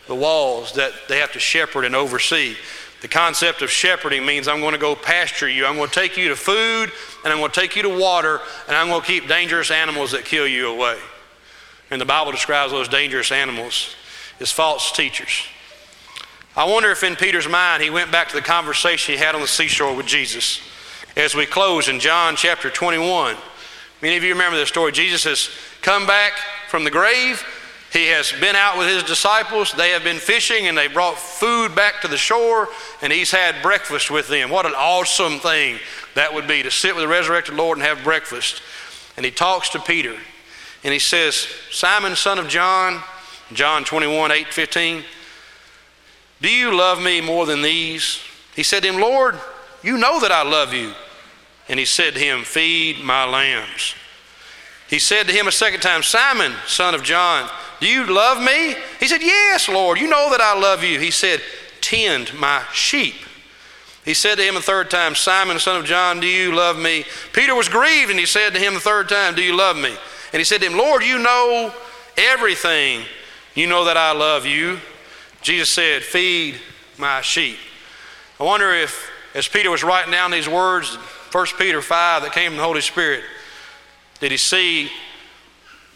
the 0.08 0.16
walls 0.16 0.74
that 0.74 0.92
they 1.08 1.20
have 1.20 1.32
to 1.32 1.40
shepherd 1.40 1.86
and 1.86 1.96
oversee. 1.96 2.56
The 3.02 3.08
concept 3.08 3.62
of 3.62 3.70
shepherding 3.70 4.26
means 4.26 4.48
I'm 4.48 4.62
going 4.62 4.74
to 4.74 4.80
go 4.80 4.96
pasture 4.96 5.50
you. 5.50 5.66
I'm 5.66 5.76
going 5.76 5.90
to 5.90 5.94
take 5.94 6.18
you 6.18 6.30
to 6.30 6.36
food, 6.36 6.92
and 7.24 7.34
I'm 7.34 7.40
going 7.40 7.52
to 7.52 7.60
take 7.60 7.76
you 7.76 7.84
to 7.84 7.90
water, 7.90 8.40
and 8.68 8.76
I'm 8.76 8.88
going 8.88 9.02
to 9.02 9.08
keep 9.08 9.28
dangerous 9.28 9.70
animals 9.70 10.12
that 10.12 10.26
kill 10.26 10.48
you 10.48 10.70
away. 10.70 10.98
And 11.92 12.02
the 12.02 12.06
Bible 12.06 12.32
describes 12.32 12.72
those 12.72 12.88
dangerous 12.88 13.32
animals 13.32 13.96
as 14.40 14.52
false 14.52 14.92
teachers. 14.92 15.44
I 16.56 16.64
wonder 16.64 16.90
if 16.90 17.04
in 17.04 17.16
Peter's 17.16 17.50
mind 17.50 17.84
he 17.84 17.90
went 17.90 18.12
back 18.12 18.30
to 18.30 18.36
the 18.36 18.42
conversation 18.42 19.14
he 19.14 19.20
had 19.20 19.36
on 19.36 19.42
the 19.42 19.48
seashore 19.48 19.96
with 19.96 20.06
Jesus. 20.06 20.62
As 21.16 21.36
we 21.36 21.46
close 21.46 21.90
in 21.90 22.00
John 22.00 22.36
chapter 22.36 22.70
21, 22.70 23.36
many 24.02 24.18
of 24.18 24.24
you 24.24 24.32
remember 24.32 24.58
this 24.58 24.70
story. 24.70 24.92
Jesus 24.94 25.26
has 25.26 25.50
come 25.82 26.08
back 26.08 26.34
from 26.70 26.86
the 26.86 26.92
grave 26.92 27.46
he 27.96 28.08
has 28.08 28.32
been 28.34 28.56
out 28.56 28.78
with 28.78 28.88
his 28.88 29.04
disciples. 29.04 29.72
They 29.72 29.92
have 29.92 30.04
been 30.04 30.18
fishing 30.18 30.68
and 30.68 30.78
they 30.78 30.88
brought 30.88 31.18
food 31.18 31.74
back 31.74 32.02
to 32.02 32.08
the 32.08 32.18
shore 32.18 32.68
and 33.02 33.12
he's 33.12 33.32
had 33.32 33.62
breakfast 33.62 34.12
with 34.12 34.28
them. 34.28 34.50
What 34.50 34.66
an 34.66 34.74
awesome 34.76 35.40
thing 35.40 35.80
that 36.14 36.34
would 36.34 36.48
be 36.48 36.62
to 36.62 36.70
sit 36.70 36.94
with 36.94 37.04
the 37.04 37.08
resurrected 37.08 37.56
Lord 37.56 37.78
and 37.78 37.88
have 37.88 38.04
breakfast. 38.04 38.62
And 39.16 39.26
he 39.26 39.32
talks 39.32 39.70
to 39.70 39.80
Peter 39.80 40.16
and 40.84 40.94
he 40.94 41.00
says, 41.00 41.48
Simon, 41.72 42.16
son 42.16 42.38
of 42.38 42.50
John, 42.50 43.02
John 43.54 43.86
21, 43.86 44.32
8, 44.32 44.48
15, 44.48 45.04
do 46.42 46.50
you 46.50 46.76
love 46.76 47.02
me 47.02 47.22
more 47.22 47.46
than 47.46 47.62
these? 47.62 48.20
He 48.56 48.64
said 48.64 48.84
to 48.84 48.90
him, 48.90 49.00
Lord, 49.00 49.40
you 49.82 49.98
know 49.98 50.20
that 50.20 50.32
I 50.32 50.44
love 50.44 50.74
you. 50.74 50.94
And 51.68 51.80
he 51.80 51.86
said 51.86 52.14
to 52.14 52.20
him, 52.20 52.44
Feed 52.44 53.00
my 53.00 53.26
lambs. 53.26 53.96
He 54.88 55.00
said 55.00 55.28
to 55.28 55.34
him 55.34 55.48
a 55.48 55.52
second 55.52 55.82
time, 55.82 56.04
Simon, 56.04 56.54
son 56.68 56.94
of 56.94 57.04
John, 57.04 57.50
do 57.80 57.88
you 57.88 58.06
love 58.06 58.42
me? 58.42 58.76
He 59.00 59.08
said, 59.08 59.22
Yes, 59.22 59.68
Lord, 59.68 60.00
you 60.00 60.08
know 60.08 60.30
that 60.32 60.42
I 60.42 60.60
love 60.60 60.84
you. 60.84 61.00
He 61.00 61.12
said, 61.12 61.42
Tend 61.82 62.34
my 62.36 62.64
sheep. 62.74 63.16
He 64.06 64.14
said 64.14 64.36
to 64.36 64.44
him 64.44 64.56
a 64.56 64.62
third 64.62 64.92
time, 64.92 65.16
Simon, 65.16 65.58
son 65.58 65.78
of 65.80 65.86
John, 65.86 66.20
do 66.20 66.28
you 66.28 66.54
love 66.54 66.78
me? 66.78 67.06
Peter 67.34 67.56
was 67.56 67.68
grieved, 67.68 68.12
and 68.12 68.20
he 68.20 68.28
said 68.28 68.54
to 68.54 68.60
him 68.60 68.76
the 68.76 68.80
third 68.80 69.10
time, 69.10 69.34
Do 69.34 69.42
you 69.42 69.56
love 69.56 69.76
me? 69.76 69.96
And 70.32 70.40
he 70.40 70.44
said 70.44 70.62
to 70.62 70.68
him, 70.68 70.78
Lord, 70.78 71.04
you 71.04 71.18
know 71.18 71.74
everything. 72.16 73.04
You 73.56 73.68
know 73.68 73.86
that 73.86 73.98
I 73.98 74.12
love 74.12 74.46
you. 74.46 74.80
Jesus 75.42 75.70
said, 75.70 76.04
Feed 76.04 76.60
my 76.98 77.22
sheep. 77.22 77.58
I 78.40 78.44
wonder 78.44 78.72
if, 78.72 79.10
as 79.34 79.48
Peter 79.48 79.72
was 79.72 79.84
writing 79.84 80.12
down 80.12 80.30
these 80.30 80.48
words, 80.48 80.96
1 81.32 81.46
Peter 81.58 81.82
5 81.82 82.24
that 82.24 82.32
came 82.32 82.52
from 82.52 82.58
the 82.58 82.64
Holy 82.64 82.82
Spirit, 82.82 83.24
did 84.20 84.32
he 84.32 84.38
see 84.38 84.90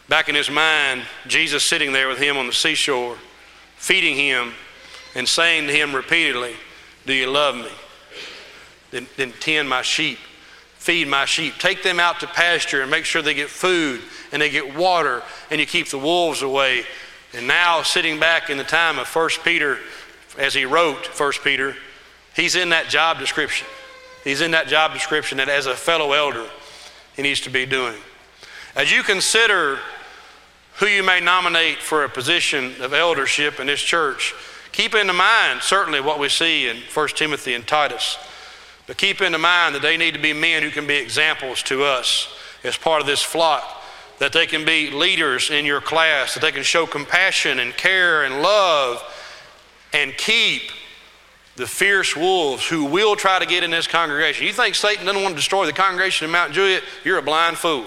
back 0.08 0.28
in 0.28 0.36
his 0.36 0.50
mind 0.50 1.04
Jesus 1.28 1.64
sitting 1.64 1.94
there 1.94 2.08
with 2.08 2.20
him 2.20 2.38
on 2.38 2.48
the 2.48 2.54
seashore, 2.54 3.18
feeding 3.78 4.16
him 4.16 4.54
and 5.16 5.28
saying 5.28 5.68
to 5.68 5.74
him 5.74 5.96
repeatedly, 5.96 6.54
Do 7.06 7.14
you 7.14 7.30
love 7.30 7.56
me? 7.56 7.72
Then, 8.92 9.08
then 9.18 9.34
tend 9.40 9.70
my 9.70 9.84
sheep, 9.84 10.18
feed 10.76 11.08
my 11.08 11.26
sheep, 11.26 11.54
take 11.60 11.84
them 11.84 12.00
out 12.00 12.20
to 12.22 12.28
pasture 12.28 12.82
and 12.82 12.90
make 12.90 13.06
sure 13.06 13.22
they 13.22 13.36
get 13.36 13.50
food 13.50 14.02
and 14.32 14.42
they 14.42 14.50
get 14.50 14.76
water 14.76 15.22
and 15.52 15.60
you 15.60 15.68
keep 15.68 15.90
the 15.90 16.00
wolves 16.00 16.42
away. 16.42 16.84
And 17.34 17.48
now, 17.48 17.84
sitting 17.84 18.20
back 18.20 18.50
in 18.50 18.58
the 18.58 18.64
time 18.64 18.98
of 18.98 19.08
1 19.08 19.30
Peter, 19.44 19.78
as 20.38 20.56
he 20.56 20.66
wrote 20.66 21.06
1 21.08 21.32
Peter, 21.44 21.76
he's 22.36 22.56
in 22.56 22.70
that 22.70 22.90
job 22.90 23.20
description. 23.20 23.68
He's 24.24 24.42
in 24.42 24.52
that 24.52 24.68
job 24.68 24.94
description 24.94 25.38
that 25.38 25.48
as 25.48 25.68
a 25.68 25.76
fellow 25.76 26.14
elder, 26.14 26.48
he 27.16 27.22
needs 27.22 27.42
to 27.42 27.52
be 27.52 27.68
doing. 27.68 27.96
As 28.80 28.90
you 28.90 29.04
consider 29.04 29.78
who 30.76 30.86
you 30.86 31.04
may 31.04 31.20
nominate 31.20 31.80
for 31.80 32.06
a 32.06 32.10
position 32.10 32.82
of 32.82 32.94
eldership 32.94 33.60
in 33.60 33.68
this 33.68 33.82
church, 33.82 34.34
keep 34.72 34.96
in 34.96 35.14
mind 35.14 35.62
certainly 35.62 36.00
what 36.00 36.18
we 36.18 36.30
see 36.30 36.70
in 36.70 36.78
1 36.94 37.08
Timothy 37.10 37.56
and 37.56 37.68
Titus. 37.68 38.18
But 38.88 38.96
keep 38.96 39.20
in 39.20 39.34
mind 39.42 39.76
that 39.76 39.82
they 39.82 39.98
need 39.98 40.14
to 40.14 40.20
be 40.22 40.32
men 40.32 40.64
who 40.64 40.70
can 40.70 40.88
be 40.88 40.96
examples 40.96 41.62
to 41.64 41.84
us 41.84 42.34
as 42.64 42.78
part 42.78 43.02
of 43.02 43.06
this 43.06 43.22
flock, 43.22 43.66
that 44.20 44.32
they 44.32 44.48
can 44.48 44.64
be 44.64 44.90
leaders 44.92 45.52
in 45.52 45.66
your 45.66 45.82
class, 45.82 46.36
that 46.36 46.40
they 46.40 46.54
can 46.54 46.64
show 46.64 46.86
compassion 46.86 47.60
and 47.60 47.76
care 47.76 48.24
and 48.24 48.42
love 48.42 49.04
and 49.92 50.16
keep 50.16 50.62
the 51.58 51.68
fierce 51.68 52.16
wolves 52.16 52.66
who 52.66 52.86
will 52.86 53.18
try 53.18 53.40
to 53.40 53.46
get 53.46 53.62
in 53.62 53.72
this 53.72 53.88
congregation. 53.88 54.48
You 54.48 54.54
think 54.54 54.74
Satan 54.74 55.06
doesn't 55.06 55.22
want 55.22 55.34
to 55.34 55.38
destroy 55.38 55.66
the 55.66 55.74
congregation 55.74 56.24
in 56.24 56.32
Mount 56.32 56.54
Juliet? 56.54 56.84
You're 57.04 57.18
a 57.18 57.22
blind 57.22 57.58
fool. 57.58 57.86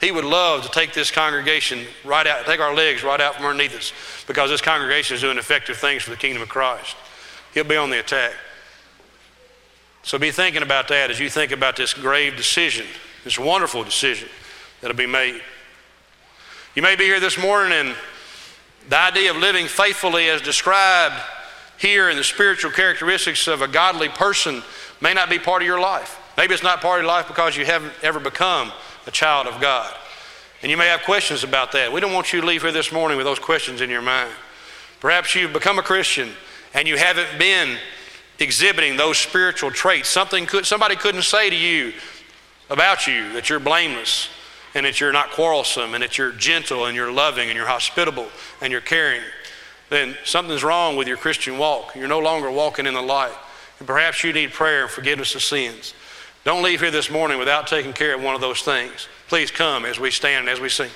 He 0.00 0.12
would 0.12 0.24
love 0.24 0.62
to 0.62 0.68
take 0.68 0.92
this 0.92 1.10
congregation 1.10 1.84
right 2.04 2.26
out, 2.26 2.46
take 2.46 2.60
our 2.60 2.74
legs 2.74 3.02
right 3.02 3.20
out 3.20 3.34
from 3.34 3.46
underneath 3.46 3.76
us 3.76 3.92
because 4.26 4.48
this 4.50 4.60
congregation 4.60 5.16
is 5.16 5.22
doing 5.22 5.38
effective 5.38 5.76
things 5.76 6.02
for 6.02 6.10
the 6.10 6.16
kingdom 6.16 6.42
of 6.42 6.48
Christ. 6.48 6.96
He'll 7.52 7.64
be 7.64 7.76
on 7.76 7.90
the 7.90 7.98
attack. 7.98 8.32
So 10.04 10.18
be 10.18 10.30
thinking 10.30 10.62
about 10.62 10.88
that 10.88 11.10
as 11.10 11.18
you 11.18 11.28
think 11.28 11.50
about 11.50 11.76
this 11.76 11.94
grave 11.94 12.36
decision, 12.36 12.86
this 13.24 13.38
wonderful 13.38 13.82
decision 13.82 14.28
that'll 14.80 14.96
be 14.96 15.06
made. 15.06 15.40
You 16.76 16.82
may 16.82 16.94
be 16.94 17.04
here 17.04 17.18
this 17.20 17.36
morning 17.36 17.72
and 17.72 17.96
the 18.88 18.98
idea 18.98 19.32
of 19.32 19.36
living 19.36 19.66
faithfully 19.66 20.30
as 20.30 20.40
described 20.40 21.16
here 21.76 22.08
in 22.08 22.16
the 22.16 22.24
spiritual 22.24 22.70
characteristics 22.70 23.48
of 23.48 23.62
a 23.62 23.68
godly 23.68 24.08
person 24.08 24.62
may 25.00 25.12
not 25.12 25.28
be 25.28 25.38
part 25.38 25.62
of 25.62 25.66
your 25.66 25.80
life. 25.80 26.20
Maybe 26.36 26.54
it's 26.54 26.62
not 26.62 26.80
part 26.80 27.00
of 27.00 27.04
your 27.04 27.12
life 27.12 27.26
because 27.26 27.56
you 27.56 27.64
haven't 27.64 27.92
ever 28.02 28.20
become 28.20 28.72
a 29.08 29.10
child 29.10 29.46
of 29.46 29.58
God. 29.60 29.92
And 30.62 30.70
you 30.70 30.76
may 30.76 30.86
have 30.86 31.02
questions 31.02 31.42
about 31.42 31.72
that. 31.72 31.92
We 31.92 32.00
don't 32.00 32.12
want 32.12 32.32
you 32.32 32.42
to 32.42 32.46
leave 32.46 32.62
here 32.62 32.70
this 32.70 32.92
morning 32.92 33.16
with 33.16 33.26
those 33.26 33.38
questions 33.38 33.80
in 33.80 33.88
your 33.88 34.02
mind. 34.02 34.30
Perhaps 35.00 35.34
you've 35.34 35.52
become 35.52 35.78
a 35.78 35.82
Christian 35.82 36.28
and 36.74 36.86
you 36.86 36.98
haven't 36.98 37.38
been 37.38 37.78
exhibiting 38.38 38.96
those 38.96 39.16
spiritual 39.16 39.70
traits. 39.70 40.10
Something 40.10 40.44
could, 40.44 40.66
somebody 40.66 40.94
couldn't 40.94 41.22
say 41.22 41.48
to 41.48 41.56
you 41.56 41.94
about 42.68 43.06
you 43.06 43.32
that 43.32 43.48
you're 43.48 43.60
blameless 43.60 44.28
and 44.74 44.84
that 44.84 45.00
you're 45.00 45.12
not 45.12 45.30
quarrelsome 45.30 45.94
and 45.94 46.02
that 46.02 46.18
you're 46.18 46.32
gentle 46.32 46.84
and 46.84 46.94
you're 46.94 47.10
loving 47.10 47.48
and 47.48 47.56
you're 47.56 47.66
hospitable 47.66 48.28
and 48.60 48.70
you're 48.70 48.82
caring. 48.82 49.22
Then 49.88 50.18
something's 50.24 50.62
wrong 50.62 50.96
with 50.96 51.08
your 51.08 51.16
Christian 51.16 51.56
walk. 51.56 51.94
You're 51.96 52.08
no 52.08 52.18
longer 52.18 52.50
walking 52.50 52.84
in 52.84 52.92
the 52.92 53.00
light. 53.00 53.32
And 53.78 53.88
perhaps 53.88 54.22
you 54.22 54.34
need 54.34 54.52
prayer 54.52 54.82
and 54.82 54.90
forgiveness 54.90 55.34
of 55.34 55.42
sins. 55.42 55.94
Don't 56.48 56.62
leave 56.62 56.80
here 56.80 56.90
this 56.90 57.10
morning 57.10 57.38
without 57.38 57.66
taking 57.66 57.92
care 57.92 58.14
of 58.14 58.22
one 58.22 58.34
of 58.34 58.40
those 58.40 58.62
things. 58.62 59.06
Please 59.28 59.50
come 59.50 59.84
as 59.84 60.00
we 60.00 60.10
stand 60.10 60.48
and 60.48 60.48
as 60.48 60.58
we 60.58 60.70
sing. 60.70 60.88